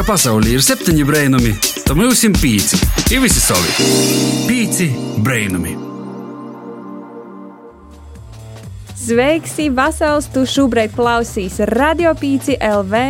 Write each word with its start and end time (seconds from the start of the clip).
ka 0.00 0.14
pasaulē 0.14 0.54
ir 0.56 0.62
septiņi 0.64 1.02
brainami, 1.04 1.50
tad 1.84 1.98
mums 1.98 2.22
ir 2.24 2.32
pieci. 2.40 2.78
Ir 3.12 3.20
visi 3.20 3.40
savi. 3.42 3.84
Pieci 4.48 4.86
brainami. 5.20 5.74
Sveiks, 8.96 9.58
Vasals! 9.76 10.30
Tu 10.32 10.46
šobrīd 10.48 10.94
klausies 10.96 11.58
Radio 11.74 12.14
Pīci 12.16 12.56
LV. 12.56 13.02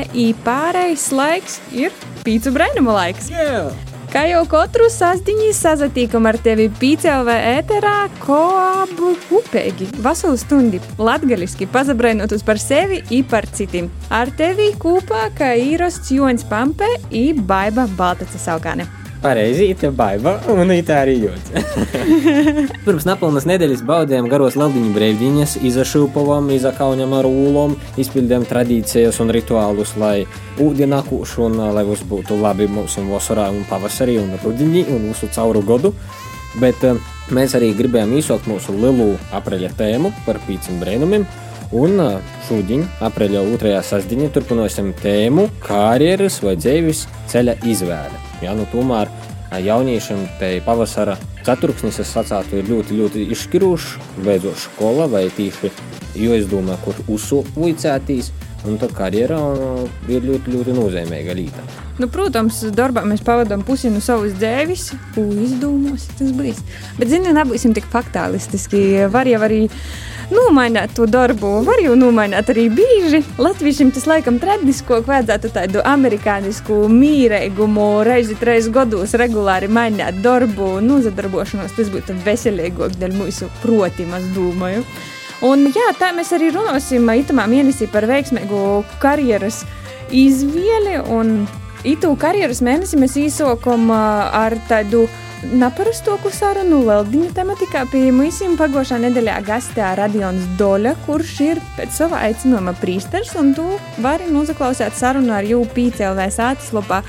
Pārējais 0.42 1.06
laiks 1.14 1.61
ir 1.71 1.95
pīcu 2.26 2.54
brainumu 2.56 2.97
laiks. 2.97 3.31
Yeah. 3.31 3.90
Kā 4.11 4.24
jau 4.27 4.40
katru 4.51 4.88
sastāvdiņu 4.90 5.53
sazatīkam 5.54 6.24
ar 6.26 6.35
tevi 6.43 6.65
PCLV 6.81 7.37
ēterā, 7.53 7.95
ko 8.19 8.40
abu 8.58 9.13
upēgi, 9.38 9.87
veselu 10.03 10.40
stundi, 10.40 10.83
latgaliski 10.99 11.69
pazabrainotus 11.71 12.43
par 12.43 12.58
sevi 12.58 13.04
un 13.07 13.29
par 13.31 13.47
citiem. 13.54 13.87
Ar 14.11 14.35
tevi 14.35 14.72
kopā 14.83 15.29
kā 15.38 15.53
īrosts 15.54 16.11
Joņs 16.16 16.51
Pampē 16.51 16.91
un 17.07 17.45
Baiba 17.47 17.87
Baltaca 17.95 18.43
Saugāne. 18.43 18.91
Pareizi, 19.20 19.66
tā 19.77 19.91
baiva, 19.92 20.38
un 20.48 20.70
tā 20.80 21.02
arī 21.02 21.19
jūtas. 21.20 21.74
Pirms 22.87 23.05
nepilnas 23.05 23.45
nedēļas 23.51 23.83
baudījām 23.84 24.30
garos 24.33 24.56
laudiņu 24.56 24.95
brīvdiņas, 24.95 25.59
izašūpavām, 25.69 26.48
izakaunām 26.55 27.12
ar 27.19 27.28
ūlom, 27.28 27.75
izpildījām 28.01 28.47
tradīcijas 28.48 29.20
un 29.20 29.33
rituālus, 29.37 29.92
lai 30.01 30.25
ūdenākuši 30.64 31.42
un 31.45 31.61
lai 31.77 31.84
mums 31.84 32.06
būtu 32.09 32.38
labi 32.41 32.70
mūsu 32.73 33.05
vasarā 33.11 33.51
un 33.52 33.66
pavasarī 33.69 34.16
un 34.23 34.33
rudiņi 34.41 34.87
un 34.88 35.11
mūsu 35.11 35.28
cauru 35.37 35.61
godu. 35.69 35.92
Bet 36.64 36.80
eh, 36.89 36.97
mēs 37.37 37.52
arī 37.61 37.75
gribējām 37.77 38.16
īsot 38.16 38.48
mūsu 38.48 38.73
lielu 38.73 39.12
apreļa 39.37 39.75
tēmu 39.77 40.14
par 40.25 40.41
pīcim 40.48 40.80
brēnumiem. 40.80 41.28
Un 41.77 42.00
eh, 42.06 42.33
šodien, 42.48 42.89
aprīļa 43.05 43.45
otrajā 43.52 43.84
sastāvdaļā, 43.84 44.33
turpināsim 44.33 44.91
tēmu 45.05 45.50
karjeras 45.69 46.41
vai 46.47 46.56
dzīves 46.56 47.05
ceļa 47.28 47.61
izvēle. 47.69 48.30
Ja, 48.41 48.55
nu, 48.57 48.65
tomēr 48.73 49.11
jauniešiem 49.59 50.23
te 50.41 50.53
pavasara 50.65 51.17
ceturksnis, 51.45 51.98
es 52.01 52.12
sacātu, 52.14 52.61
ir 52.61 52.69
ļoti, 52.70 52.98
ļoti 53.01 53.25
izšķirošs, 53.34 53.97
beidzot 54.25 54.61
skola 54.61 55.09
vai 55.11 55.27
tīši, 55.34 55.73
jo 56.20 56.37
es 56.37 56.47
domāju, 56.51 56.81
kur 56.87 57.03
uzsūcētīs. 57.17 58.33
Un 58.69 58.75
tā 58.77 58.91
karjerā 58.92 59.39
ir 60.12 60.20
ļoti, 60.20 60.53
ļoti 60.53 60.73
nozīmīga 60.77 61.33
lieta. 61.33 61.62
Nu, 61.97 62.11
protams, 62.12 62.59
darbā 62.77 63.06
mēs 63.09 63.23
pavadām 63.25 63.62
pusi 63.64 63.89
no 63.89 64.03
savas 64.05 64.34
dzīves, 64.37 64.91
ko 65.14 65.25
izdomos 65.33 66.05
tas 66.19 66.34
būs. 66.36 66.61
Bet, 66.98 67.09
ziniet, 67.09 67.33
nebūsim 67.39 67.73
tik 67.77 67.89
faktālistiski. 67.89 69.07
Var 69.12 69.33
jau 69.33 69.41
arī 69.48 69.62
nomainīt 70.34 70.95
to 70.97 71.06
darbu. 71.11 71.61
Var 71.67 71.83
jau 71.84 71.95
nomainīt 71.98 72.50
arī 72.53 72.67
bieži. 72.73 73.23
Latviešiem 73.41 73.92
tas 73.95 74.06
laikam 74.11 74.41
tradisko 74.42 75.00
vajadzētu 75.06 75.53
tādu 75.55 75.84
amerikānisku 75.86 76.83
mīrēgumu, 76.92 77.86
reizi 78.06 78.36
trīs 78.41 78.70
gados 78.73 79.14
regulāri 79.20 79.70
mainīt 79.70 80.20
darbu, 80.25 80.77
nozadarbošanos. 80.84 81.77
Tas 81.77 81.92
būtu 81.92 82.19
veselīgāk 82.27 82.98
dēļ 83.01 83.17
mūsu 83.20 83.51
protiem, 83.62 84.12
es 84.19 84.28
domāju. 84.36 84.84
Un 85.47 85.64
jā, 85.73 85.86
tā 85.97 86.11
mēs 86.12 86.34
arī 86.36 86.51
runāsim 86.53 87.06
itamā 87.17 87.47
mēnesī 87.48 87.89
par 87.89 88.05
veiksmīgu 88.11 88.84
karjeras 89.01 89.62
izvēli. 90.12 90.98
Un 91.08 91.48
itu 91.89 92.12
karjeras 92.20 92.61
mēnesi 92.64 93.01
mēs 93.01 93.17
īsokam 93.17 93.89
ar 93.95 94.58
tādu 94.69 95.06
Naparastāku 95.41 96.28
sarunu 96.28 96.83
Leldiņa 96.84 97.30
tematikā 97.33 97.86
pie 97.88 98.10
mums 98.12 98.42
pagošā 98.60 98.98
nedēļā 99.00 99.38
gastē 99.46 99.86
Radions 99.96 100.42
Doļa, 100.58 100.92
kurš 101.06 101.30
ir 101.46 101.60
pēc 101.78 101.94
sava 101.96 102.19
aicinājuma 102.27 102.74
prīsters, 102.77 103.33
un 103.41 103.55
tu 103.56 103.64
vari 104.05 104.28
nozaklausīt 104.28 104.98
sarunu 104.98 105.33
ar 105.33 105.48
jū 105.48 105.62
PCLV 105.72 106.27
sātaslopā 106.36 107.00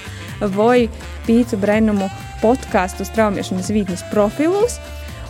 vai 0.56 0.88
pīcu 1.28 1.60
brennumu 1.60 2.08
podkāstu 2.40 3.04
straumiešanas 3.10 3.74
vītnes 3.76 4.06
profilus. 4.14 4.80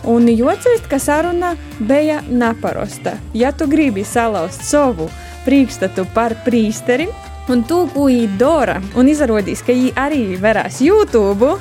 Un 0.06 0.30
jocēst, 0.30 0.86
ka 0.86 1.02
saruna 1.02 1.56
bija 1.82 2.20
naparasta. 2.30 3.16
Ja 3.34 3.50
tu 3.50 3.66
gribi 3.66 4.06
salauzt 4.06 4.62
savu 4.62 5.10
priekšstatu 5.42 6.06
par 6.14 6.38
prīsteri, 6.46 7.10
un 7.50 7.62
to, 7.66 7.82
ko 7.90 8.06
viņi 8.06 8.28
dara, 8.38 8.78
un 8.98 9.08
izrādīs, 9.10 9.64
ka 9.64 9.74
viņi 9.74 9.92
arī 9.98 10.22
verās 10.40 10.80
YouTube, 10.84 11.54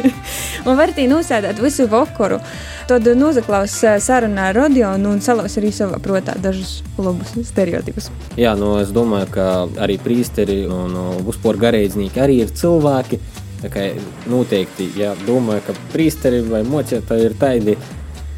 un 0.68 0.78
var 0.78 0.92
tī 0.96 1.08
nosēdēt 1.10 1.60
visu 1.62 1.88
vakaru. 1.90 2.40
Tad 2.88 3.04
nozaklaus 3.20 3.74
sarunā 4.00 4.48
ar 4.48 4.56
Rodionu 4.56 5.10
un 5.12 5.20
salauz 5.20 5.58
arī 5.60 5.72
savā 5.76 5.98
prātā 6.00 6.38
dažus 6.40 6.78
labus 6.96 7.34
stereotipus. 7.50 8.08
Jā, 8.40 8.54
nu 8.56 8.78
es 8.80 8.92
domāju, 8.96 9.28
ka 9.34 9.48
arī 9.84 9.98
priesteri 10.00 10.62
un 10.64 10.96
uzpūra 11.28 11.68
garīdznieki 11.68 12.24
arī 12.24 12.40
ir 12.46 12.54
cilvēki. 12.56 13.20
Tā 13.58 13.68
kā 13.74 13.88
noteikti, 14.30 14.86
ja 14.96 15.12
domāju, 15.26 15.66
ka 15.66 15.74
priesteri 15.92 16.44
vai 16.46 16.62
mocētāji 16.64 17.26
ir 17.26 17.34
tādi 17.40 17.74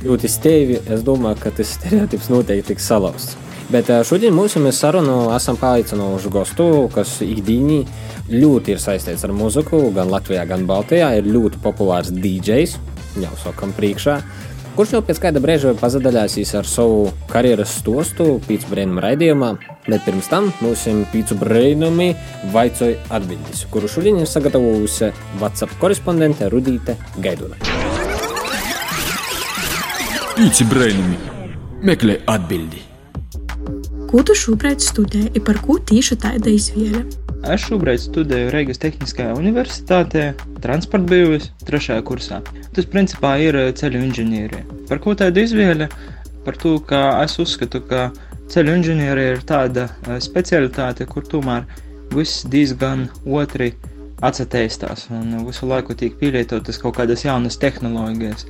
ļoti 0.00 0.30
steivi, 0.32 0.80
es 0.88 1.04
domāju, 1.04 1.42
ka 1.42 1.52
tas 1.60 1.76
stereotips 1.76 2.30
noteikti 2.32 2.72
tiks 2.72 2.88
salauzts. 2.88 3.36
Bet 3.70 3.86
šodien 4.02 4.34
mūsu 4.34 4.58
sarunu 4.74 5.28
esam 5.30 5.54
paaicinājuši 5.60 6.30
gostu, 6.34 6.64
kas 6.90 7.20
ikdienī 7.22 7.84
ļoti 8.30 8.74
ir 8.74 8.80
saistīts 8.82 9.22
ar 9.26 9.30
muziku, 9.36 9.78
gan 9.94 10.10
Latvijā, 10.10 10.42
gan 10.50 10.66
Baltijā. 10.66 11.12
Ir 11.20 11.28
ļoti 11.30 11.60
populārs 11.62 12.10
DJs, 12.10 12.74
jau 13.22 13.30
sakam, 13.44 13.70
priekšā, 13.76 14.16
kurš 14.74 14.96
jau 14.96 15.02
pēc 15.06 15.22
kāda 15.22 15.42
brīža 15.44 15.76
pazadaļāsīs 15.78 16.50
ar 16.58 16.66
savu 16.66 17.12
karjeras 17.30 17.76
stostu 17.78 18.40
pīcis 18.48 18.66
brīnuma 18.72 19.06
raidījumā. 19.06 19.52
Bet 19.86 20.02
pirms 20.08 20.32
tam 20.34 20.50
mūsu 20.64 20.96
pīcis 21.14 21.38
brīnumi 21.38 22.10
vaicoja 22.50 22.98
atbildīs, 23.20 23.68
kuru 23.70 23.86
šodien 23.86 24.18
ir 24.18 24.30
sagatavojusi 24.34 25.14
WhatsApp 25.38 25.78
korespondente 25.78 26.50
Rudīte 26.50 26.98
Gaidula. 27.22 27.54
Pīcis 30.34 30.66
brīnumi 30.66 31.26
meklē 31.86 32.24
atbildību. 32.26 32.89
Ko 34.10 34.24
tu 34.26 34.34
šobrīd 34.34 34.82
studē 34.82 35.20
un 35.38 35.42
par 35.46 35.60
ko 35.62 35.76
tieši 35.86 36.16
tāda 36.18 36.50
izvēle? 36.50 37.04
Es 37.46 37.62
šobrīd 37.68 38.00
studēju 38.02 38.48
Reigas 38.50 38.80
Tehniskajā 38.82 39.36
universitātē, 39.38 40.22
transporta 40.64 41.06
bijusi 41.12 41.52
trešajā 41.68 42.02
kursā. 42.08 42.40
Tas 42.74 42.88
principā 42.90 43.36
ir 43.38 43.54
ceļu 43.78 44.00
inženierija. 44.08 44.64
Par 44.88 44.98
ko 45.04 45.14
tāda 45.14 45.44
izvēle? 45.46 45.86
Par 46.42 46.58
to, 46.58 46.72
ka 46.88 47.04
es 47.22 47.38
uzskatu, 47.38 47.78
ka 47.86 48.08
ceļu 48.50 48.74
inženierija 48.80 49.36
ir 49.36 49.44
tāda 49.46 49.84
specialitāte, 50.24 51.06
kur 51.06 51.22
tomēr 51.30 51.68
viss 52.10 52.42
diezgan 52.50 53.04
otri 53.22 53.76
atsateistās 54.26 55.06
un 55.14 55.36
visu 55.46 55.68
laiku 55.70 55.94
tiek 55.94 56.16
pielietotas 56.18 56.82
kaut 56.82 56.96
kādas 56.98 57.22
jaunas 57.28 57.60
tehnoloģijas. 57.62 58.48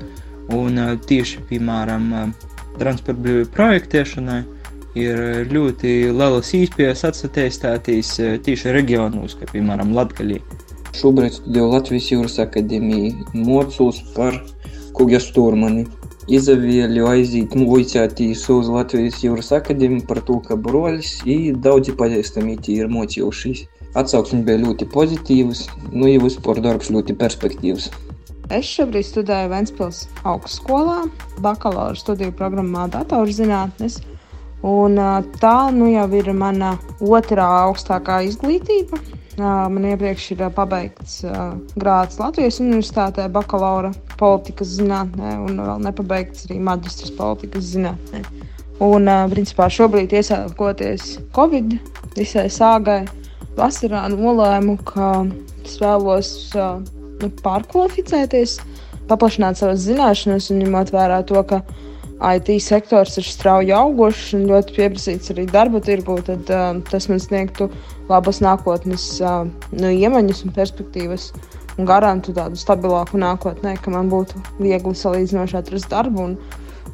Un 0.56 0.80
tieši, 1.04 1.44
piemēram, 1.52 2.32
transporta 2.80 3.26
brīvību 3.26 3.52
projektēšanai 3.58 4.40
ir 4.98 5.46
ļoti 5.50 5.92
lielas 6.10 6.50
īspējas 6.56 7.04
atsatīstīties 7.10 8.16
tieši 8.46 8.74
reģionos, 8.74 9.36
kā 9.38 9.48
piemēram 9.52 9.94
Latvijā. 9.94 10.40
Šobrīd 10.96 11.36
studēju 11.36 11.70
Latvijas 11.70 12.10
Jūras 12.10 12.36
akadēmijā, 12.42 13.14
mocos 13.46 14.00
par 14.16 14.40
kuģa 14.98 15.20
stūrmani. 15.22 15.86
Izvēlu 16.30 17.06
aiziet 17.10 17.54
muļķētīs 17.58 18.42
uz 18.54 18.68
Latvijas 18.70 19.22
Jūras 19.22 19.52
akadēmiju 19.56 20.06
par 20.10 20.20
to, 20.26 20.38
ka 20.46 20.58
broļs 20.58 21.20
ir 21.30 21.56
daudzi 21.62 21.94
pazīstami 21.98 22.58
ir 22.74 22.90
mocījušies. 22.90 23.64
Atsauksme 23.98 24.44
bija 24.46 24.60
ļoti 24.62 24.86
pozitīvas, 24.90 25.64
nu 25.90 26.06
jau 26.10 26.26
vispār 26.26 26.60
darbs 26.62 26.92
ļoti 26.94 27.16
perspektīvs. 27.18 27.88
Es 28.50 28.66
šobrīd 28.66 29.06
studēju 29.06 29.50
Ventspils 29.50 30.04
augstskolā, 30.26 31.04
bakalaura 31.42 31.98
studiju 31.98 32.34
programmā 32.34 32.88
datorzinātnes. 32.90 34.00
Un, 34.66 34.98
tā 35.40 35.70
nu, 35.72 35.88
jau 35.88 36.06
ir 36.18 36.28
mana 36.36 36.74
otrā 37.00 37.46
augstākā 37.64 38.20
izglītība. 38.28 39.00
Man 39.40 39.86
iepriekš 39.88 40.26
ir 40.34 40.42
pabeigts 40.52 41.22
grāds 41.80 42.18
Latvijas 42.20 42.58
Universitātē, 42.60 43.24
bakalaura 43.32 43.94
politikas 44.20 44.74
zinātnē, 44.76 45.38
un 45.46 45.62
vēl 45.64 45.80
nepabeigts 45.86 46.44
arī 46.48 46.58
maģistras 46.66 47.14
politikas 47.16 47.70
zinātnē. 47.72 48.20
Un, 48.84 49.08
principā, 49.32 49.70
šobrīd, 49.72 50.12
iesākoties 50.16 51.16
Covid 51.36 51.78
visai 52.16 52.48
sāgai, 52.52 53.02
vasarā 53.56 54.06
nolēmu, 54.12 54.76
ka 54.88 55.10
es 55.64 55.78
vēlos 55.80 56.30
nu, 56.56 57.30
pārkvalificēties, 57.44 58.58
paplašināt 59.10 59.60
savas 59.60 59.84
zināšanas 59.86 60.50
un 60.52 60.60
ņemot 60.64 60.92
vērā 60.94 61.22
to, 61.28 61.40
ka 61.48 61.62
IT 62.20 62.50
sektors 62.60 63.16
ir 63.16 63.24
strauji 63.24 63.72
augošs 63.72 64.34
un 64.36 64.44
ļoti 64.50 64.74
pieprasīts 64.76 65.32
arī 65.32 65.46
darba 65.48 65.80
tirgū, 65.80 66.18
tad 66.26 66.50
uh, 66.52 66.76
tas 66.90 67.08
man 67.08 67.22
sniegtu 67.22 67.70
labas 68.10 68.42
nākotnes 68.44 69.06
uh, 69.24 69.46
nu, 69.72 69.88
iemaņas 69.88 70.44
un 70.44 70.52
perspektīvas 70.56 71.30
un 71.80 71.88
garantu 71.88 72.34
tādu 72.36 72.60
stabilāku 72.60 73.20
nākotnē, 73.20 73.78
ka 73.80 73.94
man 73.94 74.10
būtu 74.12 74.40
viegli 74.60 74.92
salīdzinoši 74.96 75.60
atrast 75.62 75.88
darbu 75.92 76.26
un 76.28 76.36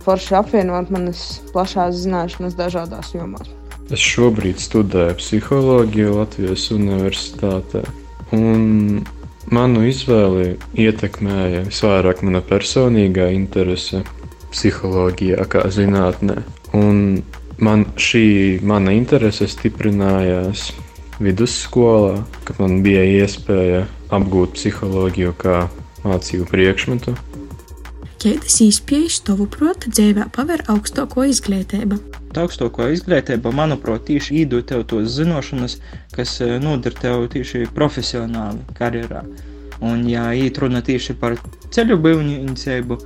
forši 0.06 0.36
apvienot 0.38 0.92
manas 0.94 1.26
plašās 1.50 1.98
zināšanas 2.04 2.54
dažādās 2.58 3.10
jomās. 3.16 3.50
Es 3.90 4.02
šobrīd 4.02 4.58
studēju 4.62 5.18
psiholoģiju 5.18 6.14
Latvijas 6.20 6.70
Universitātē. 6.74 7.82
Un 8.34 9.02
manu 9.54 9.84
izvēli 9.86 10.56
ietekmēja 10.86 11.66
visvairāk 11.68 12.22
mana 12.26 12.42
personīgā 12.46 13.28
interese 13.34 14.02
psiholoģijā, 14.56 15.44
kā 15.52 15.66
zinātnē. 15.72 16.40
Un 16.76 17.22
man 17.62 17.86
šī 18.00 18.26
mana 18.66 18.96
interese 18.96 19.48
stiprinājās 19.48 20.70
vidusskolā, 21.20 22.20
kad 22.44 22.60
man 22.60 22.80
bija 22.84 23.04
iespēja 23.22 23.86
apgūt 24.12 24.56
psiholoģiju 24.58 25.32
kā 25.40 25.64
mācību 26.06 26.48
priekšmetu. 26.50 27.16
Kādas 28.16 28.56
īspējas 28.64 29.20
tavu 29.26 29.44
prāta 29.52 29.90
dzīvē 29.92 30.30
paver 30.34 30.62
augstāko 30.72 31.26
izglītību? 31.28 31.98
Augstāko 32.36 32.88
izglītību, 32.92 33.52
manuprāt, 33.54 34.06
tieši 34.08 34.40
iedod 34.42 34.66
tev 34.68 34.84
tos 34.88 35.12
zināšanas, 35.14 35.78
kas 36.16 36.38
eh, 36.44 36.56
noder 36.60 36.96
tev 36.96 37.28
tieši 37.32 37.68
profesionāli 37.76 38.64
karjerā. 38.76 39.22
Un, 39.84 40.06
ja 40.08 40.30
īt 40.32 40.58
runa 40.60 40.80
tieši 40.84 41.16
par 41.20 41.36
ceļu 41.72 41.98
būvniecību, 42.00 42.98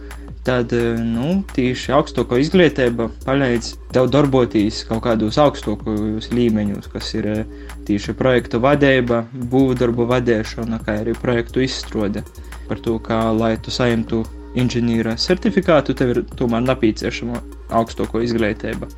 tad 0.44 0.72
eh, 0.72 0.96
nu, 1.04 1.40
tieši 1.54 1.92
augstāko 1.96 2.38
izglītība 2.40 3.10
palīdz 3.26 3.74
tev 3.94 4.08
darboties 4.12 4.82
kaut 4.88 5.04
kādos 5.04 5.38
augstākos 5.40 6.30
līmeņos, 6.32 6.90
kas 6.92 7.12
ir 7.18 7.28
eh, 7.30 7.44
tieši 7.88 8.16
projektu 8.18 8.60
vadība, 8.62 9.24
būvdarbu 9.52 10.08
vadīšana, 10.10 10.80
kā 10.86 11.00
arī 11.02 11.16
projektu 11.18 11.64
izstrāde. 11.66 12.24
Par 12.68 12.80
to, 12.82 12.96
kā 13.02 13.22
lai 13.34 13.56
tu 13.60 13.72
saimtu 13.74 14.24
inženīra 14.58 15.16
certifikātu, 15.20 15.94
tev 15.94 16.14
ir 16.14 16.22
tomēr 16.38 16.64
nepieciešama 16.66 17.42
augstāko 17.80 18.22
izglītība. 18.24 18.88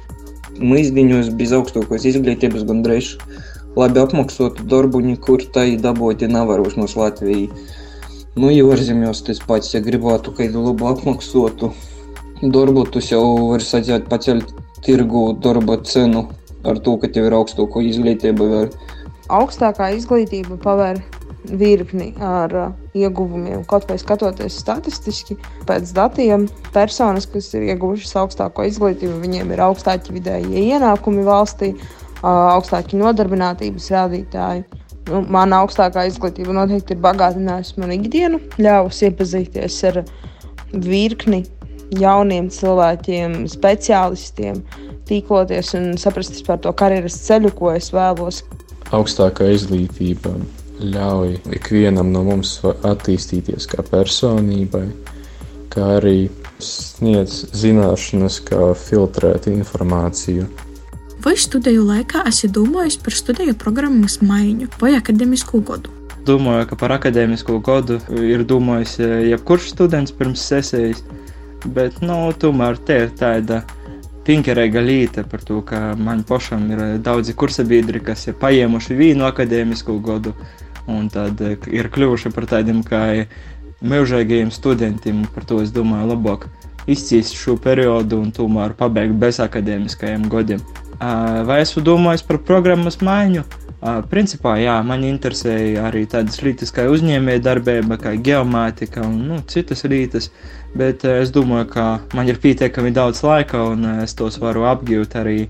Mūsdienās 0.61 1.31
bez 1.37 1.53
augstākās 1.56 2.05
izglītības 2.09 2.67
gandrīz 2.69 3.15
labi 3.77 4.03
apmaksotu 4.03 4.67
darbu 4.69 5.00
nekur 5.05 5.44
tai 5.53 5.79
dabūti 5.81 6.29
nevaros 6.29 6.77
no 6.77 6.89
Latvijas. 6.97 7.81
Nu, 8.34 8.49
tas 9.26 9.40
pats, 9.44 9.75
ja 9.75 9.81
gribētu 9.84 10.32
kādu 10.32 10.62
labu 10.64 10.87
apmaksotu 10.88 11.69
darbu, 12.40 12.87
jau 13.12 13.25
var 13.50 13.61
sacīt 13.61 14.08
pacelt 14.08 14.55
tirgu 14.82 15.34
darba 15.44 15.76
cenu 15.84 16.25
ar 16.64 16.81
to, 16.81 16.96
ka 16.96 17.11
tev 17.12 17.29
ir 17.29 17.37
augstāko 17.37 17.82
izglītību. 17.84 18.49
Var. 18.55 18.70
Augstākā 19.29 19.90
izglītība 19.99 20.56
paver 20.62 21.02
virkni 21.44 22.14
ar 22.25 22.55
uh, 22.56 22.73
ieguvumiem. 22.96 23.67
Kaut 23.69 23.84
vai 23.90 23.99
skatoties 24.00 24.56
statistiski, 24.62 25.37
pēc 25.69 25.93
datiem, 25.93 26.49
personas, 26.73 27.29
kas 27.29 27.52
ir 27.52 27.69
ieguvušas 27.75 28.17
augstāko 28.23 28.64
izglītību, 28.64 29.19
viņiem 29.26 29.52
ir 29.52 29.67
augstāki 29.69 30.17
vidējie 30.17 30.70
ienākumi 30.73 31.26
valstī, 31.26 31.75
uh, 31.76 32.55
augstāki 32.56 32.96
nodarbinātības 32.96 33.93
rādītāji 33.93 34.64
nu, 35.11 35.23
mana 35.33 35.63
augstākā 35.63 36.07
izglītība 36.11 36.55
noteikti 36.57 36.97
ir 36.97 37.03
bagātinājusi 37.05 37.81
manu 37.83 37.99
ikdienu, 37.99 38.41
ļāvusi 38.63 39.09
iepazīties 39.09 39.79
ar 39.91 40.03
virkni 40.73 41.43
jauniem 41.99 42.49
cilvēkiem, 42.53 43.43
speciālistiem, 43.53 44.63
tīkloties 45.09 45.75
un 45.79 45.93
saprast 46.01 46.41
par 46.47 46.61
to 46.65 46.73
karjeras 46.73 47.19
ceļu, 47.27 47.53
ko 47.59 47.73
es 47.77 47.91
vēlos. 47.93 48.43
Augstākā 48.93 49.51
izglītība 49.53 50.35
ļauj 50.83 51.37
ikvienam 51.59 52.13
no 52.13 52.25
mums 52.27 52.59
attīstīties 52.65 53.69
kā 53.71 53.85
personībai, 53.87 54.87
kā 55.73 55.97
arī 55.99 56.31
sniedz 56.63 57.47
zināšanas, 57.57 58.41
kā 58.47 58.73
filtrēt 58.79 59.49
informāciju 59.51 60.47
Vai 61.23 61.37
studiju 61.39 61.85
laikā 61.87 62.25
esi 62.27 62.49
domājis 62.51 62.97
par 62.99 63.15
studiju 63.15 63.53
programmas 63.55 64.17
maiņu 64.27 64.67
vai 64.81 64.97
akadēmisku 64.97 65.61
gadu? 65.69 65.93
Domāju, 66.27 66.65
ka 66.73 66.79
par 66.81 66.95
akadēmisko 66.97 67.61
gadu 67.63 68.01
ir 68.19 68.43
domājis 68.49 68.97
jebkurš 69.29 69.69
students 69.71 70.15
pirms 70.19 70.43
sesijas, 70.51 71.05
bet 71.77 72.01
nu, 72.03 72.17
tomēr 72.43 72.81
te 72.89 72.97
ir 73.05 73.15
tāda 73.21 73.61
pinkerīga 74.27 74.83
lieta 74.83 75.23
par 75.23 75.45
to, 75.47 75.61
ka 75.63 75.93
man 75.95 76.25
pašam 76.27 76.67
ir 76.75 76.83
daudzi 77.07 77.37
kursabiedri, 77.39 78.03
kas 78.03 78.27
ir 78.27 78.39
paņēmuši 78.43 78.99
vienu 78.99 79.29
akadēmisko 79.29 80.01
gadu, 80.03 80.35
un 80.91 81.07
tad 81.13 81.39
ir 81.71 81.91
kļuvuši 81.95 82.35
par 82.35 82.51
tādiem 82.51 82.83
kā 82.87 83.05
mūžīgajiem 83.79 84.51
studentiem. 84.51 85.23
Par 85.35 85.47
to 85.47 85.63
es 85.63 85.71
domāju, 85.71 86.17
labāk 86.17 86.51
izcīst 86.90 87.37
šo 87.38 87.56
periodu 87.62 88.20
un 88.23 88.31
tomēr 88.34 88.76
pabeigt 88.79 89.19
bez 89.20 89.40
akadēmiskajiem 89.43 90.29
gadiem. 90.32 90.62
Vai 91.46 91.62
esmu 91.62 91.82
domājis 91.82 92.23
par 92.26 92.38
programmas 92.46 93.00
maiņu? 93.02 93.43
Principā, 94.11 94.55
jā, 94.62 94.76
man 94.87 95.02
interesēja 95.02 95.88
arī 95.88 96.05
tādas 96.06 96.38
lietas 96.46 96.70
kā 96.70 96.84
uzņēmējdarbība, 96.87 97.99
kā 97.99 98.12
geomātika 98.14 99.02
un 99.02 99.17
nu, 99.26 99.40
citas 99.50 99.82
lietas, 99.90 100.31
bet 100.79 101.02
es 101.08 101.34
domāju, 101.34 101.67
ka 101.73 101.87
man 102.14 102.31
ir 102.31 102.38
pietiekami 102.38 102.94
daudz 102.94 103.25
laika 103.26 103.64
un 103.73 103.88
es 104.05 104.14
tos 104.14 104.38
varu 104.38 104.69
apgūt 104.70 105.19
arī, 105.19 105.49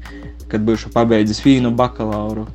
kad 0.49 0.65
būšu 0.65 0.95
pabeidzis 0.97 1.45
vienu 1.45 1.75
bakalauru. 1.77 2.49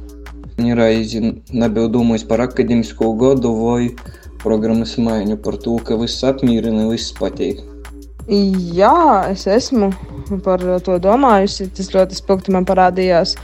Reizi 0.58 1.22
nebiju 1.54 1.94
domājis 1.94 2.26
par 2.26 2.42
akadēmisko 2.48 3.14
gadu 3.22 3.54
vai 3.62 3.92
programmas 4.42 4.98
maiņu, 4.98 5.38
par 5.46 5.62
to, 5.62 5.78
ka 5.86 6.02
viss 6.02 6.26
apmierina, 6.26 6.90
viss 6.90 7.14
patīk. 7.14 7.62
Jā, 8.28 9.24
es 9.32 9.46
esmu 9.48 9.88
par 10.44 10.60
to 10.84 10.98
domājusi. 11.00 11.70
Tas 11.72 11.94
ļoti 11.94 12.18
spilgti 12.18 12.52
man 12.52 12.66
parādījās 12.68 13.38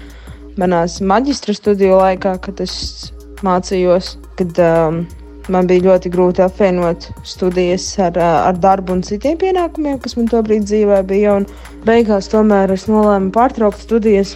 manās 0.59 0.97
maģistra 0.99 1.55
studiju 1.55 2.01
laikā, 2.01 2.33
kad 2.43 2.59
es 2.59 2.73
mācījos. 3.47 4.17
Kad, 4.35 4.59
um, 4.59 5.05
man 5.53 5.69
bija 5.71 5.85
ļoti 5.85 6.11
grūti 6.11 6.43
apvienot 6.43 7.07
studijas 7.27 7.85
ar, 8.03 8.19
ar 8.19 8.59
darbu 8.59 8.97
un 8.97 9.05
citiem 9.07 9.39
pienākumiem, 9.39 10.01
kas 10.03 10.17
man 10.19 10.27
tobrīd 10.27 10.67
dzīvē 10.67 10.99
bija. 11.07 11.39
Un 11.39 11.47
beigās 11.87 12.27
tomēr 12.33 12.75
es 12.75 12.89
nolēmu 12.91 13.31
pārtraukt 13.31 13.79
studijas. 13.87 14.35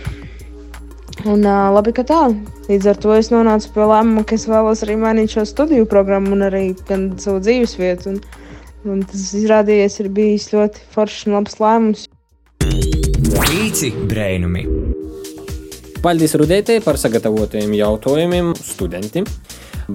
Un, 1.25 1.43
uh, 1.43 1.67
labi, 1.75 1.91
ka 1.91 2.07
tā. 2.07 2.23
Līdz 2.71 2.93
ar 2.93 3.03
to 3.03 3.19
es 3.19 3.33
nonācu 3.35 3.75
pie 3.75 3.83
lēmuma, 3.91 4.23
ka 4.23 4.39
es 4.39 4.47
vēlos 4.47 4.87
arī 4.87 4.95
mainīt 5.03 5.35
šo 5.35 5.43
studiju 5.49 5.91
programmu 5.91 6.37
un 6.39 6.47
arī 6.47 6.69
savu 6.87 7.41
dzīvesvietu. 7.43 8.15
Un, 8.15 8.46
Un 8.85 9.01
tas 9.09 9.31
izrādījies 9.37 9.97
ir 10.03 10.09
bijis 10.13 10.51
ļoti 10.53 10.83
foršs 10.93 11.25
un 11.27 11.37
labs 11.39 11.57
lēmums. 11.61 12.05
Pīci 13.47 13.89
brēnumi. 14.09 14.67
Paldies 16.03 16.35
Rudētē 16.37 16.77
par 16.85 16.99
sagatavotajiem 17.01 17.73
jautājumiem 17.79 18.53
studentiem. 18.61 19.25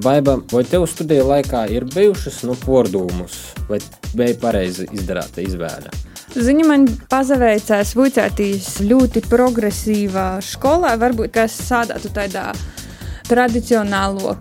Baiba, 0.03 0.39
vai 0.51 0.63
tev 0.65 0.87
studiju 0.89 1.29
laikā 1.29 1.67
ir 1.71 1.85
bijušas 1.93 2.41
no 2.47 2.55
nu, 2.55 2.61
pordumus, 2.65 3.53
vai 3.69 3.79
bija 4.17 4.39
pareizi 4.41 4.89
izdarīta 4.97 5.45
izvēle? 5.45 5.93
Ziņa 6.33 6.65
man 6.65 6.87
pazaveicās 7.13 7.93
Vucētīs 7.99 8.79
ļoti 8.89 9.21
progresīvā 9.29 10.27
skolā, 10.41 10.95
varbūt 10.97 11.35
kas 11.37 11.59
sādātu 11.69 12.09
tādā 12.17 12.49
tradicionālo 13.33 14.35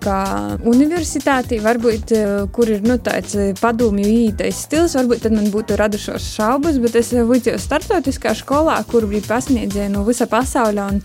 universitāti, 0.67 1.61
varbūt, 1.63 2.11
eh, 2.11 2.31
kur 2.51 2.69
ir 2.69 2.83
nu, 2.83 2.97
tāds 2.99 3.35
eh, 3.39 3.53
padomju 3.55 4.07
ītais 4.07 4.63
stils, 4.65 4.95
varbūt 4.99 5.23
tad 5.25 5.35
man 5.37 5.47
būtu 5.53 5.77
radušos 5.79 6.31
šaubas, 6.35 6.79
bet 6.83 6.97
es 6.99 7.13
vicos 7.13 7.67
startautiskā 7.67 8.35
skolā, 8.35 8.81
kur 8.91 9.07
bija 9.07 9.23
pasniedzēji 9.29 9.93
no 9.93 10.03
visa 10.07 10.27
pasaules. 10.27 11.03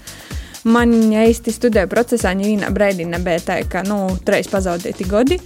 Man 0.67 0.91
īsti 1.15 1.53
studiju 1.55 1.87
procesā 1.87 2.33
nevienā 2.35 2.73
brīdī 2.75 3.07
nebija 3.07 3.39
tā, 3.47 3.61
ka 3.71 3.85
nu, 3.87 4.19
trīs 4.27 4.51
pazaudēti 4.51 5.07
gadi. 5.07 5.39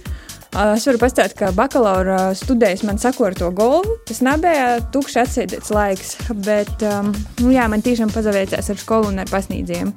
Es 0.51 0.83
varu 0.83 0.99
pastāstīt, 0.99 1.37
ka 1.39 1.51
bakalaura 1.55 2.33
studijas 2.35 2.81
man 2.83 2.97
sako 2.99 3.29
ar 3.29 3.35
to 3.37 3.51
galvu. 3.55 3.99
Tas 4.09 4.19
nebija 4.25 4.81
tukšs 4.91 5.19
atsēdēts 5.21 5.71
laiks, 5.71 6.09
bet 6.43 6.83
um, 6.83 7.13
nu, 7.39 7.53
jā, 7.53 7.69
man 7.71 7.85
tiešām 7.85 8.11
pazaveicās 8.11 8.73
ar 8.73 8.81
skolu 8.81 9.13
un 9.13 9.21
ar 9.23 9.31
pasniedzējiem. 9.31 9.93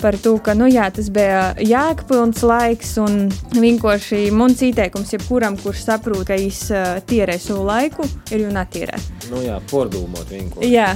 Par 0.00 0.16
to, 0.20 0.36
ka 0.42 0.52
nu, 0.58 0.68
jā, 0.68 0.86
tas 0.92 1.08
bija 1.12 1.54
jēgpilns 1.62 2.42
laiks 2.46 2.96
un 3.00 3.26
vienkārši 3.56 4.26
mans 4.34 4.60
ieteikums 4.66 5.14
jebkuram, 5.16 5.56
kurš 5.60 5.86
saprot, 5.86 6.24
ka 6.28 6.36
viņš 6.36 6.60
uh, 6.74 6.88
tierē 7.08 7.38
savu 7.40 7.64
laiku, 7.66 8.04
ir 8.30 8.44
jau 8.44 8.52
netīrē. 8.54 9.00
Nu 9.32 9.40
jā, 9.44 9.56
pordūmot 9.70 10.28
vienkārši. 10.30 10.72
Jā. 10.72 10.92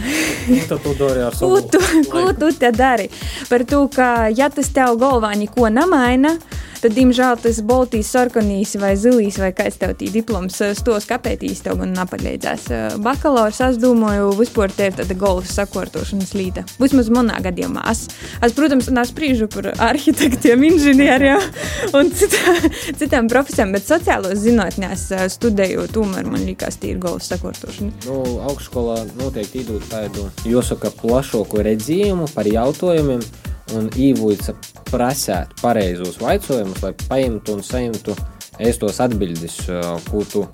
tu 0.69 0.79
to 0.85 0.95
dari 0.99 1.25
ar 1.25 1.37
savu 1.37 1.57
ko 1.57 1.61
tu, 1.73 1.81
ko 2.13 2.27
tu 2.37 2.53
te 2.57 2.73
dari? 2.75 3.09
Par 3.49 3.65
to, 3.69 3.87
ka 3.93 4.29
ja 4.35 4.51
tas 4.53 4.71
tev 4.75 4.99
galvā 5.01 5.33
neko 5.39 5.71
nemaina, 5.73 6.37
tad, 6.81 6.95
diemžēl, 6.97 7.39
tas 7.43 7.61
Baltijas 7.67 8.11
sarkanīs 8.15 8.75
vai 8.81 8.93
zilīs 8.99 9.39
vai 9.41 9.51
kāds 9.57 9.79
tev 9.81 9.95
tī 10.01 10.11
diploms 10.13 10.61
stos 10.79 11.07
kapētīs 11.09 11.63
tev 11.65 11.81
gan 11.81 11.93
napalīdzēs. 11.97 12.69
Bakalaurs, 13.05 13.61
es 13.67 13.81
domāju, 13.81 14.31
vispār 14.39 14.73
te 14.75 14.91
ir 14.91 14.97
tāda 14.99 15.17
golfas 15.19 15.57
sakortošanas 15.59 16.33
līta. 16.37 16.65
Vismaz 16.81 17.11
manā 17.13 17.41
gadījumā. 17.45 17.85
Es, 17.91 18.07
es 18.45 18.57
protams, 18.57 18.90
nespriežu 18.95 19.49
par 19.53 19.71
arhitektiem, 19.91 20.65
inženieriem 20.71 21.43
un 21.99 22.11
citā, 22.15 22.55
citām 23.01 23.29
profesijām, 23.31 23.75
bet 23.77 23.87
sociālos 23.87 24.41
zinātnēs 24.45 25.09
studēju, 25.37 25.87
tomēr 25.95 26.29
man 26.31 26.45
liekas, 26.47 26.81
tie 26.81 26.95
ir 26.95 27.03
golfas 27.03 27.31
sakortošana. 27.35 27.93
Nu, 28.07 28.19
augšskolā 28.51 29.03
noteikti 29.21 29.65
idūt 29.65 29.89
tādu, 29.93 30.27
jāsaka, 30.49 30.93
plašāku 31.01 31.65
redzījumu 31.67 32.29
par 32.35 32.49
jautājumiem 32.51 33.25
un 33.79 33.87
īvojas 33.95 34.51
prasēt 34.91 35.55
pareizos 35.63 36.19
jautājumus, 36.21 36.83
lai 36.83 36.95
paimtu 37.07 37.57
un 37.59 37.65
saimtu 37.67 38.17
ēstos 38.61 39.01
atbildes, 39.03 39.63
ko 40.11 40.25
tu 40.29 40.45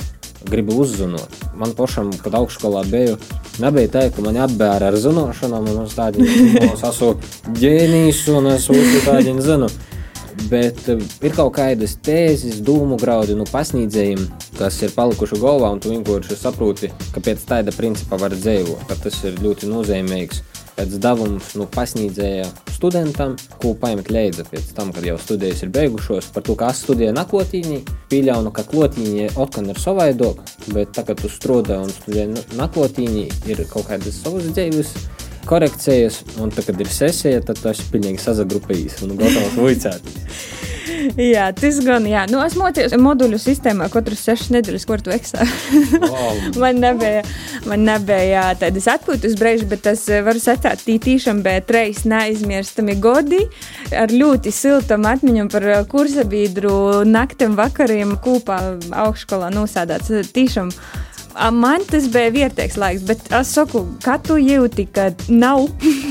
gribi 0.51 0.75
uzzināt. 0.77 1.33
Man 1.57 1.75
pašam, 1.77 2.13
kad 2.23 2.37
augšskolā 2.39 2.85
biju, 2.91 3.19
nebija 3.63 3.93
tā, 3.93 4.05
ka 4.15 4.25
man 4.25 4.39
apbēra 4.47 4.91
ar 4.93 4.99
zināšanām, 5.01 5.69
un 5.73 5.85
es 5.85 5.97
tādu 5.99 6.25
esmu 6.91 7.13
ģēnijs 7.61 8.25
un 8.35 8.51
es 8.55 8.71
uzskatu 8.73 9.05
tādu 9.11 9.37
zinu. 9.45 9.71
Bet 10.51 10.83
uh, 10.93 11.01
ir 11.25 11.33
kaut 11.33 11.55
kādas 11.57 11.97
tēzes, 12.05 12.61
dūmu 12.65 12.99
graudi, 13.01 13.35
nu, 13.39 13.47
pasniedzējiem, 13.49 14.27
kas 14.59 14.77
ir 14.85 14.93
palikuši 14.95 15.39
galvā, 15.41 15.73
un 15.73 15.81
tu 15.81 15.95
vienkārši 15.95 16.37
saproti, 16.37 16.93
ka 17.15 17.23
pēc 17.25 17.47
tāda 17.49 17.73
principa 17.75 18.21
var 18.21 18.37
dzīvot. 18.37 18.93
Tas 19.03 19.23
ir 19.25 19.41
ļoti 19.41 19.73
nozīmīgs 19.73 20.45
pēc 20.77 20.97
devums 21.03 21.55
nu, 21.57 21.67
pasniedzēja 21.73 22.47
studentam, 22.77 23.37
ko 23.63 23.73
paņemt 23.81 24.11
līdzi 24.13 24.47
pēc 24.51 24.71
tam, 24.77 24.93
kad 24.95 25.07
jau 25.09 25.17
studijas 25.21 25.65
ir 25.65 25.73
beigušos. 25.75 26.31
Par 26.35 26.45
to, 26.47 26.57
kā 26.59 26.69
studēja 26.77 27.15
nakotīņi, 27.17 27.81
pieļauju, 28.13 28.53
ka 28.57 28.67
klotīņi 28.71 29.31
atkal 29.33 29.73
ir 29.73 29.81
savādāk, 29.81 30.45
bet 30.77 30.93
tagad 30.97 31.23
tu 31.23 31.33
strādā 31.33 31.81
un 31.85 31.93
studē 31.93 32.29
nakotīņi, 32.59 33.27
ir 33.49 33.65
kaut 33.73 33.89
kādas 33.91 34.21
savas 34.23 34.51
dzīves 34.53 34.95
korekcijas, 35.47 36.23
un 36.43 36.51
tad, 36.53 36.69
kad 36.69 36.81
ir 36.83 36.91
sesija, 36.91 37.43
tad 37.47 37.63
tas 37.63 37.83
pilnīgi 37.93 38.23
sazagrupējis 38.23 39.05
un 39.07 39.19
gatavs 39.21 39.61
vicēt. 39.63 40.11
jā, 41.37 41.47
tas 41.57 41.79
gan, 41.85 42.07
jā. 42.09 42.25
Nu, 42.31 42.41
es 42.45 42.57
mocījos 42.59 42.97
moduļu 43.01 43.39
sistēmā 43.41 43.89
katru 43.93 44.19
sešas 44.19 44.51
nedēļas, 44.55 44.87
kur 44.89 45.03
tu 45.05 45.13
eksā. 45.15 45.47
wow. 46.03 46.41
man 46.63 46.81
nebija, 46.83 47.23
man 47.69 47.87
nebija 47.87 48.47
tādas 48.61 48.89
atpūtas 48.97 49.37
brīži, 49.41 49.69
bet 49.71 49.85
tas 49.87 50.05
eh, 50.11 50.23
var 50.27 50.41
sacīt, 50.43 50.85
tī 50.87 50.99
tīšām 51.03 51.43
bija 51.47 51.65
treis 51.67 52.05
neaizmirstami 52.09 52.99
godi 53.03 53.43
ar 53.97 54.13
ļoti 54.13 54.53
siltam 54.55 55.09
atmiņam 55.09 55.51
par 55.53 55.69
eh, 55.71 55.83
kursabīdru 55.91 57.05
naktim 57.09 57.59
vakariem 57.59 58.17
kūpā 58.23 58.61
augšskolā 59.07 59.53
nosādāts. 59.55 60.13
Tīšām 60.37 60.73
man 61.53 61.85
tas 61.89 62.09
bija 62.13 62.31
vietējais 62.35 62.77
laiks, 62.81 63.05
bet 63.09 63.25
es 63.35 63.53
saku, 63.57 63.83
kā 64.05 64.17
tu 64.23 64.39
jūti, 64.41 64.87
ka 64.93 65.11
nav 65.29 65.67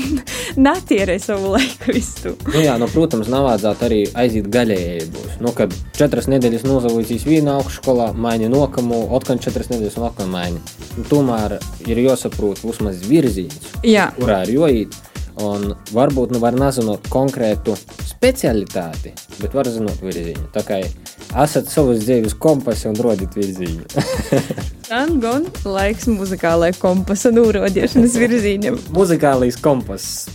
natierē 0.68 1.18
savu 1.22 1.54
laiku 1.56 1.94
visu. 1.94 2.34
Nu 2.52 2.62
jā, 2.62 2.76
nu, 2.80 2.88
protams, 2.92 3.30
nav 3.32 3.48
vajadzētu 3.48 3.86
arī 3.88 4.00
aiziet 4.18 4.50
gaļējai 4.52 5.08
būs. 5.14 5.38
Nu, 5.44 5.52
kad 5.56 5.74
četras 5.96 6.30
nedēļas 6.32 6.66
nozavūcīs 6.68 7.26
vienā 7.28 7.58
augšskolā, 7.60 8.12
maini 8.14 8.50
nokamu, 8.52 9.06
otkan 9.16 9.42
četras 9.42 9.70
nedēļas 9.72 9.98
un 10.00 10.08
atkal 10.10 10.30
maini. 10.32 10.62
Nu, 10.96 11.04
tomēr 11.10 11.58
ir 11.86 12.04
jāsaprot 12.06 12.62
vismaz 12.64 13.02
virziens, 13.08 13.76
kurā 13.82 14.42
ir 14.46 14.56
jojīt. 14.56 15.02
Un 15.36 15.74
varbūt 15.92 16.30
nu 16.32 16.40
var 16.40 16.56
nezināt 16.56 17.10
konkrētu 17.12 17.74
specialitāti, 18.08 19.12
bet 19.36 19.52
var 19.56 19.68
zināt 19.68 20.00
virzienu. 20.00 20.46
Tā 20.54 20.62
kā 20.64 20.78
esat 21.42 21.68
savas 21.68 22.00
dzīves 22.06 22.36
kompasi 22.40 22.88
un 22.88 22.96
rodat 23.04 23.36
virzienu. 23.36 23.84
Gan 24.88 25.18
gan 25.20 25.44
laiks 25.66 26.06
muzikālai 26.08 26.70
kompasa 26.80 27.32
nūrodiešanas 27.34 28.16
virzienam. 28.22 28.80
Muzikālais 28.96 29.58
kompass. 29.60 30.28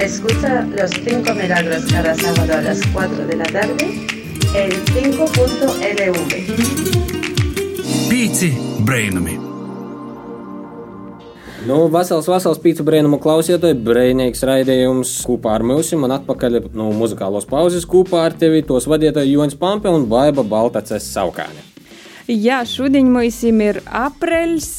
Escucha 0.00 0.62
los 0.76 0.92
5 0.92 1.34
milagros 1.34 1.84
cada 1.90 2.14
sábado 2.14 2.52
a 2.52 2.62
las 2.62 2.80
4 2.92 3.26
de 3.26 3.36
la 3.36 3.44
tarde 3.44 3.84
en 4.54 4.70
5.lv. 4.92 6.24
Pīci 8.08 8.50
brainami! 8.84 9.55
Nu, 11.66 11.88
vesels, 11.90 12.28
vesels 12.30 12.60
pīcis 12.62 12.84
brīnumu 12.86 13.18
klausītāji, 13.18 13.74
brīvīgs 13.82 14.44
raidījums 14.46 15.16
kopā 15.26 15.56
ar 15.56 15.64
mums. 15.66 15.88
Man 15.98 16.14
atpakaļ 16.14 16.60
no 16.68 16.68
nu, 16.78 16.84
muzikālos 16.94 17.48
pauzes 17.50 17.88
kopā 17.90 18.20
ar 18.28 18.36
tevi 18.38 18.62
tos 18.68 18.86
vadītāji 18.86 19.32
Jonas 19.32 19.58
Pampe 19.58 19.90
un 19.90 20.06
Baiba 20.06 20.44
Baltaces 20.46 21.08
Saukāne. 21.10 21.64
Jā, 22.30 22.60
šodien 22.70 23.10
mums 23.10 23.40
ir 23.42 23.80
aprīlis, 23.82 24.70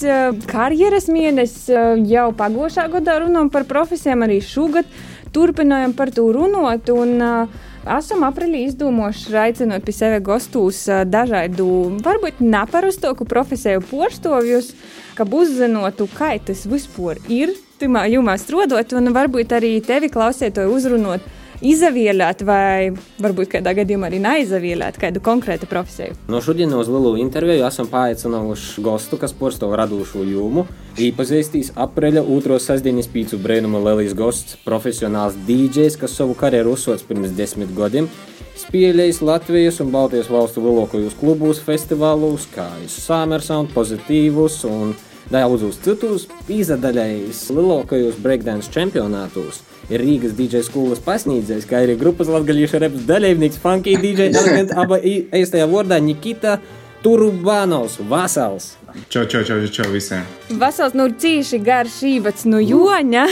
karjeras 0.48 1.10
mēnesis. 1.12 1.68
Jau 2.08 2.30
pagājušā 2.40 2.88
gadā 2.96 3.20
runājām 3.26 3.52
par 3.52 3.68
profesijām, 3.68 4.24
arī 4.24 4.40
šogad 4.44 4.88
turpinājām 5.36 5.96
par 5.98 6.14
to 6.16 6.30
runāt. 6.36 6.88
Un, 6.96 7.18
uh, 7.20 7.68
esam 7.96 8.24
aprīlī 8.28 8.66
izdomājuši 8.68 9.36
aicinot 9.42 9.86
pie 9.86 9.96
sevis 9.96 10.24
gastos 10.26 10.84
dažādu, 11.08 11.68
varbūt 12.04 12.42
neparastāku 12.44 13.28
profesiju 13.30 13.84
porštovjus, 13.92 14.72
ka 15.18 15.26
uzzinotu, 15.26 16.08
kā 16.18 16.36
tas 16.40 16.68
vispār 16.70 17.22
ir. 17.28 17.56
Timā 17.78 18.08
jomā 18.10 18.34
strādājot, 18.42 18.96
un 18.98 19.14
varbūt 19.14 19.52
arī 19.54 19.76
tevi 19.86 20.10
klausētoju 20.10 20.72
uzrunāt 20.74 21.26
izvēlēt, 21.66 22.44
vai 22.46 22.92
varbūt 23.22 23.52
kādā 23.56 23.74
gadījumā 23.78 24.10
arī 24.10 24.20
neizvēlēt 24.22 25.00
kādu 25.02 25.22
konkrētu 25.24 25.70
profesiju. 25.70 26.16
No 26.30 26.42
šodien 26.44 26.74
uz 26.78 26.90
lielu 26.92 27.16
interviju 27.24 27.66
esam 27.68 27.90
paaicinājuši 27.92 28.84
gostu, 28.86 29.18
kas 29.22 29.34
porsto 29.38 29.70
radošo 29.74 30.26
jomu. 30.28 30.68
Īpazīstīs 30.98 31.74
aprīļa 31.78 32.24
otro 32.26 32.58
sastāvdaļas 32.62 33.12
pīcu 33.14 33.42
brīnuma 33.42 33.82
Lelijas 33.86 34.16
gosts, 34.18 34.58
profesionāls 34.66 35.38
DJs, 35.48 36.00
kas 36.02 36.18
savu 36.18 36.38
karjeru 36.38 36.76
uzsācis 36.78 37.06
pirms 37.08 37.34
desmit 37.38 37.74
gadiem. 37.78 38.10
Spēlējis 38.58 39.22
Latvijas 39.22 39.78
un 39.84 39.92
Baltijas 39.94 40.32
valstu 40.34 40.64
lielākajos 40.66 41.14
klubos, 41.20 41.60
festivālos, 41.62 42.48
kā 42.56 42.66
Summersound, 42.90 43.70
Pozitīvus 43.76 44.64
un 44.66 44.96
daudzus 45.32 45.80
citus, 45.84 46.28
izdalījis 46.52 47.48
lielākajos 47.54 48.22
breakdance 48.24 48.72
čempionātos 48.74 49.64
ir 49.92 50.04
Rīgas 50.04 50.36
DJ 50.38 50.64
skolas 50.68 51.02
pasniedzējs, 51.04 51.68
kā 51.68 51.84
arī 51.86 51.98
grupas 52.00 52.32
latgaļiešu 52.32 52.82
reps 52.84 53.06
dalībnieks, 53.08 53.62
funky 53.64 53.96
DJ, 54.02 54.32
elegant, 54.42 54.76
aba 54.76 55.00
īstajā 55.00 55.70
vārdā 55.72 56.02
Nikita 56.04 56.58
Turbanovs, 57.04 58.00
Vasals. 58.10 58.74
Čau, 59.14 59.28
čau, 59.30 59.44
čau, 59.46 59.60
čau 59.70 59.86
visiem. 59.94 60.24
Vasals, 60.58 60.96
nu 60.98 61.06
cīši 61.22 61.60
garš 61.62 62.00
īvats 62.10 62.48
no 62.50 62.58
joņa. 62.58 63.28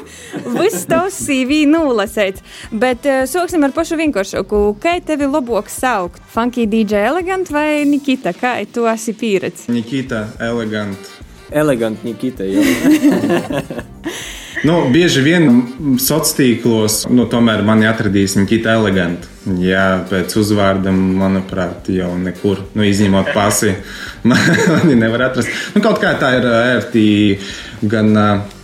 Viss 0.56 0.88
tavs 0.88 1.18
CV 1.26 1.60
nulasēts. 1.68 2.40
Bet 2.72 3.04
uh, 3.04 3.22
sāksim 3.28 3.66
ar 3.66 3.76
pašu 3.76 4.00
vienkāršāku. 4.00 4.62
Kā 4.80 4.96
tevi 5.04 5.28
labāk 5.28 5.68
saukt? 5.70 6.24
Funky 6.32 6.64
DJ 6.70 7.04
elegant 7.10 7.52
vai 7.52 7.84
Nikita? 7.84 8.32
Kā 8.32 8.56
tu 8.72 8.88
esi 8.88 9.12
pieredzi? 9.12 9.68
Nikita 9.74 10.30
elegant. 10.40 11.18
Elegant 11.50 12.04
Nikita. 12.04 12.44
Nu, 14.60 14.74
bieži 14.92 15.22
vien 15.24 15.46
sociālos 15.96 16.34
tīklos, 16.36 16.96
nu, 17.08 17.24
tomēr 17.32 17.62
mani 17.64 17.86
atradīs 17.88 18.34
Nikita 18.36 18.74
eleganti. 18.76 19.30
Jā, 19.64 20.02
pēc 20.10 20.34
uzvārda, 20.36 20.92
manuprāt, 20.92 21.88
jau 21.94 22.10
nekur, 22.20 22.60
nu, 22.76 22.84
izņemot 22.84 23.30
pasi, 23.32 23.72
mani 24.28 24.98
nevar 25.00 25.30
atrast. 25.30 25.54
Nu, 25.72 25.80
kaut 25.84 26.02
kā 26.02 26.12
tā 26.20 26.34
ir 26.36 26.50
ērti 26.50 27.06
gan 27.88 28.12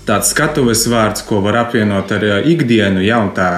tāds 0.05 0.35
skatuves 0.35 0.85
vārds, 0.93 1.25
ko 1.25 1.41
var 1.47 1.63
apvienot 1.65 2.13
ar 2.13 2.29
ikdienu, 2.45 3.01
ja 3.07 3.23
tā 3.33 3.51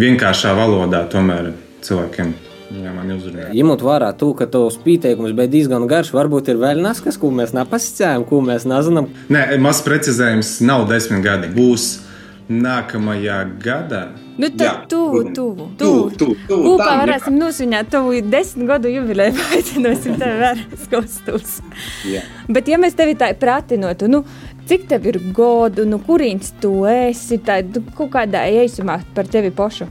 vienkāršā 0.00 0.56
valodā 0.56 1.04
tomēr 1.12 1.52
cilvēkiem 1.84 2.32
Jā, 2.74 2.92
man 2.94 3.12
uzrunāja. 3.14 3.52
Ņemot 3.54 3.84
vērā 3.84 4.08
to, 4.18 4.30
ka 4.38 4.48
tavs 4.50 4.78
pieteikums 4.82 5.34
bija 5.36 5.50
diezgan 5.52 5.86
garš, 5.90 6.10
varbūt 6.16 6.50
ir 6.52 6.58
vēl 6.62 6.82
neskas, 6.84 7.18
ko 7.20 7.30
mēs 7.34 7.54
nepasicējām, 7.56 8.24
ko 8.28 8.40
mēs 8.44 8.66
nezinām. 8.68 9.10
Nē, 9.32 9.46
mazs 9.62 9.84
precizējums 9.86 10.56
nav 10.64 10.88
desmit 10.90 11.22
gadi. 11.24 11.52
Būs 11.54 11.92
nākamajā 12.50 13.38
gadā. 13.62 14.02
Nu, 14.36 14.48
tad 14.50 14.88
tuvu, 14.90 15.22
tuvu, 15.36 15.68
tuvu. 15.78 16.34
Kopā 16.50 16.90
varēsim 17.04 17.36
nosvināt 17.38 17.92
tavu 17.92 18.16
desmit 18.26 18.66
gadu 18.68 18.90
jubileju, 18.90 19.36
aicināsim 19.54 20.18
tevi 20.20 20.40
vērās 20.42 20.88
kostus. 20.90 21.60
Bet, 22.50 22.68
ja 22.68 22.80
mēs 22.82 22.98
tevi 22.98 23.14
tā 23.20 23.30
pratinotu, 23.38 24.10
nu, 24.10 24.24
cik 24.68 24.88
tev 24.90 25.06
ir 25.12 25.20
godu, 25.36 25.86
nu, 25.88 26.00
kurīns 26.02 26.50
tu 26.60 26.82
esi, 26.90 27.38
tad 27.46 27.78
nu, 27.78 27.84
kaut 27.94 28.10
kādā 28.16 28.42
ieisumā 28.50 28.98
par 29.14 29.30
tevi 29.30 29.54
pošu? 29.54 29.86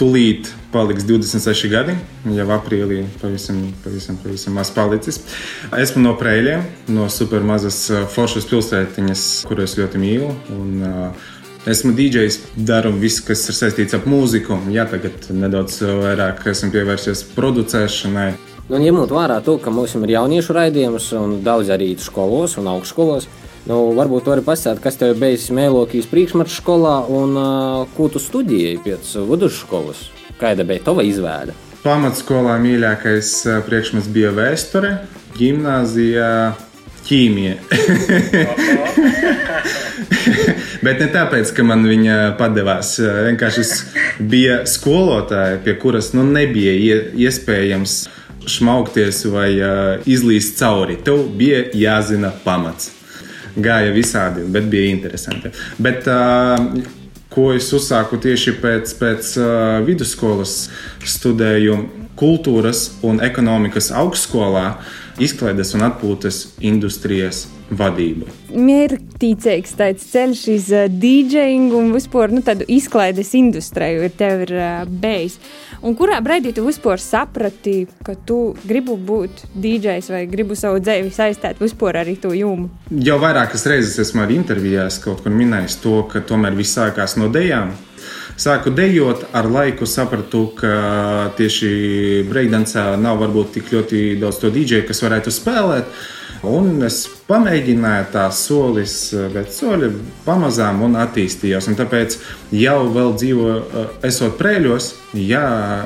Tūlīt 0.00 0.50
paliks 0.72 1.04
26 1.08 1.68
gadi, 1.72 1.96
jau 2.36 2.48
aprīlī 2.56 3.02
pavisam, 3.20 3.60
pavisam, 3.84 4.16
pavisam 4.22 4.56
maz 4.56 4.72
palicis. 4.74 5.20
Esmu 5.78 6.02
no 6.06 6.16
Prēļiem, 6.18 6.64
no 6.96 7.10
supermazas 7.12 7.84
foršas 8.14 8.48
pilsētiņas, 8.50 9.28
kuru 9.48 9.66
es 9.66 9.76
ļoti 9.78 10.02
mīlu. 10.02 10.32
Un, 10.56 10.74
uh, 10.88 11.30
Esmu 11.62 11.92
DJs, 11.94 12.40
daru 12.56 12.90
visu, 12.98 13.22
kas 13.22 13.44
ir 13.46 13.54
saistīts 13.54 13.94
ar 13.94 14.02
mūziku. 14.10 14.56
Jā, 14.74 14.82
tagad 14.90 15.28
nedaudz 15.30 15.76
vairāk 15.86 16.40
esmu 16.50 16.72
pievērsies 16.74 17.22
producēšanai. 17.36 18.32
Nu, 18.66 18.80
ņemot 18.82 19.14
vērā 19.14 19.36
to, 19.46 19.54
ka 19.62 19.70
mums 19.70 19.94
ir 19.94 20.10
jauniešu 20.10 20.56
raidījums 20.56 21.12
un 21.20 21.36
daudz 21.46 21.70
arī 21.70 21.92
skolos 22.02 22.56
un 22.58 22.66
augstskolos, 22.72 23.28
nu, 23.70 23.78
varbūt 23.94 24.32
vari 24.32 24.42
pastāstīt, 24.42 24.82
kas 24.82 24.98
tev 24.98 25.14
bija 25.22 25.54
mēlokīs 25.54 26.10
priekšmetu 26.10 26.50
skolā 26.50 26.96
un 27.06 27.38
uh, 27.38 27.86
ko 27.94 28.10
tu 28.10 28.22
studēji 28.22 28.82
pēc 28.82 29.14
vidusskolas. 29.30 30.02
Kāda 30.42 30.64
bija 30.66 30.82
tava 30.88 31.04
izvēle? 31.06 31.54
Pamatskolā 31.84 32.56
mīļākais 32.62 33.28
priekšmets 33.66 34.08
bija 34.10 34.32
vēsture, 34.34 34.90
gimnāzijā 35.38 36.30
ķīmija. 37.06 37.56
Bet 40.82 40.98
ne 40.98 41.06
tāpēc, 41.14 41.52
ka 41.54 41.62
man 41.66 41.86
viņa 41.86 42.16
padevās. 42.40 42.96
Vienkārši 43.02 43.62
bija 44.30 44.62
skolotāja, 44.66 45.60
pie 45.62 45.76
kuras 45.78 46.10
nu, 46.16 46.24
nebija 46.26 46.74
iespējams 47.26 47.94
šmaukties 48.50 49.22
vai 49.30 49.50
izlīst 50.10 50.58
cauri. 50.58 50.98
Tev 51.06 51.28
bija 51.38 51.68
jāzina 51.78 52.32
pamats. 52.42 52.90
Gāja 53.52 53.92
visādi, 53.94 54.42
bet 54.48 54.66
bija 54.72 54.90
interesanti. 54.90 55.52
Bet, 55.82 56.06
uh, 56.08 57.01
ko 57.32 57.50
es 57.56 57.70
uzsāku 57.72 58.20
tieši 58.22 58.56
pēc, 58.62 58.94
pēc 59.00 59.32
uh, 59.40 59.48
vidusskolas, 59.86 60.68
studēju 61.04 61.78
kultūras 62.18 62.90
un 63.06 63.22
ekonomikas 63.24 63.90
augstskolā, 63.96 64.66
izklaides 65.22 65.74
un 65.76 65.88
atpūtas 65.88 66.44
industrijas 66.60 67.46
vadību. 67.78 68.28
Mērķtīcīgs 68.52 69.76
tāds 69.78 70.06
ceļš 70.12 70.42
uz 70.52 70.70
uh, 70.74 70.86
DJingu 70.90 71.78
un 71.78 71.92
vispār 71.94 72.32
nu, 72.34 72.42
tādu 72.44 72.66
izklaides 72.70 73.32
industriju 73.38 74.06
ir 74.06 74.16
tev 74.18 74.46
ir 74.46 74.54
uh, 74.58 74.82
bijis. 74.86 75.38
Un 75.82 75.96
kurā 75.98 76.20
brīdī 76.22 76.52
tu 76.54 76.62
vispār 76.66 77.00
saprati, 77.02 77.86
ka 78.06 78.14
tu 78.14 78.54
gribi 78.62 78.94
būt 78.94 79.46
DJs 79.58 80.12
vai 80.14 80.24
gribi 80.30 80.54
savu 80.58 80.78
dzīvi 80.82 81.10
saistīt 81.14 81.62
vispār 81.62 81.98
ar 82.02 82.10
to 82.22 82.34
jomu? 82.36 82.68
Jau 83.02 83.18
vairākas 83.22 83.66
reizes 83.70 83.98
esmu 84.04 84.22
arī 84.22 84.38
intervijās 84.38 85.00
kaut 85.02 85.24
kur 85.24 85.34
minējis 85.34 85.80
to, 85.82 85.96
ka 86.12 86.22
tomēr 86.28 86.54
viss 86.58 86.78
sākās 86.78 87.16
no 87.18 87.32
dejām. 87.32 87.74
Sāku 88.38 88.72
dejot, 88.72 89.26
ar 89.36 89.46
laiku 89.50 89.86
sapratu, 89.86 90.46
ka 90.56 91.32
tieši 91.36 92.24
breakdancā 92.30 92.92
nav 93.00 93.20
varbūt 93.20 93.52
tik 93.58 93.72
ļoti 93.74 94.02
daudz 94.22 94.40
to 94.40 94.50
dīdžeju, 94.54 94.86
kas 94.88 95.02
varētu 95.04 95.34
spēlēt. 95.34 95.90
Un 96.42 96.80
es 96.82 97.04
pamēģināju 97.28 98.06
tā 98.10 98.24
solis, 98.34 98.96
bet 99.30 99.52
soļi 99.54 99.92
pamazām 100.24 100.80
un 100.82 100.96
attīstījos. 100.98 101.68
Un 101.70 101.76
tāpēc 101.78 102.16
jau 102.58 102.78
vēl 102.90 103.12
dzīvo, 103.14 103.52
esot 104.08 104.34
prēļos, 104.40 104.88
jā, 105.22 105.44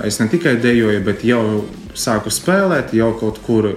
es 0.08 0.16
ne 0.22 0.30
tikai 0.32 0.54
dejoju, 0.62 1.02
bet 1.04 1.26
jau 1.28 1.42
sāku 1.96 2.32
spēlēt, 2.32 2.94
jau 2.96 3.10
kaut 3.20 3.42
kur 3.44 3.68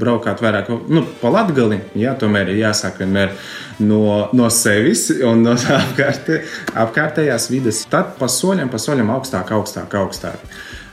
braukāt 0.00 0.44
vairāk 0.44 0.68
nu, 0.92 1.06
pa 1.22 1.32
latgali. 1.32 1.80
Jā, 1.96 2.12
tomēr 2.20 2.52
ir 2.52 2.60
jāsāk 2.60 3.00
vienmēr 3.00 3.32
no, 3.80 4.28
no 4.36 4.52
sevis 4.52 5.08
un 5.16 5.46
no 5.48 5.56
apkārtē, 5.80 6.42
apkārtējās 6.84 7.48
vides. 7.54 7.86
Tad 7.88 8.18
pa 8.20 8.28
soļiem, 8.28 8.68
pa 8.68 8.80
soļiem 8.84 9.16
augstāk, 9.16 9.56
augstāk, 9.56 9.96
augstāk 9.96 10.44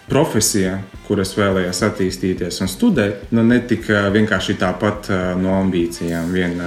profesija, 0.09 0.79
kuras 1.07 1.33
vēlējos 1.37 1.81
attīstīties 1.87 2.61
un 2.65 2.69
studēt, 2.71 3.25
nu, 3.33 3.43
netika 3.45 4.05
vienkārši 4.13 4.57
tāpat 4.61 5.09
no 5.41 5.57
ambīcijām 5.63 6.31
vien 6.33 6.61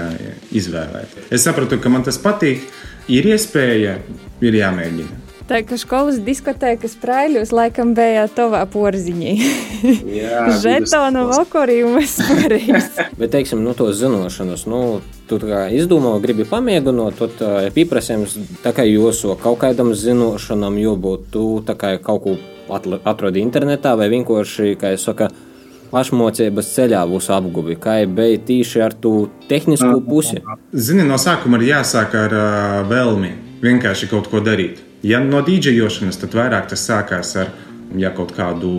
izvēlēt. 0.55 1.17
Es 1.35 1.47
sapratu, 1.47 1.81
ka 1.83 1.93
man 1.93 2.07
tas 2.07 2.21
patīk, 2.23 2.67
ir 3.11 3.31
iespēja, 3.33 3.99
ir 4.45 4.61
jāmēģina. 4.63 5.25
Tā 5.49 5.63
kā 5.65 5.79
skolas 5.81 6.19
diskotēkas 6.21 6.99
prāļos 7.01 7.55
laikam 7.57 7.95
bija 7.97 8.27
tavā 8.29 8.61
porziņā. 8.69 9.31
Žetonu 10.61 11.23
vakarījumus 11.31 12.19
parīs. 12.29 12.91
Bet, 13.17 13.31
teiksim, 13.33 13.63
nu, 13.65 13.73
to 13.79 13.89
zināšanas, 13.97 14.67
nu, 14.69 14.83
tu 15.31 15.41
izdomā, 15.73 16.13
gribi 16.21 16.45
pamēģināt, 16.49 17.17
tad 17.23 17.41
uh, 17.41 17.71
pieprasījums 17.73 18.37
tā 18.61 18.75
kā 18.77 18.85
joso 18.85 19.39
kaut 19.41 19.63
kādam 19.65 19.95
zināšanam, 19.97 20.77
jo 20.85 20.95
būtu 21.01 21.49
tā 21.65 21.79
kā 21.81 21.97
kaut 21.97 22.27
ko 22.27 22.37
atrodi 22.71 23.43
internetā, 23.45 23.95
vai 23.99 24.09
vienkārši, 24.13 24.75
kā 24.81 24.95
jau 24.95 25.03
saka, 25.09 25.31
pašmācības 25.93 26.73
ceļā 26.75 27.03
būs 27.09 27.31
apguvi. 27.35 27.79
Kā 27.81 27.99
jau 28.03 28.11
bija 28.19 28.41
tīši 28.49 28.83
ar 28.85 28.97
to 28.97 29.15
tehnisko 29.49 30.01
pusi? 30.07 30.43
Zini, 30.73 31.07
no 31.09 31.19
sākuma 31.21 31.61
ir 31.61 31.71
jāsāk 31.73 32.17
ar 32.19 32.37
uh, 32.37 32.83
vēlmi 32.91 33.33
vienkārši 33.63 34.11
kaut 34.11 34.29
ko 34.33 34.43
darīt. 34.45 34.83
Ja 35.07 35.21
no 35.23 35.41
dīdžejošanas, 35.47 36.19
tad 36.21 36.35
vairāk 36.35 36.69
tas 36.73 36.85
sākās 36.89 37.37
ar 37.39 37.53
ja, 37.97 38.11
kaut 38.15 38.35
kādu 38.37 38.73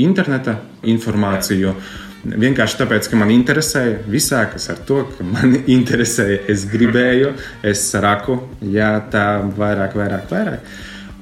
interneta 0.00 0.58
informāciju. 0.88 1.74
Vienkārši 2.22 2.78
tāpēc, 2.78 3.08
ka 3.10 3.18
man 3.18 3.32
interesēja, 3.34 3.98
viss 4.10 4.30
sākas 4.30 4.68
ar 4.70 4.78
to, 4.86 5.02
ka 5.10 5.26
man 5.26 5.56
interesēja, 5.76 6.44
es 6.52 6.64
gribēju, 6.70 7.34
es 7.66 7.84
raku, 8.02 8.38
jā, 8.62 8.94
tā 9.12 9.26
vairāk, 9.58 9.98
vairāk, 9.98 10.30
vairāk. 10.30 10.72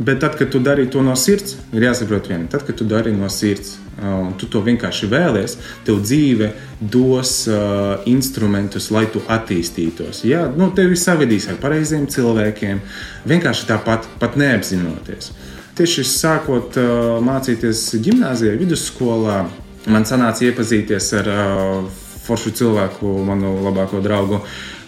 Bet 0.01 0.21
tad, 0.21 0.39
kad 0.39 0.49
tu 0.49 0.59
dari 0.65 0.87
to 0.91 1.03
no 1.05 1.13
sirds, 1.13 1.59
ir 1.77 1.85
jāsaprot 1.85 2.31
viena. 2.31 2.47
Tad, 2.49 2.63
kad 2.65 2.79
tu 2.79 2.87
dari 2.89 3.13
no 3.13 3.29
sirds, 3.29 3.75
un 4.01 4.31
tu 4.41 4.47
to 4.49 4.63
vienkārši 4.65 5.09
vēlies, 5.13 5.59
tev 5.85 5.99
dzīve 6.01 6.49
dos 6.81 7.35
uh, 7.53 8.01
instrumentus, 8.09 8.89
lai 8.95 9.05
tu 9.13 9.21
attīstītos. 9.29 10.23
Jā, 10.25 10.47
nu, 10.57 10.71
tevi 10.73 10.97
savedīs 10.97 11.51
ar 11.53 11.61
pareiziem 11.61 12.09
cilvēkiem, 12.09 12.81
vienkārši 13.29 13.69
tāpat, 13.69 14.09
pat 14.23 14.41
neapzinoties. 14.41 15.35
Tieši 15.77 16.07
sākot 16.09 16.81
uh, 16.81 17.21
mācīties 17.25 17.85
gimnājā, 18.01 18.57
vidusskolā, 18.57 19.43
man 19.85 20.09
sanāca 20.09 20.49
iepazīties 20.49 21.13
ar 21.21 21.33
uh, 21.37 22.03
foršu 22.25 22.57
cilvēku, 22.57 23.19
manu 23.29 23.59
labāko 23.69 24.01
draugu. 24.01 24.41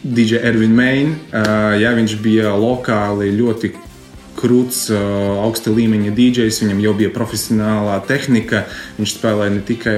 DJ 0.02 0.40
Ervinu 0.48 0.74
Meinu. 0.74 1.16
Uh, 1.28 1.76
jā, 1.76 1.92
viņš 2.00 2.16
bija 2.24 2.56
lokāli 2.56 3.28
ļoti 3.36 3.76
krūts, 4.42 4.88
augsta 4.92 5.72
līmeņa 5.72 6.12
DJs, 6.16 6.58
viņam 6.64 6.82
jau 6.82 6.92
bija 6.98 7.12
profesionālā 7.14 7.94
tehnika. 8.08 8.64
Viņš 8.98 9.14
spēlēja 9.16 9.54
ne 9.54 9.62
tikai 9.68 9.96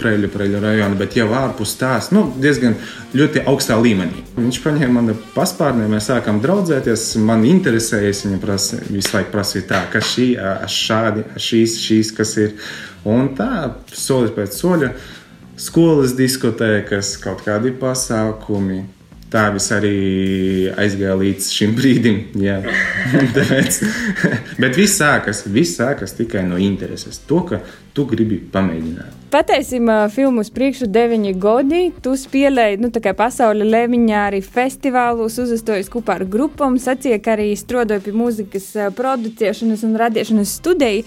Preļu, 0.00 0.30
Preļu 0.32 0.62
rajonu, 0.64 0.98
bet 1.00 1.18
jau 1.18 1.28
ārpus 1.36 1.76
tās, 1.80 2.10
nu, 2.14 2.26
diezgan 2.40 2.78
ļoti 3.16 3.44
augstā 3.48 3.78
līmenī. 3.80 4.24
Viņš 4.38 4.60
paņēma 4.64 4.98
mani 4.98 5.16
paspārnē, 5.36 5.88
mēs 5.92 6.10
sākām 6.10 6.42
draudzēties. 6.44 7.06
Man 7.22 7.46
interesēja, 7.48 8.12
es 8.12 8.24
viņam 8.26 8.42
prasa, 8.42 8.82
visu 8.88 9.16
laiku 9.16 9.34
prasīju, 9.36 9.68
tā, 9.70 9.84
kas 9.92 10.12
šī, 10.14 10.28
šādi, 10.78 11.26
šīs, 11.48 11.78
šīs, 11.84 12.12
kas 12.18 12.36
ir. 12.40 12.54
Un 13.08 13.32
tā, 13.38 13.70
solis 13.94 14.34
pēc 14.36 14.56
soļa, 14.58 14.92
skolas 15.58 16.16
diskotēkas, 16.18 17.16
kaut 17.22 17.44
kādi 17.46 17.72
pasākumi 17.78 18.82
tā 19.32 19.48
viss 19.54 19.72
arī 19.74 20.70
aizgāja 20.78 21.16
līdz 21.20 21.50
šim 21.52 21.74
brīdim. 21.78 22.22
Tāpēc, 23.36 23.80
bet 24.62 24.78
viss 24.78 24.98
sākas, 25.00 25.44
viss 25.52 25.78
sākas 25.80 26.16
tikai 26.18 26.46
no 26.48 26.60
intereses. 26.60 27.20
To, 27.28 27.42
ka 27.48 27.62
tu 27.96 28.06
gribi 28.08 28.38
pamēģināt. 28.52 29.16
Patiesībā 29.28 30.06
filmu 30.08 30.40
priekšu 30.54 30.86
deviņi 30.88 31.34
gadi. 31.36 31.80
Tu 32.00 32.14
spēlēji 32.16 32.78
nu, 32.80 32.88
pasaules 33.16 33.68
līmeņā, 33.68 34.20
arī 34.30 34.40
festivālos, 34.44 35.36
uzstājies 35.42 35.90
kopā 35.92 36.16
ar 36.16 36.24
grupām, 36.24 36.78
sacīja, 36.80 37.18
ka 37.20 37.34
arī 37.36 37.50
strādāja 37.58 38.06
pie 38.06 38.14
mūzikas 38.16 38.70
producēšanas 38.96 39.84
un 39.84 39.98
radīšanas 40.00 40.54
studiju. 40.62 41.04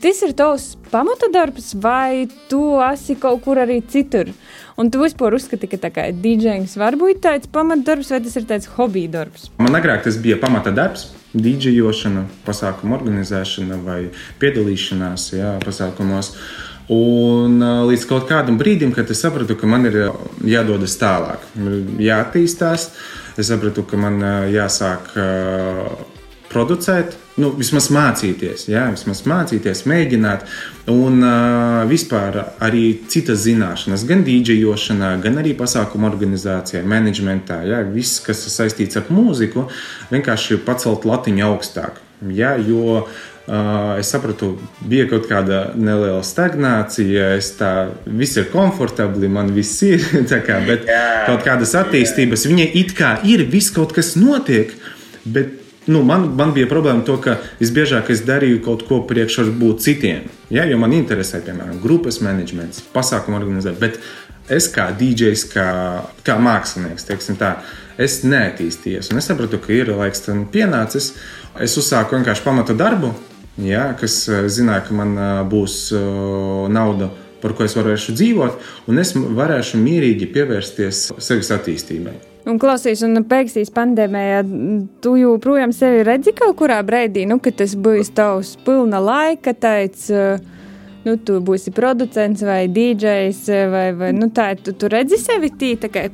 Tas 0.00 0.22
ir 0.24 0.32
tavs 0.36 0.70
pamata 0.92 1.28
darbs, 1.32 1.74
vai 1.76 2.28
tu 2.48 2.62
esi 2.84 3.16
kaut 3.20 3.44
kur 3.44 3.60
arī 3.60 3.80
citur? 3.92 4.32
Un 4.80 4.88
tu 4.88 5.02
vispār 5.02 5.34
uzskati, 5.36 5.68
ka 5.68 5.76
tā 5.76 5.90
kā 5.92 6.06
DJs 6.08 6.78
var 6.80 6.94
būt 6.96 7.18
tāds 7.26 7.50
pamatdarbs, 7.52 8.14
vai 8.14 8.20
tas 8.24 8.36
ir 8.40 8.46
tāds 8.48 8.68
hobija 8.78 9.10
darbs? 9.12 9.50
Man 9.60 9.76
agrāk 9.76 10.06
tas 10.06 10.16
bija 10.16 10.38
pamata 10.40 10.72
darbs. 10.72 11.10
Dīdžejošana, 11.30 12.24
pasākumu 12.46 12.96
organizēšana 12.96 13.76
vai 13.84 13.98
piedalīšanās 14.40 15.26
jā, 15.36 15.52
pasākumos. 15.62 16.32
Un 16.90 17.60
līdz 17.60 18.06
kaut 18.08 18.24
kādam 18.30 18.56
brīdim, 18.58 18.94
kad 18.96 19.12
es 19.12 19.20
sapratu, 19.22 19.54
ka 19.60 19.68
man 19.68 19.84
ir 19.86 20.00
jādodas 20.48 20.96
tālāk, 20.98 21.44
jāattīstās, 22.02 22.88
es 23.38 23.52
sapratu, 23.52 23.84
ka 23.86 24.00
man 24.00 24.18
jāsāk 24.50 25.12
producēt, 26.50 27.14
nu, 27.40 27.50
vismaz 27.58 27.88
mācīties, 27.94 28.66
jā, 28.70 28.84
vismaz 28.94 29.22
mācīties, 29.28 29.82
mēģināt, 29.90 30.44
un 30.92 31.24
uh, 31.24 31.80
vispār 31.90 32.38
arī 32.62 32.84
citas 33.10 33.42
zināšanas, 33.46 34.04
gan 34.08 34.24
dīdžejošanā, 34.26 35.14
gan 35.24 35.40
arī 35.42 35.56
pasākumu 35.58 36.10
organizācijā, 36.10 36.84
menedžmentā, 36.84 37.62
jā, 37.68 37.82
viss, 37.94 38.20
kas 38.24 38.44
saistīts 38.52 39.00
ar 39.00 39.10
mūziku, 39.12 39.66
vienkārši 40.12 40.60
pacelt 40.66 41.08
latiņu 41.08 41.48
augstāk. 41.50 42.00
Jā, 42.20 42.54
jo 42.60 43.00
Uh, 43.50 43.96
es 43.98 44.06
sapratu, 44.12 44.52
bija 44.86 45.08
kaut 45.10 45.24
kāda 45.26 45.72
neliela 45.74 46.20
stagnācija. 46.22 47.32
Es 47.34 47.48
tā, 47.58 47.88
viss 48.06 48.38
ir 48.38 48.46
komfortabli, 48.52 49.26
man 49.32 49.50
viss 49.56 49.80
ir. 49.82 50.04
Kā, 50.46 50.60
bet 50.68 50.84
Jā. 50.86 51.00
kaut 51.26 51.42
kādas 51.48 51.72
attīstības, 51.80 52.46
viņai 52.46 52.68
it 52.78 52.94
kā 52.94 53.16
ir, 53.26 53.42
viss 53.50 53.72
kaut 53.74 53.96
kas 53.96 54.12
notiek, 54.20 54.70
bet 55.24 55.56
nu, 55.86 56.02
man, 56.06 56.28
man 56.36 56.54
bija 56.56 56.68
problēma 56.70 57.04
to, 57.06 57.16
ka 57.22 57.38
visbiežāk 57.60 58.10
es 58.12 58.24
darīju 58.26 58.60
kaut 58.64 58.84
ko 58.88 59.00
priekš 59.08 59.40
varbūt 59.42 59.84
citiem. 59.84 60.28
Ja, 60.52 60.66
jo 60.68 60.78
man 60.80 60.94
interesē, 60.96 61.42
piemēram, 61.46 61.80
grupas 61.82 62.20
menedžments, 62.24 62.82
pasākumu 62.94 63.38
organizēt. 63.40 63.78
Bet 63.80 64.00
es 64.50 64.68
kā 64.72 64.90
DJs, 64.96 65.46
kā, 65.52 65.70
kā 66.26 66.36
mākslinieks, 66.42 67.08
tā, 67.38 67.54
es 68.00 68.20
neattīstījos. 68.26 69.12
Un 69.12 69.22
es 69.22 69.30
sapratu, 69.30 69.60
ka 69.62 69.74
ir 69.74 69.92
laiks 69.94 70.26
tam 70.26 70.44
pienācis. 70.52 71.14
Es 71.60 71.76
uzsāku 71.80 72.18
vienkārši 72.18 72.46
pamata 72.46 72.76
darbu, 72.76 73.14
ja, 73.64 73.90
kas 74.00 74.22
zināja, 74.52 74.86
ka 74.88 74.96
man 74.96 75.16
būs 75.50 75.82
nauda 76.70 77.10
par 77.40 77.54
ko 77.56 77.64
es 77.64 77.76
varēšu 77.76 78.14
dzīvot, 78.18 78.58
un 78.90 79.00
es 79.00 79.14
varēšu 79.16 79.80
mierīgi 79.80 80.28
pievērsties 80.34 81.06
sevis 81.24 81.54
attīstībai. 81.56 82.18
Un 82.48 82.56
klausīs, 82.60 83.02
un 83.04 83.20
beigās 83.28 83.72
pandēmijā, 83.74 84.40
tu 85.04 85.16
joprojām 85.20 85.74
sevi 85.76 86.04
redzi 86.06 86.32
kaut 86.36 86.56
kurā 86.60 86.78
brīdī, 86.86 87.26
nu, 87.28 87.36
kad 87.42 87.58
tas 87.60 87.74
būs 87.76 88.14
tavs 88.16 88.54
pilna 88.64 89.00
laika, 89.04 89.52
tāds, 89.52 90.06
nu, 91.04 91.16
tu 91.20 91.36
būsi 91.44 91.72
producents 91.76 92.44
vai 92.46 92.62
DJs, 92.72 93.42
vai, 93.72 93.84
vai 93.98 94.12
nu, 94.16 94.30
tā, 94.32 94.54
tu, 94.56 94.72
tu 94.72 94.88
redzi 94.92 95.20
sevi 95.20 95.52
tī, 95.52 95.74
tā 95.82 95.92
kā 95.92 96.06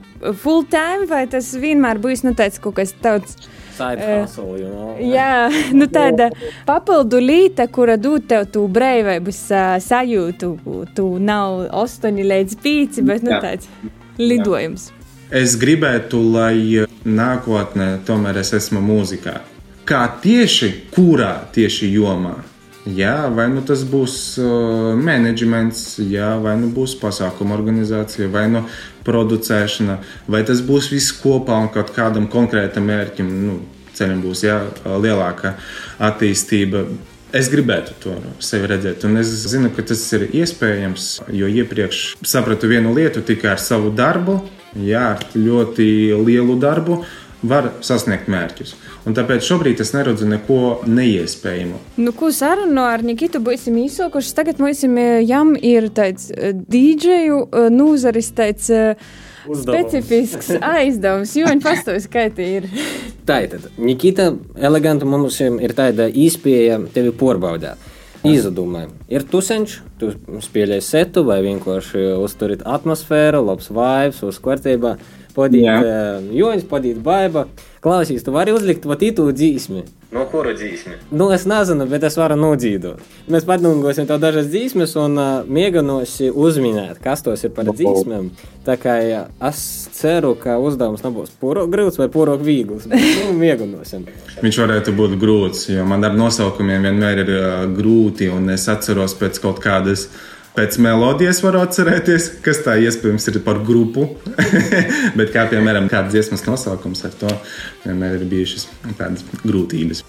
full 0.43 0.67
time, 0.73 1.07
vai 1.11 1.29
tas 1.31 1.53
vienmēr 1.55 2.03
būs, 2.03 2.27
nu, 2.27 2.35
tāds 2.39 2.59
kaut 2.63 2.81
kas 2.81 2.97
tāds. 3.03 3.39
Side 3.77 4.01
hustle, 4.01 4.57
you 4.57 4.73
know. 4.73 4.95
Jā, 5.05 5.51
nu 5.77 5.85
tāda 5.93 6.31
papildu 6.67 7.21
līta, 7.21 7.69
kura 7.69 7.99
dod 8.01 8.25
tev 8.27 8.49
tu 8.49 8.65
brīvības 8.73 9.43
uh, 9.53 9.77
sajūtu. 9.85 10.53
Tu 10.97 11.09
nav 11.21 11.67
8 11.85 12.25
līdz 12.33 12.61
5, 12.65 13.03
bet 13.05 13.27
nu, 13.27 13.37
Jā. 13.37 13.43
tāds 13.45 13.69
lidojums. 14.17 14.96
Es 15.27 15.57
gribētu, 15.59 16.21
lai 16.23 16.87
nākotnē 17.03 17.97
tomēr 18.07 18.37
es 18.39 18.53
esmu 18.55 18.79
mūzikā. 18.79 19.41
Kā 19.87 20.05
tieši, 20.23 20.69
kurā 20.95 21.49
tieši 21.55 21.89
jomā? 21.91 22.37
Jā, 22.87 23.27
vai 23.35 23.49
nu 23.51 23.65
tas 23.67 23.83
būs 23.83 24.15
uh, 24.39 24.93
menedžments, 24.95 25.97
jā, 25.99 26.37
vai 26.39 26.55
nu 26.61 26.71
būs 26.71 26.95
pasākuma 27.01 27.57
organizācija, 27.57 28.29
vai 28.31 28.45
nu 28.53 28.63
producēšana, 29.07 29.97
vai 30.31 30.45
tas 30.47 30.63
būs 30.63 30.93
viss 30.95 31.17
kopā 31.19 31.59
un 31.65 31.73
kaut 31.75 31.91
kādam 31.97 32.29
konkrētam 32.31 32.87
mērķim, 32.87 33.33
nu, 33.49 33.57
ceļam 33.99 34.23
būs 34.23 34.45
jā, 34.47 34.61
lielāka 34.87 35.57
attīstība. 35.99 36.85
Es 37.35 37.51
gribētu 37.51 37.97
to 38.05 38.15
sevi 38.39 38.71
redzēt, 38.71 39.03
un 39.09 39.19
es 39.19 39.35
zinu, 39.51 39.73
ka 39.75 39.83
tas 39.91 40.05
ir 40.15 40.29
iespējams, 40.31 41.09
jo 41.35 41.51
iepriekš 41.51 42.05
sapratu 42.23 42.71
vienu 42.71 42.95
lietu 42.95 43.27
tikai 43.27 43.57
ar 43.57 43.63
savu 43.63 43.91
darbu, 43.91 44.39
jā, 44.85 45.07
ar 45.17 45.25
ļoti 45.35 45.89
lielu 46.27 46.59
darbu 46.61 47.01
var 47.47 47.69
sasniegt 47.85 48.31
mērķus. 48.33 48.75
Un 49.07 49.15
tāpēc 49.15 49.45
šobrīd 49.47 49.81
es 49.85 49.93
neredzu 49.95 50.27
neko 50.29 50.61
neiespējamu. 50.89 51.79
Nu, 52.03 52.15
ko 52.17 52.33
sarunu 52.35 52.83
ar 52.89 53.05
Nikitu 53.07 53.39
būsim 53.45 53.77
īsokuši. 53.85 54.35
Tagad 54.35 54.63
mums 54.63 54.83
jām 54.83 55.55
ir 55.61 55.91
tāds 55.95 56.31
eh, 56.33 56.55
dīdžeju 56.57 57.41
eh, 57.47 57.69
nūzaris, 57.71 58.33
tāds 58.35 58.71
eh, 58.75 59.05
Uzdevums. 59.47 59.93
specifisks 59.93 60.51
aizdevums. 60.75 61.37
Jo 61.39 61.53
viņi 61.53 61.67
pastāv 61.67 62.01
skaitī 62.03 62.49
ir. 62.61 62.71
Tā 63.29 63.45
ir 63.45 63.53
tad. 63.55 63.69
Nikita, 63.79 64.33
eleganti 64.59 65.07
mums 65.07 65.39
ir 65.45 65.77
tāda 65.77 66.09
izpēja 66.11 66.81
tevi 66.95 67.15
porbaudēt. 67.15 67.93
Izdomāj, 68.33 68.89
ir 69.13 69.27
tusenčs, 69.31 69.81
tu 70.01 70.11
spēlē 70.45 70.81
setu 70.85 71.25
vai 71.27 71.39
vienkārši 71.45 72.03
uzturit 72.23 72.65
atmosfēru, 72.67 73.45
labs 73.47 73.71
vibes, 73.71 74.23
uz 74.27 74.41
kārtībā. 74.43 74.97
Padīt 75.37 75.67
uh, 75.69 76.25
joņas, 76.33 76.65
padīt 76.71 77.03
baiba. 77.05 77.45
Klausīs, 77.85 78.25
tu 78.25 78.33
vari 78.33 78.55
uzlikt 78.57 78.87
vat 78.89 79.03
itu 79.05 79.29
dzīsmi. 79.31 79.85
No 80.17 80.25
kura 80.33 80.55
dzīsmi? 80.57 80.95
Nu, 81.13 81.27
es 81.35 81.45
nezinu, 81.49 81.85
bet 81.91 82.05
es 82.09 82.15
varu 82.17 82.39
nodzīvot. 82.41 83.03
Mēs 83.33 83.45
padungosim 83.45 84.07
tev 84.09 84.21
dažas 84.23 84.47
dzīsmes 84.49 84.95
un 85.03 85.19
uh, 85.21 85.33
mēģināsim 85.45 86.37
uzminēt, 86.47 87.03
kas 87.05 87.25
tos 87.27 87.45
ir 87.45 87.53
par 87.57 87.69
dzīsmēm. 87.69 88.31
Tā 88.65 88.79
kā 88.81 88.95
ja, 89.05 89.21
es 89.45 89.61
ceru, 89.95 90.33
ka 90.41 90.57
uzdevums 90.63 91.05
nebūs 91.05 91.35
pārāk 91.43 91.69
grūts 91.75 92.01
vai 92.01 92.09
pārāk 92.13 92.41
viegls. 92.47 92.89
bet, 92.89 93.05
Nu, 93.27 93.35
mēģināsim. 93.37 94.07
Viņš 94.41 94.61
varētu 94.63 94.97
būt 94.97 95.19
grūts, 95.21 95.69
jo 95.75 95.85
man 95.89 96.09
ar 96.09 96.17
nosaukumiem 96.17 96.89
vienmēr 96.89 97.23
ir 97.27 97.35
uh, 97.37 97.45
grūti, 97.77 98.31
un 98.33 98.49
es 98.57 98.65
atceros 98.73 99.15
pēc 99.21 99.43
kaut 99.45 99.61
kādas. 99.65 100.09
Pēc 100.57 100.79
melodijas 100.81 101.43
varu 101.45 101.59
atcerēties, 101.61 102.27
kas 102.41 102.63
tā 102.65 102.79
iespējams 102.81 103.27
ir 103.29 103.35
par 103.45 103.59
grupu. 103.61 104.07
Bet 105.19 105.29
kā 105.35 105.43
piemēram, 105.51 105.85
kāda 105.93 106.09
dziesmas 106.15 106.47
nosaukums 106.47 107.05
ar 107.05 107.13
to 107.21 107.33
vienmēr 107.83 108.15
ir 108.17 108.23
bijušas 108.31 108.65
tādas 108.97 109.21
grūtības. 109.43 110.01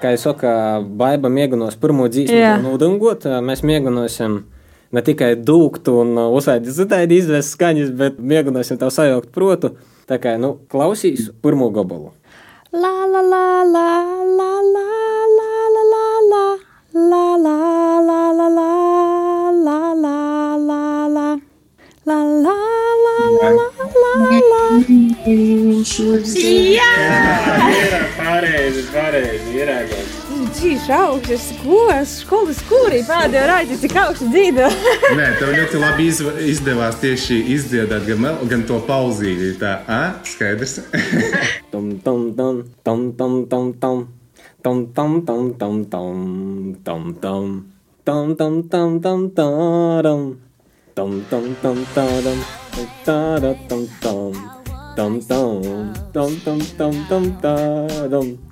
Kā 0.00 0.14
jau 0.14 0.22
saka, 0.22 0.54
baiva 0.80 1.28
mēģinās 1.28 1.76
pirmo 1.84 2.08
dzīsmu 2.08 2.40
Jā. 2.40 2.56
nodungot, 2.64 3.28
mēs 3.44 3.60
mēģināsim 3.68 4.40
ne 4.88 5.04
tikai 5.04 5.34
dūkt 5.36 5.92
un 5.92 6.16
uzsākt 6.30 6.72
citādi 6.72 7.20
izvest 7.20 7.58
skaņas, 7.58 7.92
bet 8.00 8.16
mēģināsim 8.16 8.80
tev 8.80 8.96
sajaukt 8.96 9.36
protu. 9.36 9.74
Tā 10.08 10.16
kā, 10.16 10.38
nu, 10.40 10.56
klausīs 10.72 11.28
pirmo 11.44 11.68
gabalu. 11.76 12.14
La 12.72 12.88
la 13.06 13.20
la 13.20 13.64
la 13.64 13.88
la 14.24 14.62
la 14.64 14.92
la 15.02 15.42
la 15.42 15.68
la 15.72 16.06
la 16.10 16.56
la 16.92 17.36
la 17.36 17.60
la 18.00 18.32
la 18.32 18.32
la 18.32 18.72
la 18.72 19.78
la 19.92 19.92
la 19.92 20.16
la 20.56 21.08
la 21.08 21.28
La 22.06 22.16
la 22.16 22.56
la 23.04 23.18
la 23.20 23.50
la 23.50 24.62
la 30.62 30.68
la 30.68 30.82
Jā! 30.82 30.82
Pareizi, 30.82 30.86
pareizi, 30.86 30.86
ir 30.86 30.86
ēdams. 30.86 30.92
Cīši 30.92 30.92
augsts, 30.94 31.58
skolas, 31.58 32.08
skolas 32.22 32.60
kūrī 32.68 33.02
pēdējo 33.06 33.46
raidi, 33.46 33.76
cik 33.80 33.96
augstu 33.96 34.28
dzīvo. 34.30 34.68
Nē, 35.16 35.38
tev 35.38 35.48
ļoti 35.58 35.80
labi 35.82 36.06
izv- 36.08 36.38
izdevās 36.38 36.94
tieši 37.00 37.44
izdziedāt 37.54 38.06
gan, 38.06 38.20
mel- 38.20 38.48
gan 38.48 38.62
to 38.62 38.78
pauzīti. 38.86 39.58
Tā, 39.58 39.82
ah, 39.88 40.14
skaidrs. 40.24 40.80
Tam, 41.70 41.98
tam, 41.98 42.34
tam, 42.34 42.62
tam, 42.84 43.12
tam, 43.12 43.46
tam, 43.46 43.72
tam. 43.72 44.08
Tam, 44.62 44.86
tam, 44.94 45.26
tam, 45.26 45.54
tam, 45.58 45.84
tam, 45.84 46.74
tam, 46.84 47.14
tam. 47.20 47.64
Tam, 48.04 48.36
tam, 48.36 48.62
tam, 48.68 49.00
tam, 49.00 49.30
taram. 49.30 50.36
Tam, 50.94 51.24
tam, 51.30 51.56
tam, 51.62 51.86
taram. 51.94 52.44
Tara, 53.04 53.54
tam, 53.68 53.86
tam. 54.00 54.32
Tam, 54.96 55.20
tam, 55.20 55.60
tam, 56.12 56.30
tam, 56.44 56.60
tam, 56.78 57.06
tam, 57.08 57.38
taram. 57.42 58.51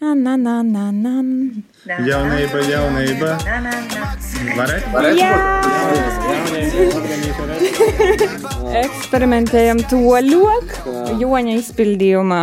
na, 0.00 0.36
na, 0.36 0.62
na, 0.62 0.90
na. 0.92 1.12
Jaunība, 2.04 2.60
jaunība. 2.68 3.30
Varētu 4.58 4.92
Eksperimentējam 8.82 9.80
to 9.88 10.02
ļoti 10.28 11.16
joņa 11.22 11.56
izpildījumā. 11.62 12.42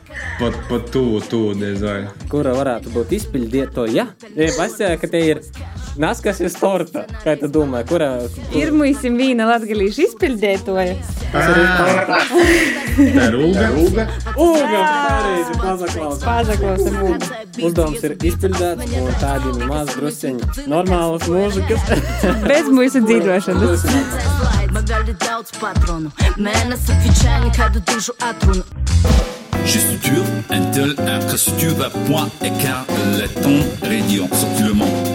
Pat, 0.39 0.55
pat 0.69 0.87
tuvu, 0.93 1.21
tuvu 1.29 1.53
dizaina. 1.59 2.11
Kura 2.31 2.55
varētu 2.57 2.93
būt 2.95 3.13
izpildītoja? 3.19 4.07
Ja 4.35 4.51
pasaka, 4.57 4.97
ka 5.03 5.09
te 5.11 5.21
ir 5.27 5.41
naskas 6.01 6.39
iz 6.41 6.55
torta, 6.57 7.03
kā 7.23 7.35
tu 7.39 7.49
domā, 7.51 7.83
kura? 7.87 8.13
Kur... 8.33 8.55
Ir 8.57 8.71
mums 8.75 9.03
viena 9.03 9.45
latgalīša 9.51 10.07
izpildītoja. 10.09 10.95
Ah. 11.31 11.51
Tā 12.91 13.27
ir 13.29 13.37
Ulga. 13.39 13.67
Ulga. 13.79 14.05
Ulga, 14.35 14.81
pareizi, 14.81 15.57
pazaklausam. 15.61 16.25
Pazaklausam 16.25 16.97
Ulga. 17.05 17.41
Uzdevums 17.61 18.07
ir 18.07 18.15
izpildēts, 18.31 18.95
un 18.99 19.11
tādi 19.21 19.53
maz 19.69 19.93
drusiņi 19.95 20.67
normālas 20.71 21.27
mūžikas. 21.31 21.91
Bez 22.47 22.71
mūsu 22.71 23.03
dzīvošanas. 23.07 23.85
Man 24.71 24.87
gali 24.87 25.15
daudz 25.23 25.53
patronu, 25.59 26.11
mēnesi 26.39 26.97
fičēni, 27.05 27.53
kādu 27.57 27.83
dušu 27.91 28.17
atrunu. 28.23 29.30
Chez 29.71 29.79
Suture, 29.87 30.25
Intel, 30.49 30.95
infrastructure, 31.07 31.89
point, 32.05 32.29
écart, 32.43 32.85
laiton, 33.17 33.63
radio, 33.81 34.27
sorti 34.33 34.63
le 34.63 34.73
monde. 34.73 35.07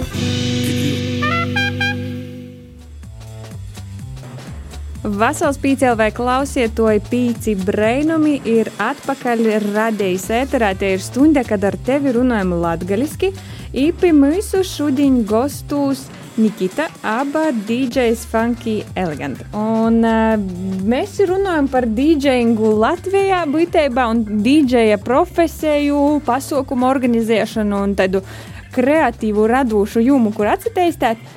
Vasals 5.04 5.60
pīcēlvē 5.60 6.06
klausiet 6.16 6.72
to 6.72 6.88
pīci 7.10 7.52
brainumi 7.66 8.38
ir 8.48 8.72
atpakaļ 8.80 9.44
radījis 9.74 10.24
ēterā. 10.40 10.72
Tie 10.80 10.94
ir 10.96 11.04
stunda, 11.04 11.44
kad 11.44 11.60
ar 11.60 11.76
tevi 11.76 12.16
runājam 12.16 12.56
latgaliski. 12.56 13.34
Īpi 13.76 14.14
mūsu 14.16 14.64
šudiņ 14.64 15.20
gostūs 15.28 16.06
Nikita, 16.36 16.88
aba 17.02 17.48
DJs 17.68 18.26
Funky 18.28 18.82
Elegant. 18.94 19.40
Un 19.56 20.02
uh, 20.04 20.34
mēs 20.84 21.16
runājam 21.28 21.70
par 21.72 21.86
DJingu 21.88 22.74
Latvijā 22.76 23.44
būtībā 23.48 24.04
un 24.12 24.20
DJa 24.44 24.98
profesiju, 25.04 26.02
pasaukumu 26.26 26.90
organizēšanu 26.90 27.80
un 27.86 27.96
tādu 27.96 28.20
kreatīvu 28.76 29.48
radošu 29.48 30.04
jumu, 30.04 30.34
kur 30.36 30.52
atsateistēt 30.52 31.22
uh, 31.22 31.35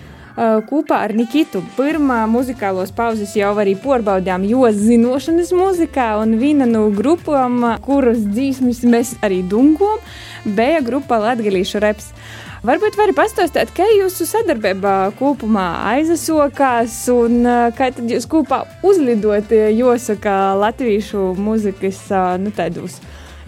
kopā 0.69 1.01
ar 1.05 1.13
Nikitu. 1.17 1.61
Pirmā 1.75 2.21
muzikālos 2.31 2.93
pauzes 2.95 3.35
jau 3.35 3.51
arī 3.59 3.75
porbaudījām, 3.79 4.45
jo 4.47 4.67
zinošanas 4.75 5.51
muzikā 5.55 6.11
un 6.21 6.37
viena 6.39 6.67
no 6.69 6.87
grupām, 6.95 7.61
kuras 7.85 8.21
dzīsmis 8.23 8.85
mēs 8.87 9.15
arī 9.25 9.41
dungom, 9.43 9.99
bija 10.45 10.83
grupa 10.85 11.19
Latgalīšu 11.19 11.83
reps. 11.83 12.13
Varbūt 12.59 12.97
vari 12.99 13.13
pastāstīt, 13.15 13.69
kā 13.71 13.85
jūsu 13.87 14.25
sadarbība 14.27 15.13
kopumā 15.15 15.67
aizsākās 15.93 16.95
un 17.13 17.47
kā 17.77 17.87
tad 17.95 18.11
jūs 18.11 18.27
kopā 18.27 18.65
uzlidot, 18.83 19.53
jāsaka, 19.55 20.57
latviešu 20.59 21.37
mūzikas 21.39 22.01
nu, 22.43 22.51
tādos, 22.55 22.97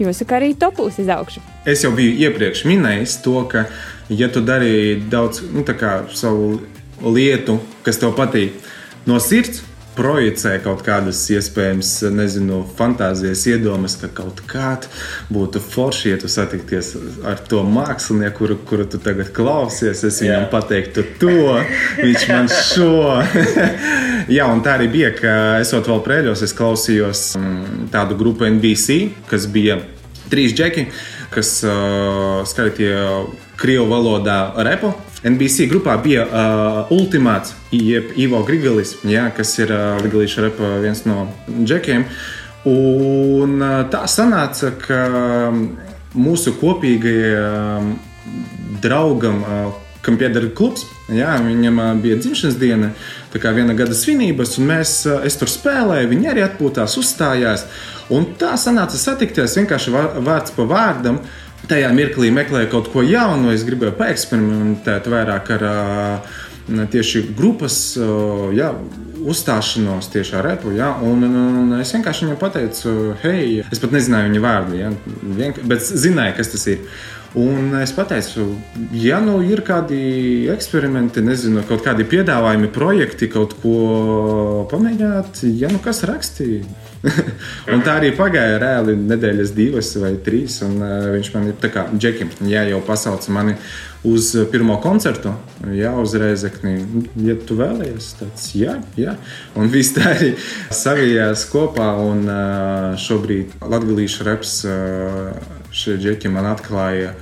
jāsaka, 0.00 0.38
arī 0.40 0.54
topos 0.56 0.96
iz 1.02 1.12
augšu. 1.12 1.44
Es 1.68 1.84
jau 1.84 1.92
biju 1.92 2.16
iepriekš 2.24 2.64
minējis 2.70 3.18
to, 3.26 3.36
ka, 3.52 3.66
ja 4.08 4.32
tu 4.32 4.40
dari 4.40 4.96
daudz 5.12 5.44
nu, 5.52 5.60
savu 6.16 6.54
lietu, 7.04 7.58
kas 7.86 8.00
tev 8.02 8.14
patīk 8.18 8.58
no 9.06 9.18
sirds, 9.22 9.64
projicē 9.96 10.56
kaut 10.64 10.82
kādas 10.86 11.20
iespējamas, 11.32 11.90
nezinu, 12.14 12.62
fantāzijas, 12.78 13.44
iedomas, 13.50 13.96
ka 14.00 14.08
kaut 14.22 14.40
kādā 14.48 14.88
būtu 15.32 15.60
forši, 15.62 16.12
ja 16.14 16.20
tu 16.22 16.30
satikties 16.32 16.94
ar 17.28 17.40
to 17.48 17.62
mākslinieku, 17.66 18.38
kuru, 18.38 18.56
kuru 18.68 18.86
tu 18.88 19.00
tagad 19.02 19.32
klausies. 19.36 20.00
Es 20.08 20.20
viņam 20.22 20.46
Jā. 20.46 20.50
pateiktu 20.52 21.04
to, 21.20 21.36
viņš 22.00 22.26
man 22.30 22.50
šo. 22.52 23.20
Jā, 24.36 24.48
un 24.48 24.64
tā 24.64 24.78
arī 24.78 24.88
bija, 24.92 25.12
ka 25.16 25.36
esot 25.60 25.90
vēl 25.90 26.02
prēļos, 26.06 26.44
es 26.46 26.56
klausījos 26.56 27.24
mm, 27.38 27.88
tādu 27.92 28.16
grupu 28.20 28.48
NBC, 28.48 29.02
kas 29.28 29.48
bija 29.52 29.82
trīs 30.32 30.56
džeki, 30.56 30.88
kas 31.32 31.58
uh, 31.66 32.42
skaitīja 32.48 33.26
krievu 33.60 33.90
valodā 33.92 34.38
repu. 34.64 34.94
NBC 35.22 35.68
grupā 35.70 35.94
bija 36.02 36.24
uh, 36.26 36.90
Ultimāts, 36.90 37.54
jeb 37.70 38.10
Ivo 38.18 38.40
Grigalis, 38.46 38.96
jā, 39.06 39.28
kas 39.36 39.54
ir 39.62 39.70
uh, 39.70 40.00
Ligālīša 40.02 40.48
repa 40.48 40.70
viens 40.82 41.04
no 41.06 41.28
džekiem. 41.46 42.08
Un 42.66 43.54
uh, 43.62 43.76
tā 43.90 44.02
sanāca, 44.10 44.72
ka 44.82 44.98
mūsu 46.18 46.56
kopīgajam 46.58 47.94
draugam, 48.82 49.38
uh, 49.46 49.78
kam 50.02 50.18
pieder 50.18 50.48
klubs, 50.58 50.88
jā, 51.06 51.36
viņam 51.46 51.78
uh, 51.78 51.92
bija 52.02 52.18
dzimšanas 52.18 52.58
diena, 52.58 52.90
tā 53.30 53.38
kā 53.42 53.54
viena 53.54 53.78
gada 53.78 53.94
svinības, 53.94 54.56
un 54.58 54.72
mēs, 54.72 54.96
uh, 55.06 55.22
es 55.22 55.38
tur 55.38 55.50
spēlēju, 55.50 56.10
viņi 56.16 56.32
arī 56.34 56.42
atpūtās, 56.48 56.98
uzstājās. 56.98 57.68
Un 58.10 58.26
tā 58.42 58.56
sanāca 58.58 58.98
satikties 58.98 59.54
vienkārši 59.60 59.94
vārds 59.94 60.58
pa 60.58 60.66
vārdam. 60.66 61.22
Uh, 61.22 61.38
tajā 61.70 61.90
mirklī 61.94 62.32
meklēju 62.34 62.70
kaut 62.72 62.90
ko 62.92 63.04
jaunu, 63.06 63.52
es 63.54 63.66
gribēju 63.66 63.94
paeksperimentēt 63.98 65.08
vairāk 65.12 65.52
ar 65.56 65.66
tieši 66.92 67.24
grupas 67.36 67.76
jā, 68.54 68.70
uzstāšanos, 69.22 70.10
tieši 70.12 70.36
ar 70.38 70.46
repu. 70.50 70.74
Jā, 70.76 70.92
un, 71.02 71.24
un, 71.26 71.56
un 71.62 71.80
es 71.80 71.92
vienkārši 71.94 72.26
viņam 72.26 72.38
pateicu, 72.40 72.92
hei, 73.24 73.62
es 73.70 73.82
pat 73.82 73.94
nezināju 73.94 74.30
viņa 74.30 74.44
vārdu, 74.44 74.78
jā, 74.78 74.92
vienk 75.40 75.58
bet 75.68 75.82
zināju, 75.82 76.38
kas 76.38 76.54
tas 76.54 76.70
ir. 76.74 76.86
Un 77.38 77.72
es 77.80 77.94
teicu, 77.96 78.44
ja 78.92 79.16
nu 79.24 79.38
ir 79.40 79.62
kādi 79.64 80.50
eksperimenti, 80.52 81.22
nezinu, 81.24 81.62
kaut 81.64 81.80
kādi 81.86 82.04
piedāvājumi, 82.04 82.68
projekti, 82.74 83.30
kaut 83.32 83.54
ko 83.62 84.66
pamēģināt, 84.68 85.40
ja 85.56 85.72
nu 85.72 85.80
kas 85.80 86.04
rakstīja. 86.08 86.66
Un 87.72 87.82
tā 87.82 87.96
arī 87.98 88.12
pagāja 88.14 88.60
reāli 88.62 88.94
nedēļas 88.98 89.54
divas 89.56 89.90
vai 89.98 90.12
trīs. 90.24 90.60
Un, 90.66 90.76
uh, 90.82 91.08
viņš 91.16 91.32
man 91.34 91.48
ir 91.50 91.56
tā 91.62 91.72
kā 91.74 91.86
džekim, 91.94 92.30
ja 92.50 92.62
jau 92.68 92.82
pasauca 92.86 93.34
mani 93.34 93.56
uz 94.06 94.32
pirmo 94.50 94.76
koncertu, 94.82 95.34
jā, 95.74 95.92
uz 95.98 96.14
reizekni. 96.18 96.76
Ja 97.22 97.36
tu 97.46 97.56
vēlējies, 97.58 98.12
tad 98.20 98.46
jā, 98.58 98.76
jā. 98.98 99.16
Un 99.58 99.70
viss 99.72 99.94
tā 99.96 100.14
arī 100.14 100.32
savijās 100.74 101.46
kopā. 101.50 101.92
Un 102.02 102.24
uh, 102.26 102.94
šobrīd 103.00 103.58
Latvijas 103.62 104.20
reps 104.26 104.56
uh, 104.68 105.34
šie 105.74 105.98
džeki 106.00 106.32
man 106.32 106.50
atklāja 106.50 107.14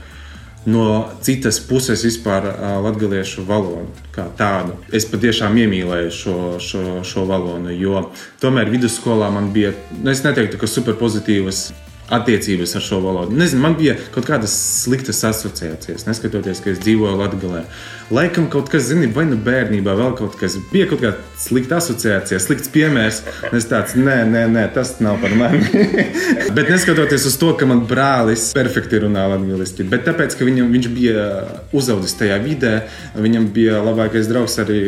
no 0.68 1.09
citas 1.25 1.61
puses 1.64 2.03
vispār 2.05 2.44
latviešu 2.85 3.44
valodu 3.49 3.88
kā 4.14 4.27
tādu. 4.37 4.77
Es 4.92 5.07
patiešām 5.09 5.57
iemīlēju 5.62 6.11
šo, 6.14 6.38
šo, 6.61 6.83
šo 7.07 7.25
valodu, 7.29 7.73
jo 7.77 8.09
tomēr 8.42 8.73
vidusskolā 8.73 9.31
man 9.33 9.53
bija, 9.55 9.73
nu, 10.01 10.11
es 10.12 10.25
neteiktu, 10.27 10.61
ka 10.61 10.68
super 10.68 10.99
pozitīvas 11.01 11.70
attiecības 12.11 12.75
ar 12.77 12.83
šo 12.85 12.99
valodu. 13.05 13.37
Nezinu, 13.38 13.62
man 13.62 13.77
bija 13.79 13.94
kaut 14.14 14.27
kādas 14.27 14.53
sliktas 14.83 15.23
asociācijas, 15.27 16.07
neskatoties, 16.09 16.62
ka 16.64 16.73
es 16.73 16.81
dzīvoju 16.83 17.18
Latvijā. 17.20 17.62
Laikam 18.11 18.49
kaut 18.51 18.70
kas, 18.73 18.88
zini, 18.88 19.07
vai 19.14 19.27
nu 19.29 19.38
bērnībā 19.40 19.94
vēl 19.99 20.16
kaut 20.18 20.35
kas 20.40 20.57
bija, 20.73 20.88
kaut 20.90 21.05
kāda 21.05 21.40
slikta 21.40 21.79
asociācija, 21.79 22.40
slikts 22.42 22.73
piemērs. 22.75 23.23
Es 23.55 23.68
tāds, 23.70 23.94
nē, 23.99 24.16
nē, 24.31 24.46
nē 24.51 24.66
tas 24.75 24.96
nav 25.05 25.20
par 25.23 25.37
mani. 25.38 25.62
bet 26.57 26.73
neskatoties 26.73 27.29
uz 27.31 27.38
to, 27.40 27.53
ka 27.59 27.68
man 27.70 27.85
brālis 27.90 28.51
perfekti 28.57 29.05
runā 29.05 29.29
latviešu, 29.31 29.87
bet 29.92 30.07
tāpēc, 30.09 30.35
ka 30.38 30.49
viņam, 30.49 30.73
viņš 30.75 30.90
bija 30.96 31.29
uzaugusi 31.77 32.18
tajā 32.25 32.40
vidē, 32.42 32.75
viņam 33.14 33.53
bija 33.55 33.85
labākais 33.87 34.31
draugs 34.31 34.59
arī, 34.64 34.83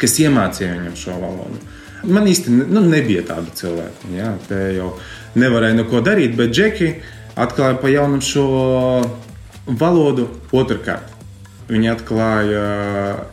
kas 0.00 0.16
iemācīja 0.24 0.78
viņam 0.78 0.96
šo 0.96 1.20
valodu. 1.20 1.60
Man 2.08 2.24
īstenībā 2.30 2.68
nu, 2.72 2.80
nebija 2.88 3.22
tādu 3.28 3.52
cilvēku. 3.58 4.14
Jā, 4.16 4.30
jau 4.72 4.94
nevarēja 5.38 5.80
neko 5.82 6.02
darīt, 6.06 6.36
bet 6.38 6.54
Džeki 6.54 6.92
atklāja 7.40 7.78
pa 7.80 7.90
jaunam 7.92 8.22
šo 8.24 8.46
valodu 9.66 10.28
otrkārt. 10.56 11.16
Viņi 11.70 11.92
atklāja 11.92 12.62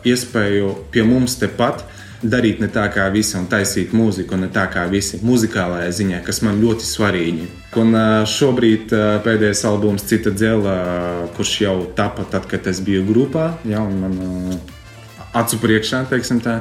iespēju 0.06 0.74
pie 0.94 1.02
mums 1.02 1.34
tepat 1.40 1.82
darīt 2.22 2.60
ne 2.62 2.68
tā 2.70 2.84
kā 2.90 3.06
visi 3.14 3.36
un 3.38 3.46
taisīt 3.50 3.92
mūziku, 3.94 4.38
ne 4.38 4.48
tā 4.50 4.64
kā 4.70 4.84
visi 4.90 5.20
muzikālajā 5.22 5.90
ziņā, 6.00 6.22
kas 6.26 6.40
man 6.46 6.58
ļoti 6.62 6.86
svarīgi. 6.86 7.46
Un 7.78 7.94
šobrīd 8.26 8.94
pēdējais 9.24 9.64
albums 9.68 10.06
Cita 10.08 10.32
dzela, 10.34 10.78
kurš 11.36 11.54
jau 11.62 11.76
tapa 11.98 12.26
tad, 12.30 12.48
kad 12.50 12.66
es 12.70 12.82
biju 12.82 13.04
grupā, 13.06 13.52
ja, 13.68 13.82
un 13.82 14.00
man 14.02 14.58
acu 15.38 15.60
priekšā, 15.62 16.06
teiksim 16.10 16.42
tā. 16.42 16.60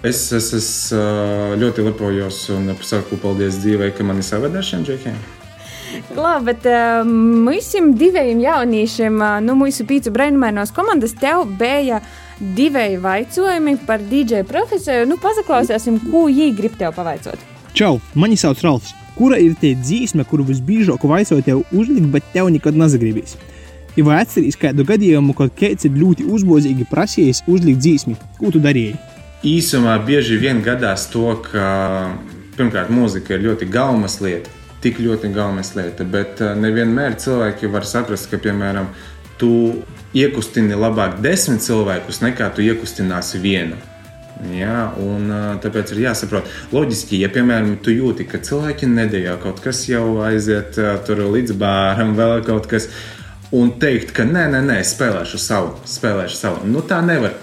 Es, 0.00 0.20
es, 0.32 0.46
es 0.56 0.68
ļoti 1.60 1.84
lepojos 1.84 2.46
un 2.54 2.72
saku 2.80 3.18
paldies 3.20 3.58
dzīvei, 3.60 3.90
ka 3.92 4.06
mani 4.06 4.24
saveda 4.24 4.62
ar 4.62 4.64
šiem 4.64 4.86
džekiem. 4.86 5.18
Labi, 6.16 6.46
bet 6.46 6.66
uh, 6.70 7.02
mūsim 7.04 7.90
diviem 7.98 8.40
jauniešiem, 8.40 9.18
uh, 9.20 9.36
nu, 9.44 9.58
mūsu 9.58 9.84
pīcu 9.88 10.12
brainumainās 10.14 10.72
komandas, 10.72 11.12
tev 11.20 11.44
bija 11.60 12.00
divi 12.40 12.86
jautājumi 12.94 13.76
par 13.84 14.00
DJ 14.00 14.44
profesiju. 14.48 15.04
Nu, 15.10 15.18
paklausīsim, 15.20 15.98
ko 16.08 16.24
viņi 16.30 16.54
grib 16.56 16.80
tev 16.80 16.94
pavaicot. 16.96 17.44
Čau, 17.76 17.98
mani 18.14 18.40
sauc 18.40 18.62
Ralfs. 18.64 18.94
Kura 19.18 19.36
ir 19.42 19.52
tā 19.60 19.74
dzīsme, 19.76 20.24
kuru 20.24 20.46
visbiežāk 20.48 21.04
vaicāju 21.04 21.44
tev 21.44 21.62
uzlikt, 21.76 22.08
bet 22.14 22.32
tev 22.32 22.48
nekad 22.48 22.78
nezagribīs? 22.78 23.36
Ja 23.98 24.06
vai 24.06 24.22
atceries 24.22 24.56
kādu 24.56 24.86
gadījumu, 24.88 25.34
kad 25.36 25.52
kāds 25.58 25.84
ir 25.84 25.98
ļoti 25.98 26.24
uzbūzīgi 26.30 26.88
prasījis 26.88 27.44
uzlikt 27.50 27.82
dzīsmi, 27.84 28.16
ko 28.38 28.54
tu 28.54 28.62
darīji? 28.62 28.96
Īsumā 29.46 29.96
bieži 30.04 30.38
vien 30.40 30.60
gadās 30.64 31.06
to, 31.12 31.32
ka 31.44 32.12
pirmkārt 32.56 32.92
mūzika 32.92 33.36
ir 33.36 33.46
ļoti 33.48 33.68
gaumas 33.72 34.20
lieta. 34.20 34.52
Tik 34.80 35.00
ļoti 35.04 35.28
gaumas 35.34 35.74
lieta, 35.76 36.06
bet 36.08 36.40
eh, 36.40 36.54
nevienmēr 36.56 37.18
cilvēki 37.20 37.68
var 37.72 37.84
saprast, 37.88 38.30
ka, 38.30 38.40
piemēram, 38.40 38.88
tu 39.40 39.52
iekustini 40.16 40.76
labāk 40.76 41.20
desmit 41.24 41.64
cilvēkus 41.64 42.22
nekā 42.24 42.50
tu 42.56 42.64
iekustināsi 42.64 43.40
vienu. 43.40 43.76
Ja, 44.56 44.88
un, 44.96 45.28
ā, 45.28 45.40
tāpēc 45.60 45.92
ir 45.92 46.06
jāsaprot, 46.06 46.48
loģiski, 46.72 47.18
ja, 47.20 47.28
piemēram, 47.32 47.74
tu 47.84 47.92
jūti, 47.92 48.24
ka 48.28 48.40
cilvēki 48.40 48.88
nedēļā 48.88 49.34
kaut 49.42 49.60
kas 49.60 49.82
jau 49.88 50.22
aiziet 50.24 50.78
ā, 50.80 50.94
tur 51.04 51.20
līdz 51.28 51.58
bāram, 51.60 52.14
vēl 52.16 52.40
kaut 52.46 52.70
kas, 52.70 52.88
un 53.56 53.72
teikt, 53.82 54.12
ka 54.14 54.24
nē, 54.28 54.46
nē, 54.52 54.60
nē, 54.66 54.78
spēlēšu 54.86 55.40
savu, 55.42 55.72
spēlēšu 55.88 56.36
savu. 56.38 56.66
Nu, 56.70 56.84
tā 56.86 57.00
nevar 57.02 57.34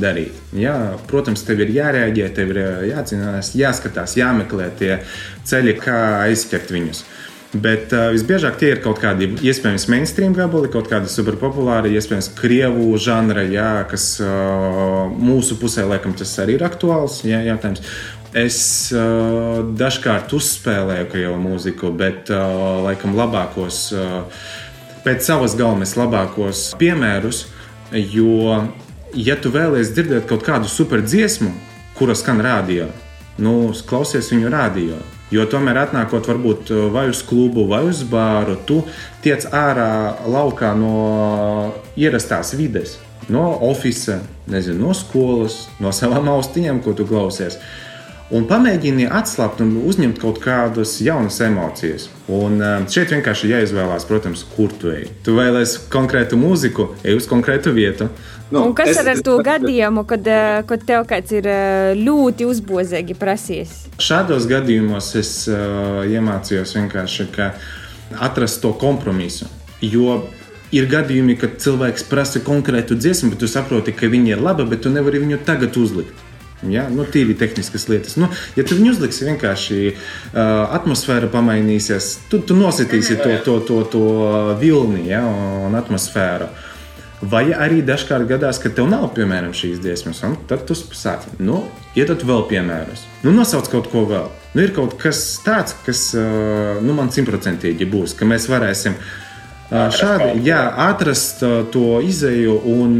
darīt. 0.00 0.36
Ja, 0.56 0.74
protams, 1.10 1.44
tev 1.46 1.60
ir 1.64 1.72
jārēģē, 1.76 2.28
tev 2.36 2.54
ir 2.54 2.60
jācīnās, 2.90 3.54
jāskatās, 3.60 4.16
jāmeklē 4.20 4.70
tie 4.80 4.94
ceļi, 5.48 5.76
kā 5.82 5.98
aizķert 6.28 6.72
viņus. 6.72 7.04
Bet 7.50 7.90
uh, 7.90 8.12
visbiežāk 8.14 8.60
tie 8.60 8.68
ir 8.76 8.80
kaut 8.84 9.00
kādi 9.02 9.26
iespējams 9.42 9.88
mainstream 9.90 10.36
gabali, 10.36 10.70
kaut 10.70 10.86
kādi 10.90 11.10
superpopulāri, 11.10 11.90
iespējams, 11.98 12.30
krievu 12.38 12.92
žanra, 13.02 13.42
jā, 13.50 13.72
kas 13.90 14.04
uh, 14.22 15.10
mūsu 15.10 15.58
pusē 15.58 15.82
laikam 15.90 16.14
tas 16.14 16.36
arī 16.38 16.60
ir 16.60 16.64
aktuāls 16.68 17.24
jā, 17.26 17.42
jautājums. 17.48 17.82
Es 18.38 18.60
uh, 18.94 19.64
dažkārt 19.74 20.30
uzspēlēju 20.38 21.10
krievu 21.10 21.38
mūziku, 21.42 21.90
bet 21.90 22.30
uh, 22.30 22.84
laikam 22.86 23.18
labākos, 23.18 23.82
uh, 23.98 24.44
pēc 25.04 25.26
savas 25.26 25.56
galvenās 25.58 25.96
labākos 25.98 26.70
piemērus, 26.80 27.44
jo, 27.92 28.56
ja 29.14 29.36
tu 29.40 29.52
vēlies 29.54 29.94
dzirdēt 29.94 30.28
kaut 30.30 30.44
kādu 30.46 30.70
super 30.70 31.02
dziesmu, 31.04 31.52
kura 31.98 32.16
skan 32.16 32.42
rādio, 32.44 32.88
nu, 33.40 33.72
klausies 33.88 34.30
viņu 34.32 34.52
rādio. 34.52 35.00
Jo 35.30 35.44
tomēr, 35.46 35.84
atnākot 35.84 36.26
varbūt 36.26 36.72
vai 36.90 37.04
uz 37.12 37.20
klubu, 37.22 37.68
vai 37.70 37.84
uz 37.86 38.00
bāru, 38.02 38.56
tu 38.66 38.80
tiec 39.22 39.44
ārā 39.54 40.16
laukā 40.26 40.72
no 40.74 40.94
ierastās 41.94 42.50
vides, 42.58 42.96
no 43.30 43.44
oficiāla, 43.68 44.26
no 44.74 44.96
skolas, 44.96 45.68
no 45.78 45.94
savām 45.94 46.32
austiņām, 46.34 46.82
ko 46.82 46.96
tu 46.98 47.06
klausies. 47.06 47.60
Un 48.30 48.44
pamēģini 48.46 49.08
atslābt 49.10 49.58
un 49.64 49.72
uzņemt 49.90 50.20
kaut 50.22 50.36
kādas 50.38 50.92
jaunas 51.02 51.40
emocijas. 51.42 52.04
Un 52.30 52.60
eh, 52.62 52.84
šeit 52.86 53.10
vienkārši 53.10 53.50
jāizvēlās, 53.50 54.06
protams, 54.06 54.44
kur 54.52 54.70
tu 54.78 54.92
ej. 54.94 55.08
Tu 55.26 55.34
vēlēsies 55.34 55.88
konkrētu 55.90 56.38
mūziku, 56.38 56.92
ej 57.02 57.18
uz 57.18 57.26
konkrētu 57.30 57.74
vietu. 57.74 58.06
Nu, 58.50 58.62
un 58.68 58.76
kas 58.78 58.92
es, 58.92 59.02
ar 59.02 59.18
to 59.26 59.34
gadījumu, 59.46 60.06
kad, 60.06 60.30
eh, 60.30 60.60
kad 60.70 60.86
tev 60.86 61.08
kāds 61.10 61.34
ir 61.34 61.50
eh, 61.50 61.90
ļoti 61.98 62.46
uzbozīgi 62.46 63.18
prasījis? 63.18 63.74
Šādos 63.98 64.46
gadījumos 64.50 65.10
es 65.18 65.34
uh, 65.50 66.06
iemācījos 66.06 66.78
vienkārši 66.78 67.26
atrast 68.14 68.62
to 68.62 68.70
kompromisu. 68.78 69.50
Jo 69.82 70.20
ir 70.70 70.86
gadījumi, 70.90 71.34
kad 71.40 71.58
cilvēks 71.62 72.06
prasa 72.06 72.42
konkrētu 72.46 72.94
dziesmu, 72.94 73.34
bet 73.34 73.42
tu 73.42 73.50
saproti, 73.50 73.94
ka 73.96 74.10
viņa 74.10 74.36
ir 74.36 74.42
laba, 74.46 74.66
bet 74.70 74.86
tu 74.86 74.94
nevari 74.94 75.22
viņu 75.22 75.42
tagad 75.46 75.74
uzlikt. 75.80 76.29
Ja? 76.68 76.86
Nu, 76.92 77.06
tīri 77.08 77.36
tehniskas 77.38 77.86
lietas. 77.88 78.16
Nu, 78.20 78.28
ja 78.58 78.64
tu 78.66 78.76
viņu 78.76 78.94
uzliksi, 78.94 79.26
vienkārši 79.30 79.78
uh, 79.90 80.40
atmosfēra 80.76 81.30
pamainīsies. 81.32 82.12
Tu, 82.32 82.42
tu 82.44 82.56
nositīsi 82.58 83.20
to, 83.22 83.36
to, 83.46 83.60
to, 83.68 83.78
to 83.92 84.02
vilni 84.60 85.06
ja? 85.08 85.22
un 85.24 85.78
atmosfēru. 85.78 86.50
Vai 87.30 87.50
arī 87.52 87.82
dažkārt 87.84 88.24
gadās, 88.30 88.56
ka 88.62 88.70
tev 88.72 88.86
nav, 88.88 89.10
piemēram, 89.16 89.52
šīs 89.56 89.82
dziesmas, 89.84 90.22
un 90.24 90.38
tad 90.48 90.62
tu 90.68 90.72
sāc, 90.72 91.26
nu, 91.36 91.66
iedot 91.92 92.22
vēl 92.24 92.46
piemērus. 92.48 93.02
Nu, 93.26 93.34
nosauc 93.36 93.68
kaut 93.68 93.90
ko 93.92 94.06
vēl. 94.08 94.30
Nu, 94.54 94.62
ir 94.64 94.72
kaut 94.72 94.96
kas 95.00 95.20
tāds, 95.44 95.76
kas 95.84 96.06
nu, 96.16 96.96
man 96.96 97.12
simtprocentīgi 97.12 97.88
būs, 97.92 98.16
ka 98.16 98.28
mēs 98.28 98.48
varēsim 98.48 98.96
šādi 99.70 100.42
jā, 100.46 100.60
atrast 100.88 101.44
to 101.72 102.00
izēju, 102.02 102.56
un 102.74 102.96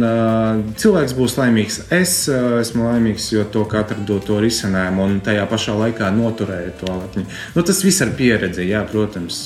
cilvēks 0.78 1.14
būs 1.18 1.37
laimīgs. 1.40 1.80
Es 1.94 2.14
esmu 2.30 2.87
laimīgs, 2.87 3.30
jo 3.35 3.46
to 3.50 3.64
katru 3.70 4.04
do 4.06 4.20
to 4.22 4.38
risinājumu, 4.42 5.06
un 5.06 5.18
tajā 5.24 5.46
pašā 5.50 5.74
laikā 5.80 6.12
noturēju 6.14 6.76
to 6.83 6.92
latni. 6.92 7.26
Nu, 7.56 7.66
tas 7.66 7.83
viss 7.87 8.02
ar 8.04 8.14
pieredzi, 8.18 8.68
jā, 8.70 8.85
protams. 8.90 9.42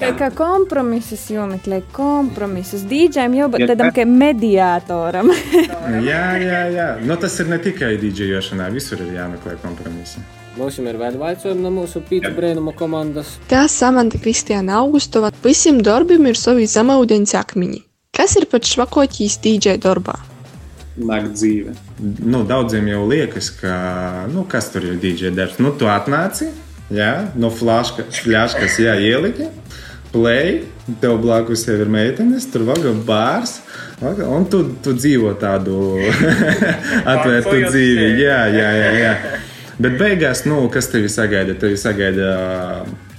Tā 0.00 0.14
kā 0.16 0.30
kompromisus 0.32 1.26
jomeklē, 1.28 1.82
kompromisus 1.92 2.86
dīdžiem 2.88 3.36
jau 3.36 3.50
tādam 3.52 3.92
kā 3.92 4.06
mediātoram. 4.08 5.28
jā, 6.10 6.24
jā, 6.40 6.60
jā. 6.72 6.90
Nu, 7.04 7.20
tas 7.20 7.36
ir 7.42 7.52
ne 7.52 7.60
tikai 7.60 7.98
dīdžejošanā, 8.00 8.72
visur 8.72 9.04
ir 9.04 9.18
jāmeklē 9.18 9.60
kompromisi. 9.60 10.24
Mums 10.58 10.80
ir 10.82 10.96
vēl 10.98 11.14
jautājumi 11.14 11.62
no 11.62 11.70
mūsu 11.74 12.00
pīta 12.08 12.32
brēnuma 12.34 12.72
komandas. 12.76 13.36
Kā 13.50 13.62
Samanta 13.70 14.18
Kristiāna 14.18 14.80
Augustova, 14.80 15.30
visiem 15.44 15.78
darbiem 15.86 16.26
ir 16.26 16.38
savi 16.38 16.66
zemaūdeņa 16.70 17.38
akmeņi. 17.44 17.84
Kas 18.16 18.34
ir 18.40 18.48
pats 18.50 18.72
švakotīs 18.74 19.38
dīdžai 19.44 19.76
darbā? 19.82 20.16
Nakt 20.98 21.36
dzīve. 21.38 21.76
Nu, 22.26 22.42
daudziem 22.48 22.90
jau 22.90 23.04
liekas, 23.08 23.52
ka, 23.60 23.76
nu, 24.32 24.42
kas 24.50 24.72
tur 24.74 24.88
ir 24.90 24.98
dīdžai 25.00 25.30
darbs. 25.36 25.60
Nu, 25.62 25.70
tu 25.78 25.86
atnāci, 25.88 26.50
jā, 26.90 27.12
no 27.38 27.52
flaškas, 27.54 28.18
flaškas, 28.24 28.80
jā, 28.82 28.98
ieliki 28.98 29.46
play, 30.10 30.64
tev 31.00 31.20
blakus 31.22 31.62
jau 31.68 31.76
ir 31.78 31.90
meitenes, 31.90 32.48
tur 32.50 32.64
vaga 32.66 32.90
bārs, 33.06 33.60
vaga, 34.00 34.26
un 34.26 34.48
tu, 34.50 34.64
tu 34.82 34.96
dzīvo 34.98 35.36
tādu 35.38 35.76
atvērtu 37.14 37.54
dzīvi. 37.68 38.10
Jā, 38.24 38.40
jā, 38.50 38.72
jā, 38.80 38.90
jā. 38.98 39.14
Bet 39.80 39.96
beigās, 40.00 40.42
nu, 40.44 40.60
kas 40.72 40.90
tevi 40.92 41.08
sagaida? 41.08 41.54
Tevi 41.60 41.78
sagaida 41.80 42.32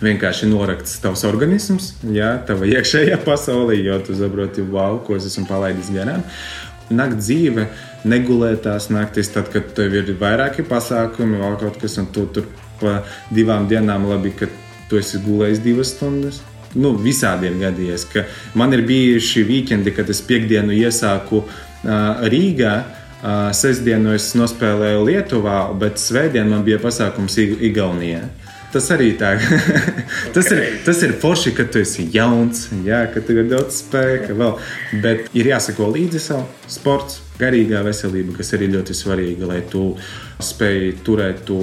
vienkārši 0.02 0.50
norakts 0.50 1.00
tavs 1.02 1.24
organisms, 1.26 1.96
jā, 2.06 2.36
tava 2.46 2.70
iekšējā 2.70 3.18
pasaulē, 3.28 3.80
jo 3.82 3.98
tu 4.06 4.18
saproti, 4.18 4.66
wow, 4.74 5.00
ko 5.06 5.18
es 5.18 5.26
esmu 5.30 5.48
palaidis 5.50 5.90
garām. 5.94 6.22
Nakt 6.92 7.22
dzīve, 7.22 7.66
negulētās 8.06 8.90
naktis, 8.92 9.32
tad, 9.34 9.50
kad 9.54 9.72
tev 9.78 9.96
ir 9.96 10.14
vairāki 10.20 10.66
pasākumi, 10.68 11.40
vēl 11.42 11.58
kaut 11.64 11.82
kas, 11.82 11.98
un 12.02 12.12
tu 12.14 12.28
tur 12.36 12.50
pa 12.82 13.00
divām 13.34 13.70
dienām 13.72 14.10
labi, 14.10 14.34
ka 14.36 14.50
tu 14.92 15.00
esi 15.00 15.22
gulējis 15.24 15.64
divas 15.64 15.96
stundas 15.96 16.42
nu, 16.76 16.94
visādi 17.00 17.50
ir 17.50 17.58
gadījies, 17.62 18.06
ka 18.12 18.26
man 18.60 18.74
ir 18.76 18.86
bijuši 18.88 19.44
vīkendi, 19.48 19.94
kad 19.96 20.10
es 20.12 20.22
piekdienu 20.28 20.76
iesāku 20.76 21.44
uh, 21.44 22.24
Rīgā. 22.32 22.76
Sestdienu 23.22 24.16
es 24.18 24.32
nospēlēju 24.34 25.04
Lietuvā, 25.06 25.58
bet 25.78 26.02
svētdien 26.02 26.50
man 26.50 26.64
bija 26.66 26.80
pasākums 26.82 27.38
Igaunijā. 27.38 28.24
Tas 28.72 28.88
arī 28.96 29.10
tā. 29.20 29.34
tas, 30.36 30.48
ir, 30.54 30.62
tas 30.86 31.02
ir 31.04 31.12
forši, 31.20 31.52
ka 31.58 31.66
tu 31.68 31.82
esi 31.82 32.06
jauns, 32.14 32.70
jā, 32.88 33.02
ka 33.12 33.20
tev 33.28 33.42
ir 33.44 33.50
daudz 33.52 33.82
spēka 33.84 34.36
vēl. 34.38 34.54
Bet 35.04 35.28
ir 35.36 35.50
jāsako 35.52 35.90
līdzi 35.92 36.22
savu 36.24 36.72
sports, 36.72 37.20
garīgā 37.42 37.82
veselība, 37.84 38.38
kas 38.38 38.54
arī 38.56 38.70
ļoti 38.72 38.96
svarīga, 38.96 39.50
lai 39.50 39.60
tu 39.68 39.90
spēj 40.42 40.86
turēt 41.04 41.44
to 41.50 41.60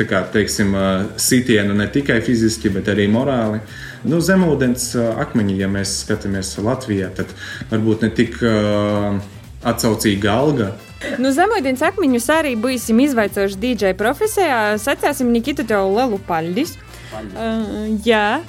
kā, 0.00 0.22
teiksim, 0.32 0.72
sitienu 1.20 1.76
ne 1.76 1.90
tikai 1.92 2.22
fiziski, 2.24 2.72
bet 2.72 2.88
arī 2.90 3.04
morāli. 3.12 3.60
Nu, 4.08 4.22
zemūdens 4.24 4.94
akmeņi, 4.96 5.58
ja 5.60 5.68
mēs 5.68 5.98
skatāmies 6.06 6.54
Latvijā, 6.64 7.12
tad 7.20 7.36
varbūt 7.68 8.06
ne 8.06 8.10
tik 8.16 8.40
uh, 8.40 9.20
atsaucīga 9.66 10.32
alga. 10.32 10.70
Nu, 11.20 11.30
Zemūdens 11.32 11.82
akmeņus 11.84 12.26
arī 12.34 12.54
būsim 12.60 13.00
izvaicojuši 13.06 13.60
DJ 13.60 13.92
profesijā. 13.98 14.76
Sacēsim 14.80 15.30
Nikitu 15.32 15.64
tev 15.68 15.88
lielu 15.96 16.20
paļģis. 16.28 16.76
Uh, 17.10 17.96
jā. 18.04 18.40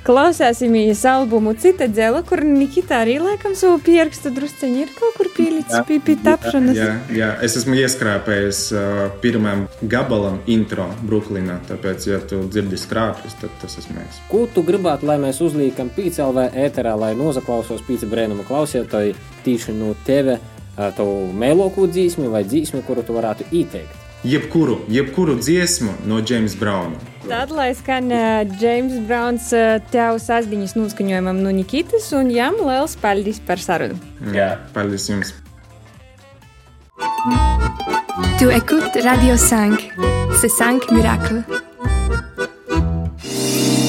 Klausāsimies 0.00 1.02
albumu 1.04 1.52
Cita 1.60 1.84
dzela, 1.84 2.22
kur 2.24 2.40
Nikita 2.40 3.02
arī 3.02 3.18
laikam 3.20 3.52
savu 3.58 3.76
pierakstu 3.84 4.32
drusceņi 4.32 4.80
ir 4.80 4.94
kaut 4.96 5.18
kur 5.18 5.28
pielicis 5.36 5.82
pie, 5.84 5.98
pie 6.00 6.14
tapšanas. 6.24 6.78
Jā, 6.78 6.94
jā, 7.12 7.28
es 7.44 7.58
esmu 7.60 7.76
ieskrāpējis 7.82 8.62
uh, 8.72 9.02
pirmajam 9.20 9.66
gabalam 9.92 10.40
intro 10.48 10.88
Brooklynā, 11.04 11.58
tāpēc, 11.68 12.08
ja 12.08 12.22
tu 12.24 12.40
dzirdi 12.48 12.80
skrāpjus, 12.80 13.36
tad 13.42 13.52
tas 13.60 13.76
esmu 13.82 14.00
es. 14.06 14.22
Ko 14.32 14.46
tu 14.48 14.64
gribētu, 14.64 15.04
lai 15.10 15.20
mēs 15.20 15.42
uzliekam 15.44 15.92
pīcēlvē 15.92 16.48
ēterā, 16.64 16.96
lai 16.96 17.12
nozaklausos 17.20 17.84
pīca 17.84 18.08
brēnuma 18.08 18.48
klausītāji 18.48 19.18
tīši 19.44 19.76
no 19.76 19.92
teve, 20.08 20.40
tavu 20.80 21.26
mēloku 21.36 21.90
dzīsmi 21.92 22.32
vai 22.32 22.46
dzīsmi, 22.48 22.86
kuru 22.88 23.04
tu 23.04 23.20
varētu 23.20 23.52
ieteikt? 23.52 23.99
Jebkuru, 24.24 24.80
jebkuru 24.88 25.34
dziesmu 25.40 25.92
no 26.06 26.20
Jamesa 26.28 26.56
Brauna. 26.58 26.96
Tad, 27.28 27.50
lai 27.50 27.74
skan 27.74 28.12
uh, 28.12 28.44
James 28.60 28.98
Browns 29.08 29.48
uh, 29.56 29.78
tev 29.92 30.18
sasdiņas 30.20 30.74
noskaņojumam 30.76 31.40
no 31.40 31.52
Nikitas, 31.56 32.10
un 32.16 32.28
jām 32.32 32.58
liels 32.60 32.98
paldies 33.00 33.40
par 33.40 33.62
sarunu. 33.62 33.96
Jā, 34.36 34.58
paldies 34.76 35.08
jums! 35.08 35.32
Tu 38.38 38.50
écoutes 38.52 39.00
Radio 39.04 39.36
5, 39.36 39.88
c'est 40.40 40.52
5 40.52 40.92
miracles. 40.92 41.44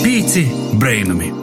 Pīci 0.04 0.48
brainami! 0.80 1.41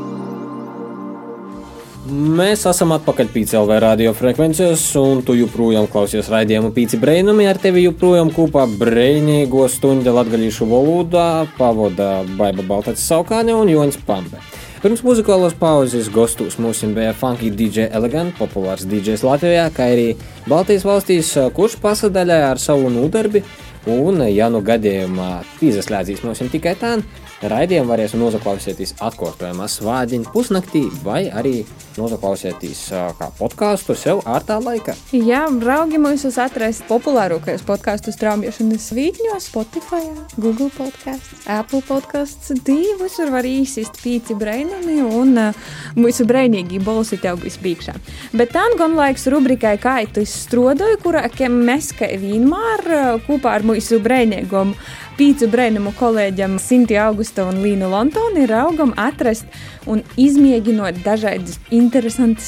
Mēs 2.08 2.62
esam 2.64 2.94
atpakaļ 2.94 3.28
PCLV 3.34 3.74
radiofrekvencijos, 3.84 4.82
un 4.96 5.18
tu 5.26 5.34
joprojām 5.36 5.84
klausies 5.92 6.30
raidījumu 6.32 6.70
Pīci 6.72 6.96
Brainami. 7.00 7.44
Ar 7.50 7.58
tevi 7.60 7.82
joprojām 7.84 8.30
kopā 8.32 8.62
brīvīgo 8.80 9.66
stundu 9.68 10.14
latgadījušu 10.16 10.68
valodā 10.70 11.26
pavada 11.58 12.22
Baiba 12.38 12.64
Baltacis 12.64 13.04
Saukāne 13.10 13.52
un 13.52 13.68
Joņs 13.68 13.98
Pambe. 14.08 14.40
Pirms 14.80 15.02
muzikālās 15.04 15.56
pauzes 15.58 16.08
gastos 16.14 16.56
mums 16.62 16.80
bija 16.96 17.12
funky 17.12 17.50
DJ 17.52 17.90
Elegant, 17.92 18.32
populārs 18.38 18.86
DJs 18.88 19.26
Latvijā, 19.26 19.66
kā 19.74 19.90
arī 19.92 20.12
Baltijas 20.48 20.86
valstīs, 20.88 21.34
kurš 21.56 21.76
pasadaļā 21.82 22.38
ar 22.52 22.62
savu 22.62 22.88
nodarbi. 22.94 23.42
Un, 23.88 24.22
ja 24.32 24.48
nu 24.52 24.62
gadījumā 24.64 25.42
pīzaslēdzīs 25.58 26.24
mums 26.24 26.40
tikai 26.54 26.72
tā, 26.80 26.94
raidījumu 27.42 27.92
varēs 27.92 28.16
noklausīties 28.16 28.96
atkārtojumā 29.02 29.68
svādiņu 29.68 30.32
pusnaktī 30.32 30.86
vai 31.04 31.26
arī 31.28 31.60
noklausīties 31.98 32.84
kā 33.18 33.30
podkāstu 33.38 33.96
sev 33.98 34.22
ārtā 34.28 34.58
laikā. 34.62 34.94
Jā, 35.16 35.46
draugi 35.60 36.00
mūs 36.02 36.26
atrast 36.38 36.84
populārākajos 36.90 37.64
podkāstu 37.68 38.12
straumēšanas 38.14 38.90
vītņos, 38.96 39.48
Spotify, 39.48 40.04
Google 40.36 40.70
podkāsts, 40.76 41.48
Apple 41.48 41.82
podkāsts. 41.88 42.52
Divus 42.66 43.18
var 43.22 43.38
var 43.38 43.46
īsist 43.46 44.00
pīci 44.02 44.34
brainami 44.38 44.98
un 45.04 45.36
uh, 45.38 45.66
mūsu 45.98 46.26
brainīgi 46.28 46.80
balsi 46.82 47.18
tev 47.22 47.38
būs 47.42 47.58
bīkšā. 47.62 47.94
Bet 48.38 48.54
tā 48.56 48.64
gan 48.78 48.96
laiks 48.98 49.28
rubrikai 49.30 49.76
tu 50.14 50.24
strodoju, 50.26 50.98
kurā 51.04 51.26
mēs 51.52 51.92
kā 51.98 52.10
vienmēr 52.18 53.22
kopā 53.26 53.58
ar 53.58 53.66
mūsu 53.66 54.00
brainīgumu 54.02 54.74
pīcu 55.18 55.48
brēnumu 55.50 55.90
kolēģiem 55.98 56.58
Sinti 56.62 56.94
Augusta 57.00 57.48
un 57.48 57.58
Līnu 57.64 57.88
Lontoni 57.90 58.44
raugam 58.46 58.92
atrast 58.94 59.48
un 59.90 60.04
izmēģinot 60.20 61.00
dažādas 61.02 61.58
interesantas 61.74 61.87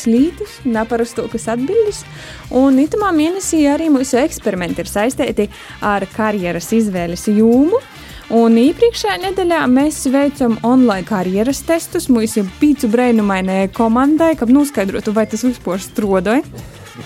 lietas, 0.06 0.60
neparastākas 0.64 1.48
atbildes. 1.48 2.04
Un 2.50 2.78
itamā 2.78 3.12
mēnesī 3.12 3.66
arī 3.68 3.90
mūsu 3.90 4.18
eksperimenti 4.20 4.80
ir 4.80 4.90
saistīti 4.90 5.48
ar 5.80 6.06
karjeras 6.14 6.72
izvēles 6.72 7.28
jūmu. 7.28 7.80
Un 8.30 8.54
iepriekšējā 8.54 9.16
nedēļā 9.24 9.64
mēs 9.66 10.04
veicam 10.06 10.58
online 10.62 11.02
karjeras 11.08 11.64
testus 11.66 12.06
mūsu 12.08 12.44
pīcu 12.60 12.86
brēnumainajai 12.92 13.72
komandai, 13.74 14.36
kad 14.38 14.52
noskaidrotu, 14.54 15.12
vai 15.12 15.26
tas 15.26 15.42
vispār 15.42 15.82
strodoja. 15.82 16.44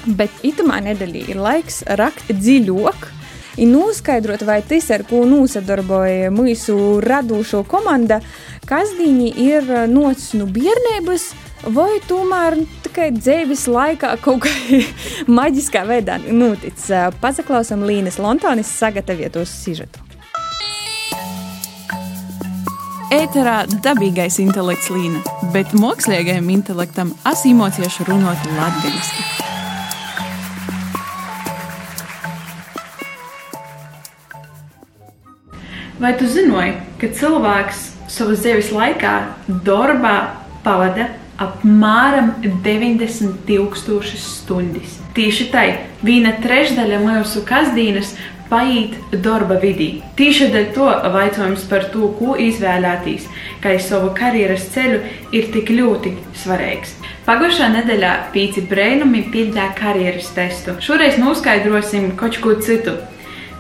Bet 0.05 0.30
itamā 0.45 0.82
nedēļā 0.85 1.28
ir 1.32 1.41
laiks 1.41 1.82
rakt 1.97 2.28
dziļāk 2.28 3.14
ir 3.57 3.70
noskaidrot, 3.70 4.43
vai 4.47 4.61
tas, 4.66 4.91
ar 4.95 5.05
ko 5.09 5.24
nosadarboja 5.28 6.32
mūsu 6.35 7.01
radošo 7.05 7.64
komanda, 7.68 8.20
kas 8.68 8.95
viņi 8.99 9.32
ir 9.47 9.72
nocis 9.91 10.35
no 10.39 10.49
bērnības. 10.51 11.30
Vai 11.64 11.96
tomēr 12.04 12.58
tikai 12.84 13.06
dzīves 13.16 13.62
laikā 13.72 14.10
kaut 14.20 14.42
kā 14.44 14.50
maģiskā 15.38 15.80
veidā 15.88 16.18
noticis? 16.20 16.90
Pazaklausam 17.22 17.86
Līnes 17.88 18.18
Londonas 18.20 18.68
sagatavotos 18.68 19.48
sižetu. 19.62 20.02
Ēterā 23.14 23.62
dabīgais 23.80 24.36
intelekts 24.44 24.90
līna, 24.92 25.22
bet 25.54 25.72
mākslīgajam 25.72 26.52
intelektam 26.52 27.14
asimocieši 27.32 28.08
runāt 28.10 28.44
latviešu. 28.58 29.24
Vai 36.02 36.12
tu 36.20 36.28
zināji, 36.28 36.76
ka 37.00 37.14
cilvēks 37.16 37.84
savas 38.12 38.44
dzīves 38.44 38.74
laikā 38.74 39.18
darbā 39.64 40.16
pavada 40.64 41.14
apmēram 41.41 42.35
90,000 42.64 44.20
stundas? 44.20 44.99
Tieši 45.14 45.49
tā, 45.53 45.64
viena 46.03 46.35
trešdaļa 46.43 47.01
mūsu 47.03 47.45
kasdienas 47.47 48.14
paiet 48.51 48.97
darba 49.24 49.57
vidī. 49.62 50.03
Tieši 50.18 50.51
dēļ 50.53 50.66
to 50.76 50.91
jautājums 50.91 51.64
par 51.70 51.89
to, 51.95 52.11
ko 52.18 52.37
izvēlēties, 52.41 53.26
kā 53.64 53.74
savu 53.82 54.12
karjeras 54.18 54.68
ceļu, 54.74 55.01
ir 55.35 55.49
tik 55.55 55.72
ļoti 55.74 56.14
svarīgs. 56.43 56.95
Pagājušā 57.24 57.70
nedēļā 57.78 58.12
pīci 58.35 58.66
brēnumi 58.68 59.24
pildīja 59.32 59.72
karjeras 59.78 60.30
testu. 60.37 60.76
Šoreiz 60.85 61.18
noskaidrosim 61.22 62.12
kaut 62.20 62.39
ko 62.45 62.59
citu 62.61 62.99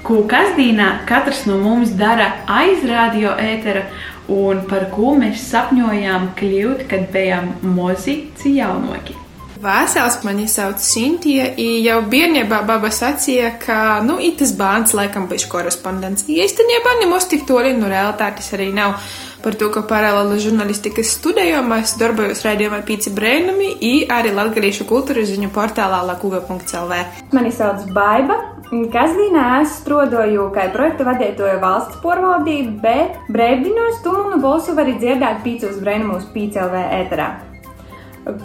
ko 0.04 0.20
kasdienā 0.28 0.88
katrs 1.08 1.46
no 1.48 1.56
mums 1.62 1.94
dara 1.96 2.26
aiz 2.60 2.82
radio 2.84 3.32
ētera 3.40 3.86
un 4.32 4.64
par 4.68 4.88
ko 4.94 5.14
mēs 5.18 5.44
sapņojām 5.50 6.30
kļūt, 6.38 6.86
kad 6.90 7.10
bijām 7.12 7.52
mozi 7.74 8.20
jaunoki. 8.44 9.18
Vēsels 9.64 10.18
mani 10.26 10.44
sauc 10.50 10.82
Sintija, 10.82 11.46
jau 11.56 12.00
bērnībā 12.10 12.58
baba 12.68 12.90
sacīja, 12.92 13.54
ka, 13.62 13.78
nu, 14.04 14.18
itas 14.20 14.52
bērns 14.58 14.92
laikam 14.96 15.28
bija 15.30 15.48
korespondents. 15.48 16.26
Īstenībā 16.28 16.98
nemaz 17.00 17.28
tik 17.30 17.46
toli 17.48 17.72
no 17.78 17.88
realitātes 17.88 18.50
arī 18.56 18.68
nav. 18.76 18.98
Par 19.44 19.52
to, 19.60 19.66
ka 19.68 19.82
paralēli 19.84 20.38
žurnālistikas 20.40 21.10
studējumā 21.18 21.82
es 21.84 21.90
darbojos 22.00 22.40
raidījumā 22.46 22.78
Pīci 22.88 23.12
Brēnumi, 23.12 23.74
arī 24.08 24.32
latgalīšu 24.32 24.86
kultūras 24.88 25.28
ziņu 25.28 25.50
portālā 25.52 25.98
lakuga.lv. 26.08 27.00
Mani 27.36 27.52
sauc 27.52 27.84
Baiba, 27.92 28.38
Kasdīnā 28.72 29.42
es 29.60 29.74
strādāju 29.82 30.48
kā 30.54 30.64
projekta 30.72 31.04
vadītāja 31.04 31.58
valsts 31.60 32.00
porvaldība, 32.00 32.78
bet 32.80 33.18
brīvdienās 33.28 34.00
tu 34.02 34.14
manu 34.16 34.40
balsu 34.40 34.72
vari 34.78 34.96
dzirdēt 34.96 35.42
pīcos 35.44 35.76
brēnumus 35.82 36.24
PCLV 36.32 36.86
ēterā. 37.02 37.28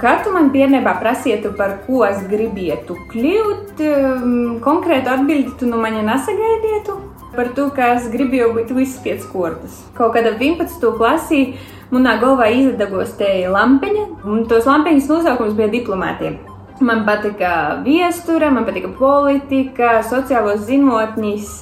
Kad 0.02 0.26
tu 0.26 0.34
man 0.36 0.52
bērnībā 0.52 0.98
prasītu, 1.00 1.54
par 1.56 1.78
ko 1.86 2.04
es 2.10 2.20
gribētu 2.28 2.98
kļūt, 3.14 3.80
um, 3.88 4.58
konkrētu 4.60 5.16
atbildi 5.16 5.56
tu 5.62 5.72
no 5.72 5.80
manis 5.80 6.04
nesagaidītu. 6.04 7.00
Par 7.36 7.52
to, 7.54 7.68
ka 7.76 7.92
es 7.96 8.08
gribēju 8.10 8.54
būt 8.56 8.72
visas 8.74 9.02
piecas 9.04 9.28
kortas. 9.30 9.76
Kaut 9.98 10.16
kādā 10.16 10.32
11. 10.34 10.82
klasī 10.98 11.42
manā 11.94 12.16
galvā 12.22 12.48
izdegos 12.54 13.14
te 13.20 13.30
lampiņa, 13.54 14.06
un 14.26 14.48
tos 14.50 14.66
lampiņas 14.70 15.10
nosaukums 15.12 15.54
bija 15.58 15.70
diplomātiem. 15.76 16.40
Man 16.82 17.04
patika 17.06 17.82
viesture, 17.86 18.50
man 18.50 18.66
patika 18.66 18.90
politika, 18.98 20.00
sociālos 20.10 20.64
zinātnīs, 20.70 21.60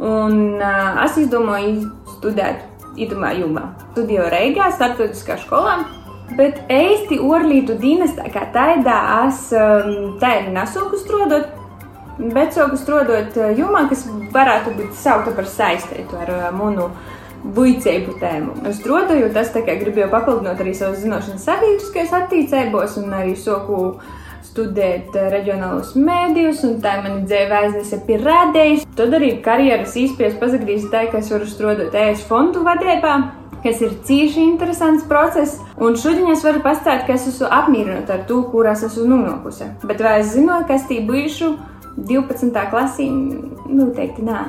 un 0.00 0.36
uh, 0.58 1.00
es 1.04 1.18
izdomāju 1.22 1.90
studēt 2.16 2.64
itamā 2.98 3.34
jomā. 3.38 3.68
Studēju 3.92 4.28
Reigā, 4.32 4.72
starptautiskā 4.74 5.38
skolā. 5.44 5.78
Bet 6.38 6.62
īsti 6.70 7.18
orlītu 7.26 7.74
dinastā 7.78 8.28
kā 8.30 8.46
tādā 8.54 8.98
es 9.26 9.48
um, 9.54 10.14
tādu 10.22 10.54
nesauku 10.54 10.98
strādāt, 11.00 11.50
bet 12.34 12.54
sauku 12.56 12.76
strādāt 12.80 13.38
jomā, 13.58 13.86
kas 13.90 14.04
varētu 14.34 14.76
būt 14.76 14.94
saukta 15.00 15.32
par 15.36 15.48
saistītu 15.48 16.20
ar 16.20 16.34
uh, 16.36 16.46
manu 16.54 16.90
buļcību 17.40 18.16
tēmu. 18.20 18.54
Es 18.68 18.80
strādāju, 18.82 19.30
tas 19.34 19.52
tā 19.54 19.62
kā 19.64 19.76
gribēju 19.80 20.10
papildināt 20.12 20.60
arī 20.60 20.74
savas 20.76 21.00
zināšanas 21.04 21.46
sabiedriskajos 21.48 22.16
attīcībos 22.18 22.98
un 23.00 23.14
arī 23.16 23.36
soku 23.38 23.80
studēt 24.50 25.14
eh, 25.16 25.28
reģionālus 25.32 25.94
mēdījus, 25.96 26.64
un 26.68 26.78
tā 26.84 26.96
man 27.04 27.24
dzīve 27.28 27.58
aiznesa 27.64 28.00
pie 28.06 28.18
rādējas. 28.20 28.86
Tad 28.98 29.14
arī 29.16 29.34
karjeras 29.44 29.96
īstenībā 29.96 30.40
pazagrīz 30.40 30.88
tā, 30.92 31.06
ka 31.10 31.20
es 31.22 31.30
varu 31.32 31.48
strādāt 31.48 31.96
ES 31.96 32.24
fondu 32.28 32.64
vadībā, 32.66 33.16
kas 33.64 33.82
ir 33.84 33.96
cīši 34.08 34.44
interesants 34.44 35.06
process. 35.08 35.60
Un 35.80 35.96
šodien 36.00 36.32
es 36.34 36.44
varu 36.44 36.64
pastāstīt, 36.64 37.06
ka 37.06 37.16
es 37.16 37.28
esmu 37.30 37.50
apmierināta 37.60 38.18
ar 38.18 38.24
to, 38.28 38.42
kur 38.52 38.68
es 38.68 38.84
esmu 38.88 39.06
nonākusi. 39.14 39.70
Bet 39.86 40.02
vai 40.04 40.18
es 40.20 40.34
zinu, 40.34 40.62
kas 40.68 40.88
tī 40.90 41.02
bijušu 41.08 41.54
12. 42.08 42.66
klasī? 42.72 43.08
Noteikti 43.70 44.24
nē. 44.26 44.42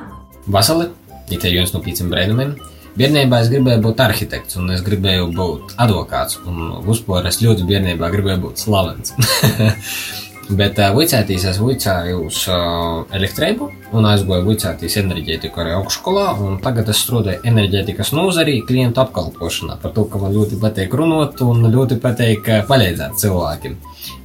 Vasarī, 0.52 0.88
ja 1.30 1.38
te 1.38 1.52
viens 1.52 1.72
no 1.74 1.82
pieciem 1.84 2.10
brēnumiem. 2.12 2.56
Bērnībā 2.92 3.38
es 3.40 3.48
gribēju 3.48 3.80
būt 3.86 4.02
arhitekts, 4.04 4.58
un 4.60 4.72
es 4.74 4.82
gribēju 4.84 5.30
būt 5.32 5.76
advokāts. 5.80 6.42
Un 6.44 6.82
vispār 6.84 7.28
es 7.30 7.40
ļoti 7.40 7.64
bērnībā 7.68 8.10
gribēju 8.12 8.42
būt 8.42 8.66
slavens. 8.66 9.14
Bet 10.50 10.80
vicētīs 10.96 11.44
es 11.48 11.58
vicēju 11.62 12.24
uz 12.26 12.40
uh, 12.50 13.04
elektrību 13.14 13.68
un 13.94 14.08
aizgoju 14.10 14.44
vicētīs 14.48 14.98
enerģētiku 15.00 15.62
arī 15.62 15.76
augšskolā. 15.76 16.24
Tagad 16.64 16.90
es 16.92 17.02
strādāju 17.04 17.44
enerģētikas 17.48 18.10
nozarī, 18.16 18.58
klientu 18.66 19.04
apkalpošanā. 19.04 19.78
Par 19.82 19.94
to, 19.94 20.04
ka 20.10 20.20
man 20.20 20.34
ļoti 20.34 20.58
patīk 20.62 20.96
runāt 20.98 21.40
un 21.46 21.62
ļoti 21.72 22.00
patīk 22.02 22.50
palīdzēt 22.68 23.20
cilvēkiem. 23.22 23.76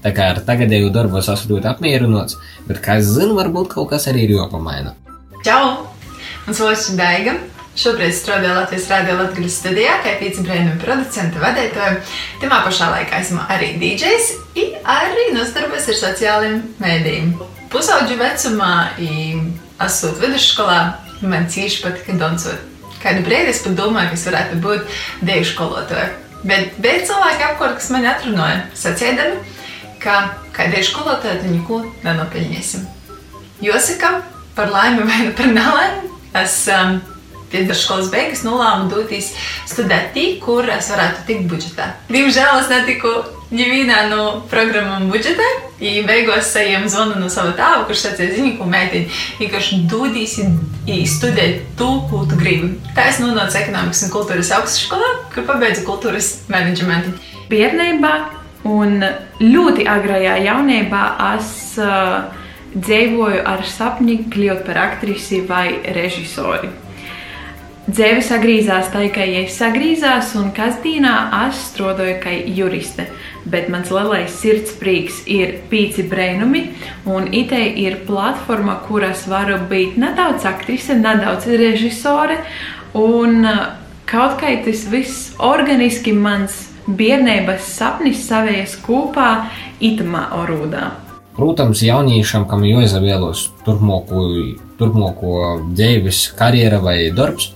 Tā 0.04 0.14
kā 0.16 0.32
ar 0.34 0.42
tagadēju 0.48 0.90
darbu 0.96 1.22
es 1.22 1.30
esmu 1.34 1.56
ļoti 1.56 1.70
apmierināts, 1.72 2.40
bet, 2.68 2.82
kā 2.84 2.98
es 3.02 3.12
zinu, 3.14 3.38
varbūt 3.38 3.76
kaut 3.76 3.92
kas 3.94 4.10
arī 4.12 4.26
ir 4.26 4.38
jopamaina. 4.40 4.96
Čau! 5.46 5.88
Mans 6.48 6.64
vārds 6.64 6.90
ir 6.92 7.00
Daiga. 7.00 7.38
Šobrīd 7.78 8.14
strādāju 8.18 8.56
Latvijas 8.58 8.88
Rādio 8.90 9.16
Latvijas 9.20 9.60
studijā, 9.60 10.00
kā 10.02 10.16
pīcis 10.18 10.42
brīnuma 10.42 10.80
producenta 10.82 11.42
vadītāja. 11.44 12.00
Tajā 12.42 12.62
pašā 12.66 12.88
laikā 12.90 13.20
esmu 13.22 13.44
arī 13.54 13.76
DJs, 13.78 14.30
arī 14.90 15.26
nostarbos 15.36 15.86
ar 15.94 16.00
sociālajiem 16.00 16.64
mēdījiem. 16.82 17.28
Pusauģu 17.70 18.16
vecumā 18.18 18.72
esmu 18.98 20.10
vidusskolā, 20.24 20.80
man 21.22 21.46
cīši 21.54 21.84
patika 21.84 22.16
dansot. 22.18 22.64
Kādu 23.04 23.22
brīdi 23.28 23.52
es 23.52 23.62
pat 23.62 23.76
domāju, 23.78 24.10
ka 24.10 24.18
es 24.18 24.26
varētu 24.26 24.58
būt 24.64 24.96
dievu 25.28 25.46
skolotāja. 25.46 26.08
Bet 26.50 26.80
bija 26.82 27.04
cilvēki 27.12 27.46
apkārt, 27.52 27.76
kas 27.78 27.92
mani 27.94 28.10
atrunāja, 28.10 28.64
sacīdami, 28.80 29.38
ka 30.02 30.16
kā 30.56 30.66
dievu 30.72 30.88
skolotāja 30.88 31.44
tu 31.44 31.54
neko 31.54 31.84
nenopelnīsim. 32.02 32.90
Jāsaka, 33.62 34.24
par 34.58 34.74
laimi 34.74 35.06
vai 35.06 35.30
par 35.38 35.54
nelaimi, 35.54 36.10
es 36.42 36.58
um, 36.74 36.98
vidusskolas 37.52 38.12
beigas 38.14 38.44
nolēmu 38.48 38.90
doties 38.92 39.32
studēt 39.70 40.14
tik, 40.16 40.40
kur 40.44 40.68
es 40.72 40.92
varētu 40.94 41.26
tikt 41.28 41.50
budžetā. 41.52 41.92
Diemžēl 42.12 42.62
es 42.62 42.72
netiku 42.72 43.14
nevienā 43.52 44.08
no 44.12 44.24
programmām 44.52 45.08
budžetā. 45.12 45.48
I 45.78 46.02
beigās 46.08 46.50
saņēmu 46.56 46.90
zvanu 46.90 47.20
no 47.22 47.28
sava 47.30 47.52
tēva, 47.58 47.84
kurš 47.86 48.08
sacīja, 48.08 48.34
zini, 48.34 48.56
ko 48.58 48.66
meitiņa 48.70 49.20
vienkārši 49.38 49.84
dodīs 49.92 50.40
studēt 51.12 51.68
to, 51.78 51.92
ko 52.10 52.24
tu 52.30 52.40
gribi. 52.40 52.72
Tā 52.98 53.12
es 53.12 53.22
nonācu 53.22 53.60
ekonomikas 53.62 54.02
un 54.08 54.14
kultūras 54.16 54.50
augstskolā, 54.58 55.12
kur 55.36 55.46
pabeidzu 55.46 55.86
kultūras 55.86 56.32
menedžmentu. 56.50 57.14
Bērnībā 57.52 58.16
un 58.68 59.06
ļoti 59.44 59.86
agrajā 59.88 60.34
jaunībā 60.48 61.04
es 61.36 61.54
uh, 61.78 62.26
dzīvoju 62.74 63.46
ar 63.48 63.64
sapni 63.70 64.20
kļūt 64.34 64.66
par 64.68 64.82
aktrisi 64.88 65.44
vai 65.46 65.70
režisori. 65.96 66.74
Dzīve 67.88 68.20
sagrīzās 68.20 68.90
tā, 68.92 69.06
ka 69.16 69.24
ja 69.24 69.46
es 69.46 69.54
sagrīzās, 69.62 70.34
un 70.36 70.50
kasdīnā 70.52 71.14
es 71.46 71.62
strādāju 71.70 72.18
kā 72.20 72.34
juriste. 72.36 73.06
Bet 73.48 73.70
mans 73.72 73.94
lielais 73.96 74.34
sirdsprīks 74.42 75.22
ir 75.32 75.54
pīci 75.72 76.04
brēnumi, 76.12 76.66
un 77.08 77.30
itē 77.32 77.62
ir 77.80 78.02
platforma, 78.10 78.76
kuras 78.90 79.24
varu 79.32 79.62
būt 79.72 79.96
nedaudz 80.04 80.44
aktrise, 80.50 80.98
nedaudz 81.00 81.48
režisore, 81.48 82.42
un 82.92 83.48
uh, 83.48 83.62
kaut 84.04 84.36
kā 84.42 84.52
tas 84.66 84.84
viss 84.92 85.32
organiski 85.40 86.12
mans 86.12 86.66
bērnības 86.92 87.72
sapnis 87.72 88.26
savējas 88.28 88.76
kopā 88.84 89.46
itamā 89.80 90.26
orūdā. 90.42 90.90
Protams, 91.40 91.86
jauniešam, 91.86 92.50
kam 92.52 92.68
jāizvēlas 92.68 93.46
turpmāko, 93.64 94.26
turpmāko 94.76 95.38
dzīves 95.72 96.26
karjera 96.36 96.82
vai 96.84 96.98
darbs, 97.16 97.54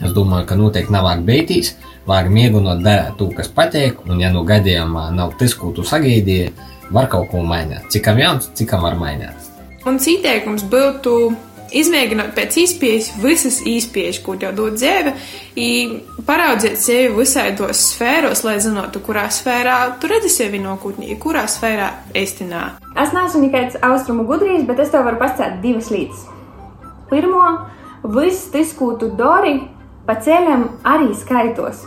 Es 0.00 0.14
domāju, 0.16 0.46
ka 0.48 0.56
noteikti 0.56 0.94
nav 0.94 1.04
vajag 1.08 1.26
beigties, 1.28 1.74
vajag 2.08 2.32
mēģināt 2.32 2.82
darīt 2.84 3.18
to, 3.20 3.28
kas 3.36 3.52
patīk, 3.52 4.00
un, 4.08 4.20
ja 4.22 4.32
no 4.32 4.46
gadījumā 4.48 5.10
nav 5.16 5.36
tas, 5.40 5.54
ko 5.58 5.74
tu 5.76 5.84
sagaidīji, 5.86 6.54
var 6.90 7.10
kaut 7.12 7.28
ko 7.30 7.44
mainīt. 7.46 7.86
Cikam 7.92 8.18
jauns, 8.18 8.50
cikam 8.58 8.86
var 8.86 8.96
mainīt. 8.98 9.50
Mans 9.84 10.08
ieteikums 10.10 10.64
būtu 10.72 11.14
izmēģināt 11.76 12.32
pēc 12.34 12.56
iespējas 12.64 13.10
visas 13.22 13.60
iespējas, 13.68 14.20
ko 14.24 14.34
tev 14.40 14.54
dod 14.58 14.76
dzīve, 14.78 15.14
paraudzīt 16.26 16.78
sevi 16.80 17.12
visādos 17.14 17.84
sfēros, 17.92 18.42
lai 18.46 18.56
zinātu, 18.62 19.02
kurā 19.04 19.26
sfērā 19.32 19.76
tu 20.02 20.10
redzi 20.10 20.32
sevi 20.32 20.60
nākotnē, 20.62 21.12
kurā 21.22 21.46
sfērā 21.50 21.90
estinā. 22.18 22.64
Es 22.98 23.14
neesmu 23.16 23.44
nekāds 23.46 23.78
austrumu 23.86 24.26
gudrības, 24.28 24.66
bet 24.68 24.82
es 24.84 24.92
tev 24.92 25.06
varu 25.06 25.20
pastāstīt 25.22 25.60
divas 25.64 25.90
lietas. 25.94 26.26
Pirmo, 27.10 27.44
viss 28.16 28.50
tas, 28.52 28.74
ko 28.76 28.92
tu 28.98 29.10
dari, 29.18 29.58
Pa 30.10 30.16
ceļam 30.18 30.64
arī 30.90 31.12
skaitos. 31.14 31.84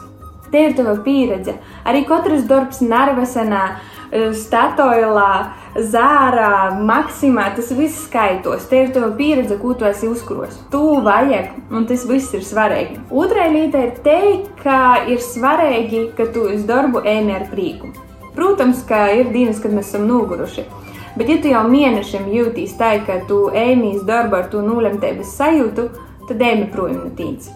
Te 0.48 0.62
ir 0.64 0.78
tava 0.78 0.94
pieredze. 1.04 1.58
Arī 1.84 2.06
katrs 2.08 2.46
darbs 2.48 2.78
Narvesenā, 2.80 3.64
Statoilā, 4.40 5.50
Zārā, 5.92 6.70
Maksimā, 6.88 7.50
tas 7.58 7.74
viss 7.76 8.06
skaitos. 8.06 8.70
Te 8.72 8.86
ir 8.86 8.94
tava 8.96 9.10
pieredze, 9.18 9.58
ko 9.60 9.74
tu 9.76 9.84
esi 9.90 10.08
uzkros. 10.08 10.56
Tu 10.72 10.80
vajag, 11.04 11.50
un 11.76 11.84
tas 11.90 12.06
viss 12.08 12.32
ir 12.38 12.46
svarīgi. 12.48 12.96
Otra 13.12 13.50
lieta 13.52 13.82
ir 13.90 13.98
teikt, 14.06 14.54
ka 14.62 14.78
ir 15.12 15.20
svarīgi, 15.20 16.06
ka 16.16 16.30
tu 16.32 16.46
uz 16.54 16.64
darbu 16.70 17.02
ēni 17.04 17.36
ar 17.36 17.50
prieku. 17.52 17.90
Protams, 18.38 18.86
ka 18.88 19.10
ir 19.18 19.34
dienas, 19.36 19.60
kad 19.60 19.76
mēs 19.76 19.92
esam 19.92 20.08
noguruši. 20.08 20.64
Bet, 21.18 21.28
ja 21.28 21.42
tu 21.44 21.52
jau 21.52 21.66
mēnešiem 21.68 22.32
jūties 22.38 22.78
tā, 22.80 22.94
ka 23.04 23.20
tu 23.28 23.50
ēmīs 23.52 24.08
darbu 24.08 24.40
ar 24.40 24.48
to 24.56 24.64
nulemtības 24.64 25.36
sajūtu, 25.42 25.90
tad 26.32 26.48
ēmi 26.54 26.72
projām 26.72 27.04
no 27.04 27.12
tīns. 27.20 27.52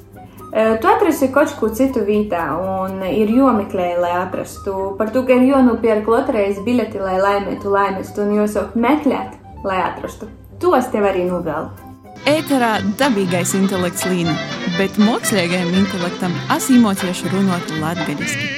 Tu 0.51 0.87
atrasi 0.87 1.27
kaut 1.35 1.51
ko 1.59 1.67
citu 1.75 2.05
vietā, 2.07 2.43
un 2.55 3.01
ir 3.03 3.31
jāmeklē, 3.35 3.89
lai 3.99 4.13
atrastu. 4.21 4.93
Par 4.99 5.11
to, 5.11 5.25
ka 5.27 5.35
ir 5.35 5.49
jānopērk 5.49 6.07
loterijas 6.07 6.61
bileti, 6.65 7.01
lai 7.03 7.17
laimētu 7.19 7.73
laimestu, 7.73 8.23
un 8.23 8.37
jāsāk 8.39 8.77
meklēt, 8.79 9.35
lai 9.67 9.81
atrastu. 9.83 10.31
To 10.63 10.71
es 10.77 10.87
tev 10.93 11.05
arī 11.09 11.27
novēlu. 11.27 11.87
Ēterā 12.27 12.77
dabīgais 12.99 13.53
intelekts 13.59 14.07
līna, 14.09 14.33
bet 14.79 14.97
mākslīgajam 14.99 15.75
intelektam 15.83 16.33
asimotieši 16.55 17.29
runāt 17.35 17.71
latgaļiski. 17.83 18.55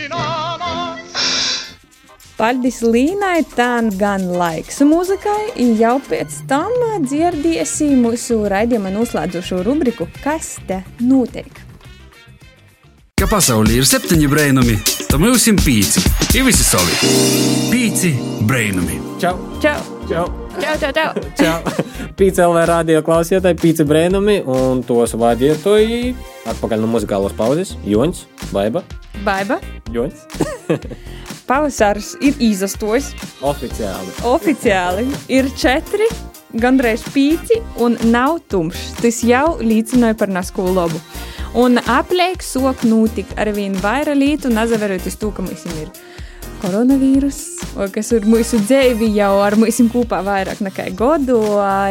Paldies 2.40 2.80
Līnai, 2.86 3.42
tā 3.52 3.82
gan 4.00 4.30
laiks 4.40 4.80
mūzikai, 4.88 5.58
jau 5.76 5.98
pēc 6.08 6.38
tam 6.48 6.72
dzirdēsim 7.04 8.00
mūsu 8.06 8.46
raidījuma 8.48 8.94
noslēdzošo 8.96 9.60
rubriku 9.68 10.08
Kas 10.24 10.56
te 10.70 10.86
notiek? 11.04 11.69
Ka 13.20 13.28
pasaulē 13.28 13.74
ir 13.76 13.84
septiņi 13.84 14.28
brainami, 14.32 14.78
tad 15.10 15.20
mums 15.20 15.44
ir 15.52 15.58
pīci. 15.60 16.00
Ir 16.40 16.46
visi 16.48 16.64
savi. 16.64 16.94
Pīci 17.68 18.14
brainami. 18.48 18.96
Čau! 19.20 19.34
Čau! 19.60 19.82
Čau! 20.08 20.22
Čau, 20.56 20.76
čau, 20.80 20.92
čau! 20.96 21.24
Čau. 21.36 21.58
Pīci 22.16 22.40
LV 22.46 22.62
radio 22.70 23.02
klausītāji, 23.04 23.58
pīci 23.60 23.84
brainami 23.90 24.38
un 24.48 24.80
tos 24.88 25.18
vadietoji. 25.20 26.14
Atpakaļ 26.48 26.80
no 26.80 26.88
muzikālas 26.94 27.36
pauzes. 27.36 27.74
Joņs, 27.84 28.22
Baiba. 28.56 28.86
Baiba. 29.28 29.60
Joņs. 29.92 30.24
Pavasars 31.50 32.14
ir 32.24 32.40
izastojis. 32.40 33.12
Oficiāli. 33.44 34.16
Oficiāli 34.32 35.10
ir 35.28 35.52
četri, 35.60 36.08
gandrīz 36.56 37.04
pīci 37.12 37.60
un 37.84 38.00
nav 38.16 38.40
tumšs. 38.48 38.94
Tas 39.04 39.20
jau 39.28 39.58
liecināja 39.60 40.16
par 40.24 40.32
naskolu 40.32 40.78
labu. 40.80 41.04
Un 41.58 41.80
apliek 41.90 42.44
sok 42.46 42.84
notikt 42.86 43.34
ar 43.42 43.50
vien 43.56 43.74
vairāk 43.82 44.18
lietu, 44.18 44.52
nezaveroties 44.54 45.18
to, 45.18 45.32
ka 45.34 45.42
mums 45.42 45.64
ir 45.66 45.90
koronavīrus, 46.62 47.40
kas 47.96 48.12
ir 48.14 48.28
mūsu 48.30 48.60
dzīvi 48.62 49.10
jau 49.16 49.32
ar 49.42 49.58
mums 49.58 49.80
kopā 49.90 50.20
vairāk 50.28 50.62
nekā 50.62 50.90
gadu. 51.00 51.40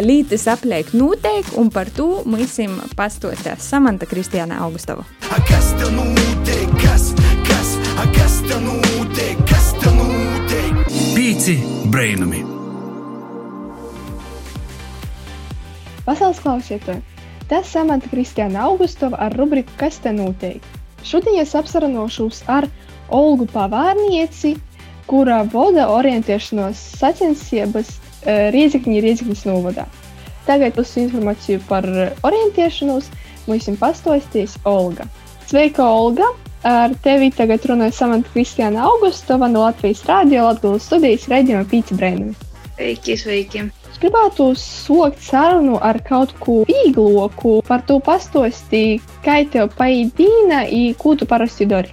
Lītas 0.05 0.47
apliek 0.53 0.93
noteikti, 0.95 1.57
un 1.59 1.73
par 1.75 1.91
to 1.91 2.23
mums 2.29 2.55
pastostās 2.97 3.67
Samanta 3.67 4.07
Kristiāna 4.07 4.61
Augustova. 4.63 5.07
Kas 5.49 5.73
tev 5.81 5.91
notiek? 5.97 6.71
Kas, 6.79 7.11
kas, 7.49 7.75
kas 8.15 8.41
tev 8.47 8.63
notiek? 8.63 9.43
Kas 9.51 9.73
tev 9.83 9.99
notiek? 9.99 10.83
Pīci 11.17 11.59
brainami! 11.91 12.45
Pasaules 16.07 16.39
klausītāji! 16.41 17.18
Tas 17.49 17.71
samanta 17.73 18.11
Kristiāna 18.13 18.67
Augustova 18.69 19.17
ar 19.25 19.37
rubriku 19.39 19.73
Kas 19.81 19.97
te 20.05 20.13
notiek? 20.13 20.65
Šodien 21.05 21.39
es 21.41 21.55
apsaranošos 21.57 22.43
ar 22.51 22.67
Olgu 23.09 23.47
Pavārnieci, 23.49 24.57
kura 25.09 25.41
vada 25.53 25.87
orientēšanos 25.95 26.83
sacensības 26.99 27.95
uh, 27.95 28.51
Riezikņi 28.53 29.01
Riezikņas 29.05 29.47
novadā. 29.49 29.87
Tagad 30.49 30.77
uz 30.81 30.93
informāciju 31.01 31.63
par 31.69 31.89
orientēšanos 32.25 33.09
mums 33.49 33.71
pastāstīs 33.81 34.59
Olga. 34.69 35.09
Sveika, 35.49 35.89
Olga! 35.89 36.29
Ar 36.69 36.93
tevi 37.05 37.31
tagad 37.31 37.65
runāja 37.71 37.95
Samanta 37.95 38.33
Kristiāna 38.35 38.83
Augustova 38.91 39.49
no 39.49 39.63
Latvijas 39.63 40.03
Rādio 40.09 40.49
Latvijas 40.49 40.89
studijas 40.91 41.29
raidījuma 41.31 41.69
Pīci 41.71 41.97
Brēnumi. 41.97 42.35
Sveiki, 42.75 43.17
sveiki! 43.17 43.69
Gribētu 43.99 44.53
sokt 44.55 45.23
sarunu 45.27 45.79
ar 45.83 45.99
kaut 46.07 46.31
ko 46.39 46.61
vīgloku, 46.69 47.57
par 47.67 47.83
to 47.89 47.99
pastostīt, 47.99 49.03
kā 49.25 49.41
tev 49.51 49.73
paīdīna, 49.79 50.61
ko 51.01 51.17
tu 51.19 51.27
parasti 51.27 51.67
dari. 51.67 51.91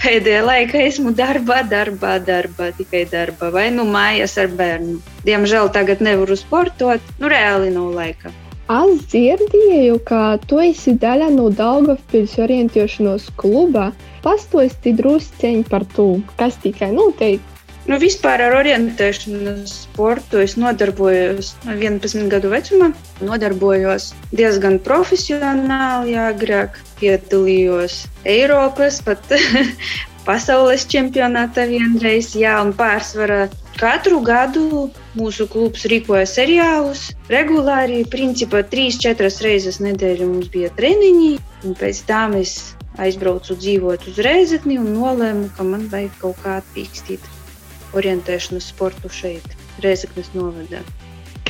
Pēdējā 0.00 0.40
laikā 0.42 0.80
esmu 0.88 1.10
darbā, 1.14 1.60
darbā, 1.70 2.14
darbā, 2.24 2.70
tikai 2.74 3.04
darbā, 3.10 3.50
vai 3.52 3.66
nu 3.74 3.84
mājās 3.84 4.38
ar 4.40 4.48
bērnu. 4.58 4.96
Diemžēl 5.26 5.68
tagad 5.74 6.00
nevaru 6.02 6.38
sportot, 6.40 7.12
nu 7.20 7.28
reāli 7.30 7.68
nav 7.74 7.92
laika. 7.94 8.32
Es 8.70 9.04
dzirdēju, 9.12 10.00
ka 10.06 10.38
tu 10.46 10.60
esi 10.62 10.96
daļa 11.02 11.28
no 11.34 11.48
Daugavpils 11.50 12.36
orientēšanos 12.38 13.28
kluba. 13.38 13.88
Pastosti 14.24 14.92
drusceņi 14.94 15.64
par 15.70 15.86
to, 15.94 16.08
kas 16.38 16.58
tikai 16.62 16.92
notiek. 16.94 17.49
Nu, 17.90 17.96
vispār 17.98 18.38
ar 18.44 18.52
orientēšanos 18.54 19.72
sportu 19.88 20.38
es 20.38 20.52
nodarbojos 20.54 21.48
no 21.64 21.72
11 21.74 22.28
gadu 22.30 22.52
vecumā. 22.52 22.92
Nodarbojos 23.26 24.12
diezgan 24.30 24.76
profesionāli, 24.84 26.14
agrāk 26.14 26.78
piedalījos 27.00 28.04
Eiropas, 28.30 29.00
pat 29.02 29.34
pasaules 30.28 30.84
čempionātā 30.92 31.64
vienreiz, 31.72 32.30
jā, 32.38 32.52
un 32.62 32.70
pārsvarā 32.78 33.48
katru 33.80 34.22
gadu 34.22 34.86
mūsu 35.18 35.48
klubs 35.50 35.88
rīkoja 35.90 36.28
seriālus. 36.30 37.08
Regulāri, 37.32 38.04
principā, 38.14 38.62
3-4 38.70 39.32
reizes 39.48 39.82
nedēļā 39.82 40.30
mums 40.30 40.54
bija 40.54 40.70
treniņi, 40.78 41.32
un 41.66 41.74
pēc 41.82 42.04
tam 42.06 42.38
es 42.38 42.54
aizbraucu 43.02 43.58
dzīvot 43.58 44.06
uz 44.12 44.22
Reizekni 44.22 44.78
un 44.78 44.94
nolēmu, 44.94 45.50
ka 45.58 45.66
man 45.66 45.90
vajag 45.90 46.16
kaut 46.22 46.42
kā 46.46 46.60
attīstīt 46.62 47.26
orientēšanas 47.96 48.70
sportu 48.72 49.12
šeit, 49.12 49.56
Reizeknas 49.84 50.32
novadā. 50.36 50.82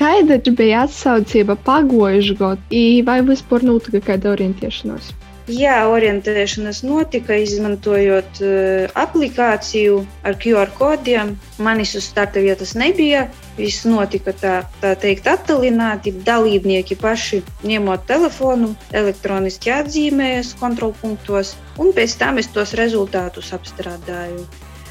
Kāda 0.01 0.39
bija 0.57 0.87
atsaucība 0.87 1.59
pagājušajā 1.67 2.37
gadā, 2.41 2.85
vai 3.05 3.19
vispār 3.27 3.67
notika 3.69 4.01
kāda 4.13 4.33
orientēšanās? 4.33 5.11
Jā, 5.51 5.81
orientēšanās 5.91 6.83
notika, 6.87 7.35
izmantojot 7.43 8.39
uh, 8.45 8.93
aplikāciju 9.03 9.97
ar 10.23 10.37
QR 10.39 10.71
kodiem. 10.77 11.33
Manis 11.59 11.97
uz 11.99 12.07
starta 12.07 12.43
vietas 12.45 12.77
nebija. 12.79 13.25
Viss 13.59 13.83
notika 13.89 14.35
tā, 14.37 14.55
tā 14.83 14.95
teikt, 15.01 15.27
attālināti. 15.27 16.15
Dalībnieki 16.27 16.99
paši 17.01 17.43
ņemot 17.67 18.07
telefonu, 18.07 18.73
elektroniski 18.95 19.75
atzīmējas 19.75 20.55
kontrolpunktos, 20.63 21.57
un 21.83 21.95
pēc 21.97 22.19
tam 22.23 22.39
es 22.39 22.53
tos 22.55 22.77
rezultātus 22.79 23.51
apstrādāju. 23.57 24.47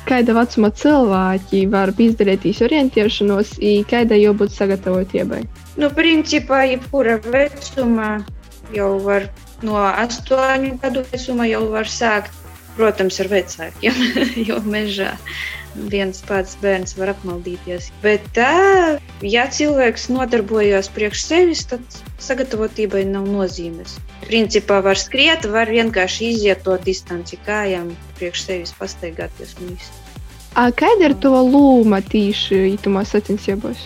Kāda 0.09 0.33
vecuma 0.33 0.71
cilvēki 0.73 1.67
var 1.69 1.91
izdarīt 2.01 2.47
orientēšanos, 2.65 3.59
kāda 3.89 4.17
jābūt 4.17 4.55
sagatavotībai? 4.55 5.43
Nu, 5.77 5.91
principā, 5.93 6.63
jebkura 6.71 7.19
vecuma 7.21 8.09
jau 8.73 8.89
var 9.05 9.27
no 9.61 9.77
astoņu 9.77 10.79
gadu 10.81 11.05
vecuma 11.11 11.45
jau 11.49 11.61
var 11.75 11.89
sākt. 11.89 12.33
Protams, 12.79 13.17
ar 13.19 13.27
vecākiem, 13.27 13.95
jo 14.47 14.57
mežā 14.63 15.13
viens 15.91 16.21
pats 16.25 16.55
bērns 16.61 16.95
var 16.97 17.11
apmaldīties. 17.13 17.89
Bet 18.03 18.23
tā, 18.37 18.99
ja 19.25 19.45
cilvēks 19.51 20.07
nodarbojas 20.13 20.89
priekš 20.93 21.23
sevis, 21.27 21.63
tad 21.69 21.83
sagatavotībai 22.21 23.05
nav 23.09 23.27
nozīmes. 23.29 23.97
Principā 24.25 24.79
var 24.85 24.99
skriet, 24.99 25.45
var 25.49 25.71
vienkārši 25.71 26.31
iziet 26.33 26.63
to 26.67 26.77
distanci 26.83 27.39
kājām, 27.45 27.91
priekš 28.19 28.45
sevis 28.47 28.75
pastaigāties 28.79 29.55
un 29.59 29.73
viss. 29.75 29.91
Kāda 30.55 31.11
ir 31.11 31.15
to 31.23 31.31
loma 31.45 32.01
tīši 32.01 32.73
itumos 32.73 33.13
sacensībos? 33.13 33.85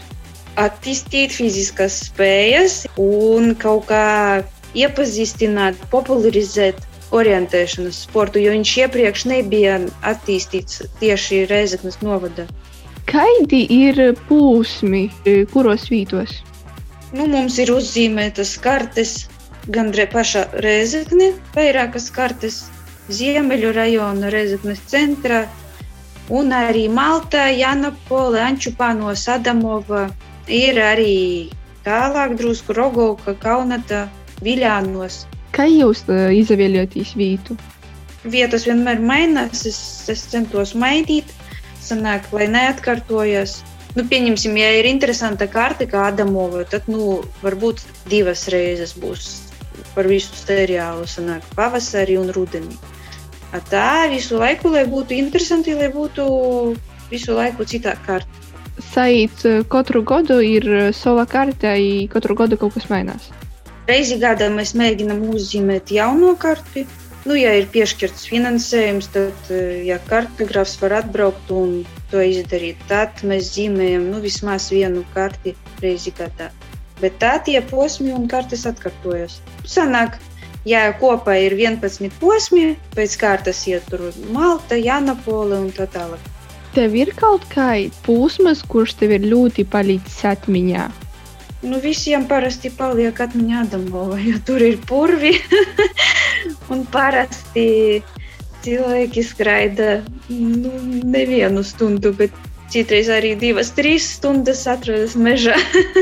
Attīstīt 0.58 1.34
fiziskas 1.34 1.98
spējas 2.08 2.84
un 3.02 3.54
kaut 3.60 3.88
kā 3.90 4.08
iepazīstināt, 4.78 5.78
popularizēt 5.94 6.80
orientēšanas 7.14 8.04
sportu, 8.08 8.42
jo 8.42 8.54
viņš 8.56 8.74
iepriekš 8.86 9.26
nebija 9.30 9.80
attīstīts 10.10 10.82
tieši 11.02 11.44
Reizeknas 11.50 12.00
novadā. 12.06 12.48
Kādi 13.10 13.64
ir 13.70 14.00
plūsmi, 14.28 15.04
kuros 15.54 15.90
vītos? 15.92 16.40
Nu, 17.14 17.28
mums 17.30 17.60
ir 17.62 17.70
uzzīmētas 17.74 18.56
kartes, 18.64 19.28
gan 19.70 19.92
pašā 19.94 20.48
Reizekne, 20.64 21.34
vairākas 21.56 22.10
kartes, 22.12 22.64
Ziemeļu 23.12 23.74
rajona 23.76 24.32
Reizeknes 24.32 24.80
centrā, 24.88 25.44
un 26.30 26.54
arī 26.56 26.88
Malta, 26.90 27.50
Janapole, 27.52 28.40
Ančupāno, 28.40 29.14
Sadamova. 29.16 30.08
Ir 30.48 30.80
arī 30.80 31.50
tālāk 31.86 32.38
drusku 32.40 32.74
Rogovka, 32.74 33.36
Kaunata, 33.40 34.08
Viļānos. 34.44 35.26
Kā 35.54 35.68
jūs 35.70 36.04
uh, 36.10 36.32
izvēlēties 36.34 37.14
vietu? 37.20 37.58
Vietas 38.24 38.66
vienmēr 38.68 39.04
mainās, 39.04 39.66
es, 39.68 39.80
es 40.10 40.24
centos 40.32 40.74
mainīt, 40.80 41.28
sanāk, 41.84 42.30
lai 42.36 42.48
neatkārtojas. 42.52 43.62
Nu, 43.94 44.06
pieņemsim, 44.10 44.56
ja 44.58 44.72
ir 44.80 44.88
interesanta 44.90 45.46
karte, 45.52 45.86
kā 45.90 46.08
Adamova, 46.10 46.64
tad 46.66 46.88
nu, 46.90 47.20
varbūt 47.44 47.84
divas 48.10 48.48
reizes 48.50 48.96
būs 48.98 49.28
par 49.94 50.10
visu 50.10 50.34
seriālu, 50.38 51.06
sanāk, 51.10 51.46
pavasarī 51.58 52.18
un 52.18 52.32
rudenī. 52.34 52.74
A 53.54 53.62
tā 53.70 54.10
visu 54.10 54.40
laiku, 54.42 54.72
lai 54.74 54.88
būtu 54.90 55.14
interesanti, 55.14 55.76
lai 55.78 55.92
būtu 55.94 56.26
visu 57.12 57.38
laiku 57.38 57.68
citā 57.70 57.94
kārta. 58.08 58.42
Saīt, 58.82 59.44
katru 59.70 60.02
gadu 60.02 60.40
ir 60.42 60.66
sava 60.98 61.28
karte, 61.30 61.76
katru 62.10 62.38
gadu 62.40 62.58
kaut 62.58 62.74
kas 62.74 62.90
mainās. 62.90 63.30
Reizi 63.86 64.18
gadā 64.18 64.48
mēs 64.50 64.74
mēģinām 64.80 65.22
uzzīmēt 65.36 65.92
jauno 65.94 66.34
karti. 66.40 66.88
Nu, 67.24 67.38
ja 67.40 67.54
ir 67.56 67.70
piešķirts 67.72 68.26
finansējums, 68.28 69.08
tad, 69.14 69.52
ja 69.88 69.96
kartogrāfs 70.10 70.76
var 70.82 70.98
atbraukt 70.98 71.52
un 71.56 71.78
to 72.12 72.20
izdarīt, 72.20 72.82
tad 72.90 73.24
mēs 73.24 73.54
zīmējam 73.56 74.10
nu, 74.12 74.20
vismaz 74.24 74.68
vienu 74.74 75.06
karti 75.14 75.56
reizi 75.80 76.12
gadā. 76.18 76.50
Bet 77.00 77.16
tā 77.24 77.38
tie 77.46 77.62
posmi 77.70 78.12
un 78.16 78.28
kartes 78.32 78.66
atkārtojas. 78.68 79.40
Sanāk, 79.64 80.20
ja 80.68 80.90
kopā 81.00 81.38
ir 81.46 81.56
11 81.56 82.12
posmi, 82.20 82.74
pēc 82.98 83.16
kārtas 83.22 83.64
iet 83.72 83.88
tur 83.88 84.10
Malta, 84.36 84.76
Janapole 84.76 85.62
un 85.64 85.72
tā 85.72 85.88
tālāk. 85.96 86.32
Tev 86.76 86.96
ir 86.98 87.14
kaut 87.16 87.48
kāds 87.54 88.04
posms, 88.04 88.66
kurš 88.68 88.98
tev 89.00 89.16
ir 89.16 89.28
ļoti 89.30 89.64
palicis 89.70 90.24
atmiņā? 90.28 90.90
Nu, 91.64 91.80
visiem 91.80 92.26
parasti 92.28 92.68
paliek 92.76 93.20
atmiņā 93.24 93.62
Adamova, 93.64 94.18
jo 94.20 94.36
tur 94.44 94.64
ir 94.66 94.82
purvi. 94.90 95.38
un 96.74 96.84
parasti 96.92 98.02
cilvēki 98.64 99.24
skraida 99.28 100.02
nu, 100.30 100.72
nevienu 101.04 101.64
stundu, 101.68 102.14
bet 102.18 102.36
citreiz 102.74 103.10
arī 103.12 103.36
divas, 103.40 103.74
trīs 103.76 104.08
stundas 104.18 104.66
atrodas 104.70 105.18
mežā. 105.20 105.58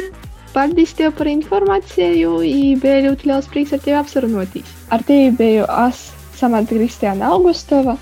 Paldies 0.55 0.91
tev 0.97 1.13
par 1.15 1.29
informāciju, 1.31 2.41
bija 2.81 3.03
ļoti 3.07 3.29
liels 3.29 3.47
prieks 3.51 3.71
ar 3.75 3.83
tevi 3.83 3.97
apsarunāties. 4.01 4.73
Ar 4.91 5.03
tevi 5.07 5.31
biju 5.39 5.67
es, 5.87 6.09
Samanta 6.35 6.75
Kristiāna 6.75 7.31
Augustova 7.31 7.95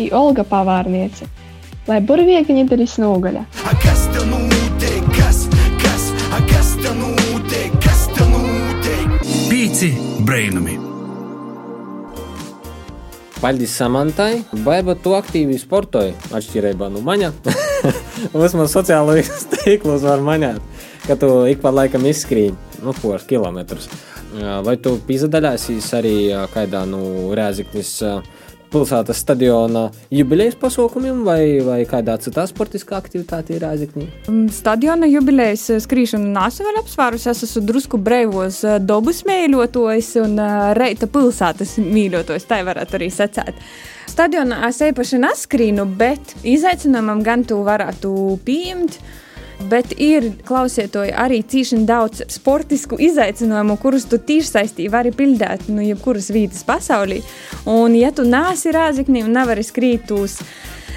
un 0.00 0.08
Olga 0.16 0.42
Pavārniece. 0.48 1.28
Lai 1.86 1.98
burvīgi 2.02 2.58
nedēļas 2.58 2.98
nogaļa. 3.02 3.46
Kas 3.82 4.06
tev 4.14 4.30
notiek? 4.30 5.02
Kas, 5.18 5.44
kas, 5.82 6.08
kas 6.50 6.76
tev 6.82 6.94
notiek? 6.98 7.74
Kas 7.82 8.06
tev 8.16 8.32
notiek? 8.34 9.20
Pīci 9.50 9.92
brainami! 10.26 10.91
Paldies 13.42 13.72
Samantai. 13.74 14.44
Baiba 14.62 14.94
tu 14.94 15.16
aktīvi 15.18 15.56
sportoji, 15.58 16.12
atšķirībā 16.30 16.86
no 16.94 17.00
maņa. 17.02 17.32
Vismaz 18.38 18.70
sociālajos 18.70 19.48
tīklos 19.50 20.04
var 20.06 20.22
maņāt, 20.22 20.60
ka 21.08 21.16
tu 21.18 21.30
ik 21.50 21.58
pa 21.64 21.72
laikam 21.74 22.06
izskrīni, 22.06 22.54
nu, 22.84 22.94
ko 23.00 23.16
ar 23.16 23.24
kilometrus. 23.26 23.88
Vai 24.62 24.76
tu 24.78 24.94
pīzadaļāsies 25.08 25.90
arī 25.98 26.14
kādā 26.54 26.84
nu, 26.86 27.02
Rēziknis 27.34 27.90
pilsētas 28.72 29.20
stadiona 29.22 29.86
jubilejas 30.12 30.56
pasaukumiem 30.60 31.22
vai, 31.26 31.42
vai 31.64 31.78
kādā 31.88 32.16
citā 32.22 32.46
sportiskā 32.48 32.96
aktivitāte 32.98 33.54
ir 33.56 33.62
Rēziknī? 33.66 34.08
Mm, 34.26 34.48
stadiona 34.54 35.08
jubilejas 35.10 35.68
skrīšanu 35.84 36.32
nesu 36.32 36.66
vēl 36.66 36.80
apsvērus. 36.82 37.28
Es 37.32 37.44
esmu 37.46 37.64
drusku 37.68 38.00
breivos 38.00 38.62
dobus 38.82 39.22
mīļotojs 39.28 40.12
un 40.24 40.38
reita 40.78 41.08
pilsētas 41.12 41.78
mīļotojs. 41.82 42.48
Tā 42.48 42.62
varētu 42.66 42.98
arī 42.98 43.10
secēt. 43.12 43.58
Stadionā 44.12 44.58
es 44.68 44.80
īpaši 44.84 45.20
neskrīnu, 45.22 45.86
bet 45.98 46.34
izaicinājumam 46.44 47.22
gan 47.24 47.44
tu 47.48 47.62
varētu 47.64 48.14
pieņemt 48.44 48.98
bet 49.70 49.94
ir 50.00 50.30
klausieties 50.46 51.12
arī 51.18 51.42
cīņā 51.42 51.82
daudz 51.88 52.24
sportisku 52.32 52.98
izaicinājumu, 53.02 53.78
kurus 53.82 54.06
tu 54.10 54.18
tiešsaistī 54.18 54.88
vari 54.92 55.12
pildīt 55.14 55.68
no 55.68 55.80
nu, 55.80 55.86
jebkuras 55.86 56.30
vietas 56.34 56.64
pasaulē. 56.68 57.22
Un, 57.70 57.96
ja 57.98 58.12
tu 58.14 58.26
nāsi 58.28 58.74
rāziknī 58.74 59.24
un 59.26 59.34
nevari 59.36 59.64
skrīt 59.66 60.10
uz 60.14 60.40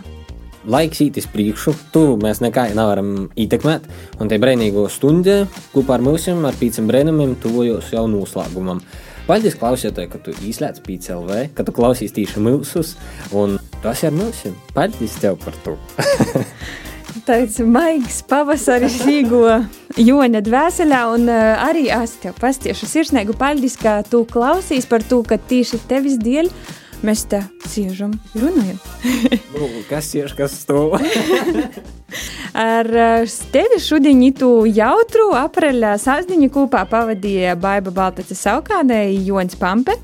Laiks 0.68 1.02
īt 1.02 1.18
uz 1.18 1.26
priekšu, 1.32 1.74
tu 1.96 2.04
mēs 2.20 2.42
nekā 2.44 2.68
nevaram 2.76 3.30
ietekmēt, 3.40 3.88
un 4.20 4.30
te 4.30 4.38
brīvīgo 4.42 4.86
stundu 4.92 5.46
kopā 5.74 5.96
ar 5.98 6.04
mums, 6.06 6.28
ar 6.28 6.58
pīciem 6.60 6.90
brīvumiem, 6.92 7.38
tuvojos 7.42 7.94
jau 7.96 8.04
noslēgumam. 8.12 8.84
Paldies, 9.28 9.58
klausītāji, 9.60 10.12
ka 10.12 10.22
tu 10.24 10.32
izslēdz 10.48 10.84
PCLV, 10.86 11.40
ka 11.56 11.66
tu 11.68 11.74
klausies 11.76 12.14
tīši 12.16 12.44
mūsus, 12.44 12.94
un 13.36 13.58
tas 13.84 14.04
ir 14.08 14.14
mums. 14.16 14.46
Paldies 14.76 15.18
tev 15.24 15.40
par 15.42 15.58
to! 15.66 15.76
Tāds 17.28 17.58
maigs 17.60 18.22
pavasaris 18.24 19.02
īgo 19.04 19.42
Joņa 20.00 20.40
dvēselē, 20.46 21.00
un 21.12 21.26
uh, 21.28 21.60
arī 21.60 21.90
es 21.92 22.14
tev 22.22 22.38
pastiešu 22.40 22.88
sirsnīgu 22.88 23.36
paldies, 23.36 23.76
ka 23.76 23.98
tu 24.08 24.22
klausīs 24.32 24.88
par 24.88 25.04
to, 25.04 25.20
ka 25.28 25.36
tieši 25.36 25.82
tevis 25.90 26.16
dēļ 26.24 26.48
mēs 27.04 27.26
te 27.28 27.42
siežam 27.68 28.14
runājam. 28.32 28.80
Nu, 29.52 29.68
kas 29.90 30.14
ir 30.16 30.32
kas 30.40 30.56
to? 30.70 30.86
Ar 32.54 32.88
uh, 32.88 33.36
tevi 33.52 33.80
šodien 33.82 34.22
itu 34.24 34.50
jautru 34.72 35.32
apreļa 35.38 35.96
sāsdiņu 36.02 36.50
kopā 36.54 36.86
pavadīja 36.90 37.58
Baiba 37.60 37.92
Baltaca 37.94 38.36
Saukādē 38.38 39.02
Jons 39.26 39.58
Pampe, 39.60 39.98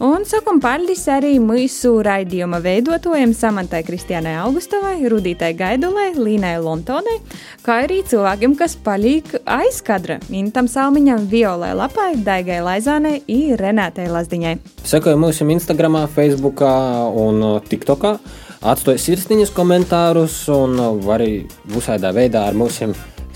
un 0.00 0.24
sakam 0.28 0.60
paldies 0.62 1.04
arī 1.12 1.34
mūsu 1.42 1.98
raidījuma 2.06 2.62
veidotājiem 2.64 3.34
Samantai 3.36 3.82
Kristiānai 3.86 4.36
Augustovai, 4.44 4.96
Rudītai 5.10 5.52
Gaidulai, 5.58 6.10
Līnai 6.16 6.56
Lontonai, 6.62 7.18
kā 7.66 7.82
arī 7.84 8.00
cilvēkiem, 8.08 8.56
kas 8.58 8.78
palīk 8.80 9.36
aiz 9.44 9.82
kadra 9.84 10.20
Intam 10.30 10.70
Salmiņam, 10.70 11.28
Violai 11.30 11.72
Lapai, 11.76 12.12
Daigai 12.24 12.62
Laizānei 12.64 13.20
un 13.28 13.56
Renātei 13.60 14.08
Lazdiņai. 14.10 14.56
Sekoju 14.88 15.20
mums 15.20 15.42
Instagram, 15.44 16.00
Facebook 16.14 16.64
un 16.64 17.42
uh, 17.44 17.58
TikTokā. 17.66 18.16
Atstāj 18.60 18.98
sirsniņas 19.00 19.54
komentārus 19.56 20.34
un 20.52 20.74
uh, 20.76 21.06
arī 21.14 21.46
visādā 21.72 22.10
veidā 22.12 22.42
ar 22.50 22.56
mums 22.60 22.82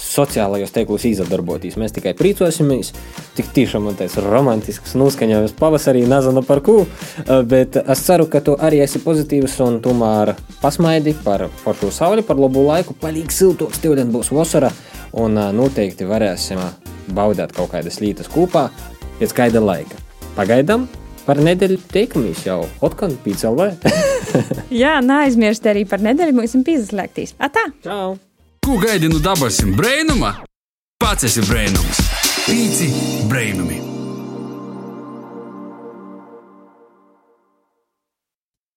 sociālajos 0.04 0.74
tīklos 0.74 1.06
izadarboties. 1.08 1.78
Mēs 1.80 1.94
tikai 1.96 2.12
priecosimies. 2.18 2.90
Tik 3.38 3.48
tiešām 3.56 3.86
man 3.88 3.96
tāds 3.96 4.18
romantisks 4.20 4.92
noskaņojums 5.00 5.54
pavasarī, 5.56 6.02
nezinu 6.10 6.42
par 6.44 6.60
ko, 6.66 6.82
uh, 6.84 7.38
bet 7.40 7.78
es 7.80 8.02
ceru, 8.04 8.26
ka 8.28 8.42
tu 8.44 8.58
arī 8.60 8.82
esi 8.84 9.00
pozitīvs 9.00 9.54
un 9.64 9.78
tomēr 9.84 10.34
pasmaidi 10.60 11.14
par, 11.24 11.46
šo 11.64 11.88
sauli, 11.88 12.24
par 12.26 12.36
labu 12.42 12.66
laiku. 12.66 12.92
Palīgi 13.00 13.32
siltoks, 13.32 13.80
tev 13.80 13.96
būs 14.12 14.28
vasara 14.28 14.68
un 15.16 15.40
uh, 15.40 15.48
noteikti 15.56 16.04
varēsim 16.10 16.60
baudīt 17.16 17.56
kaut 17.56 17.72
kādas 17.72 17.96
lietas 18.04 18.28
kopā 18.28 18.66
pēc 19.22 19.32
kāda 19.40 19.64
laika. 19.64 19.96
Pagaidām! 20.36 20.84
Par 21.24 21.40
nedēļu 21.40 21.78
tiekamies 21.92 22.44
jau 22.44 22.60
Otkanu 22.84 23.16
PCLV. 23.24 23.70
Jā, 24.82 24.98
neaizmirst 25.04 25.64
arī 25.70 25.86
par 25.88 26.04
nedēļu 26.04 26.36
mums 26.36 26.56
ir 26.58 26.64
pieslēgtīs. 26.66 27.36
Atā! 27.40 27.64
Čau! 27.86 28.18
Ko 28.64 28.76
gaidi 28.80 29.08
no 29.12 29.20
dabasim 29.24 29.74
brēnuma? 29.78 30.36
Pats 31.00 31.28
esi 31.28 31.44
brēnums. 31.48 32.04
Pīci 32.44 32.92
brēnumi! 33.28 34.03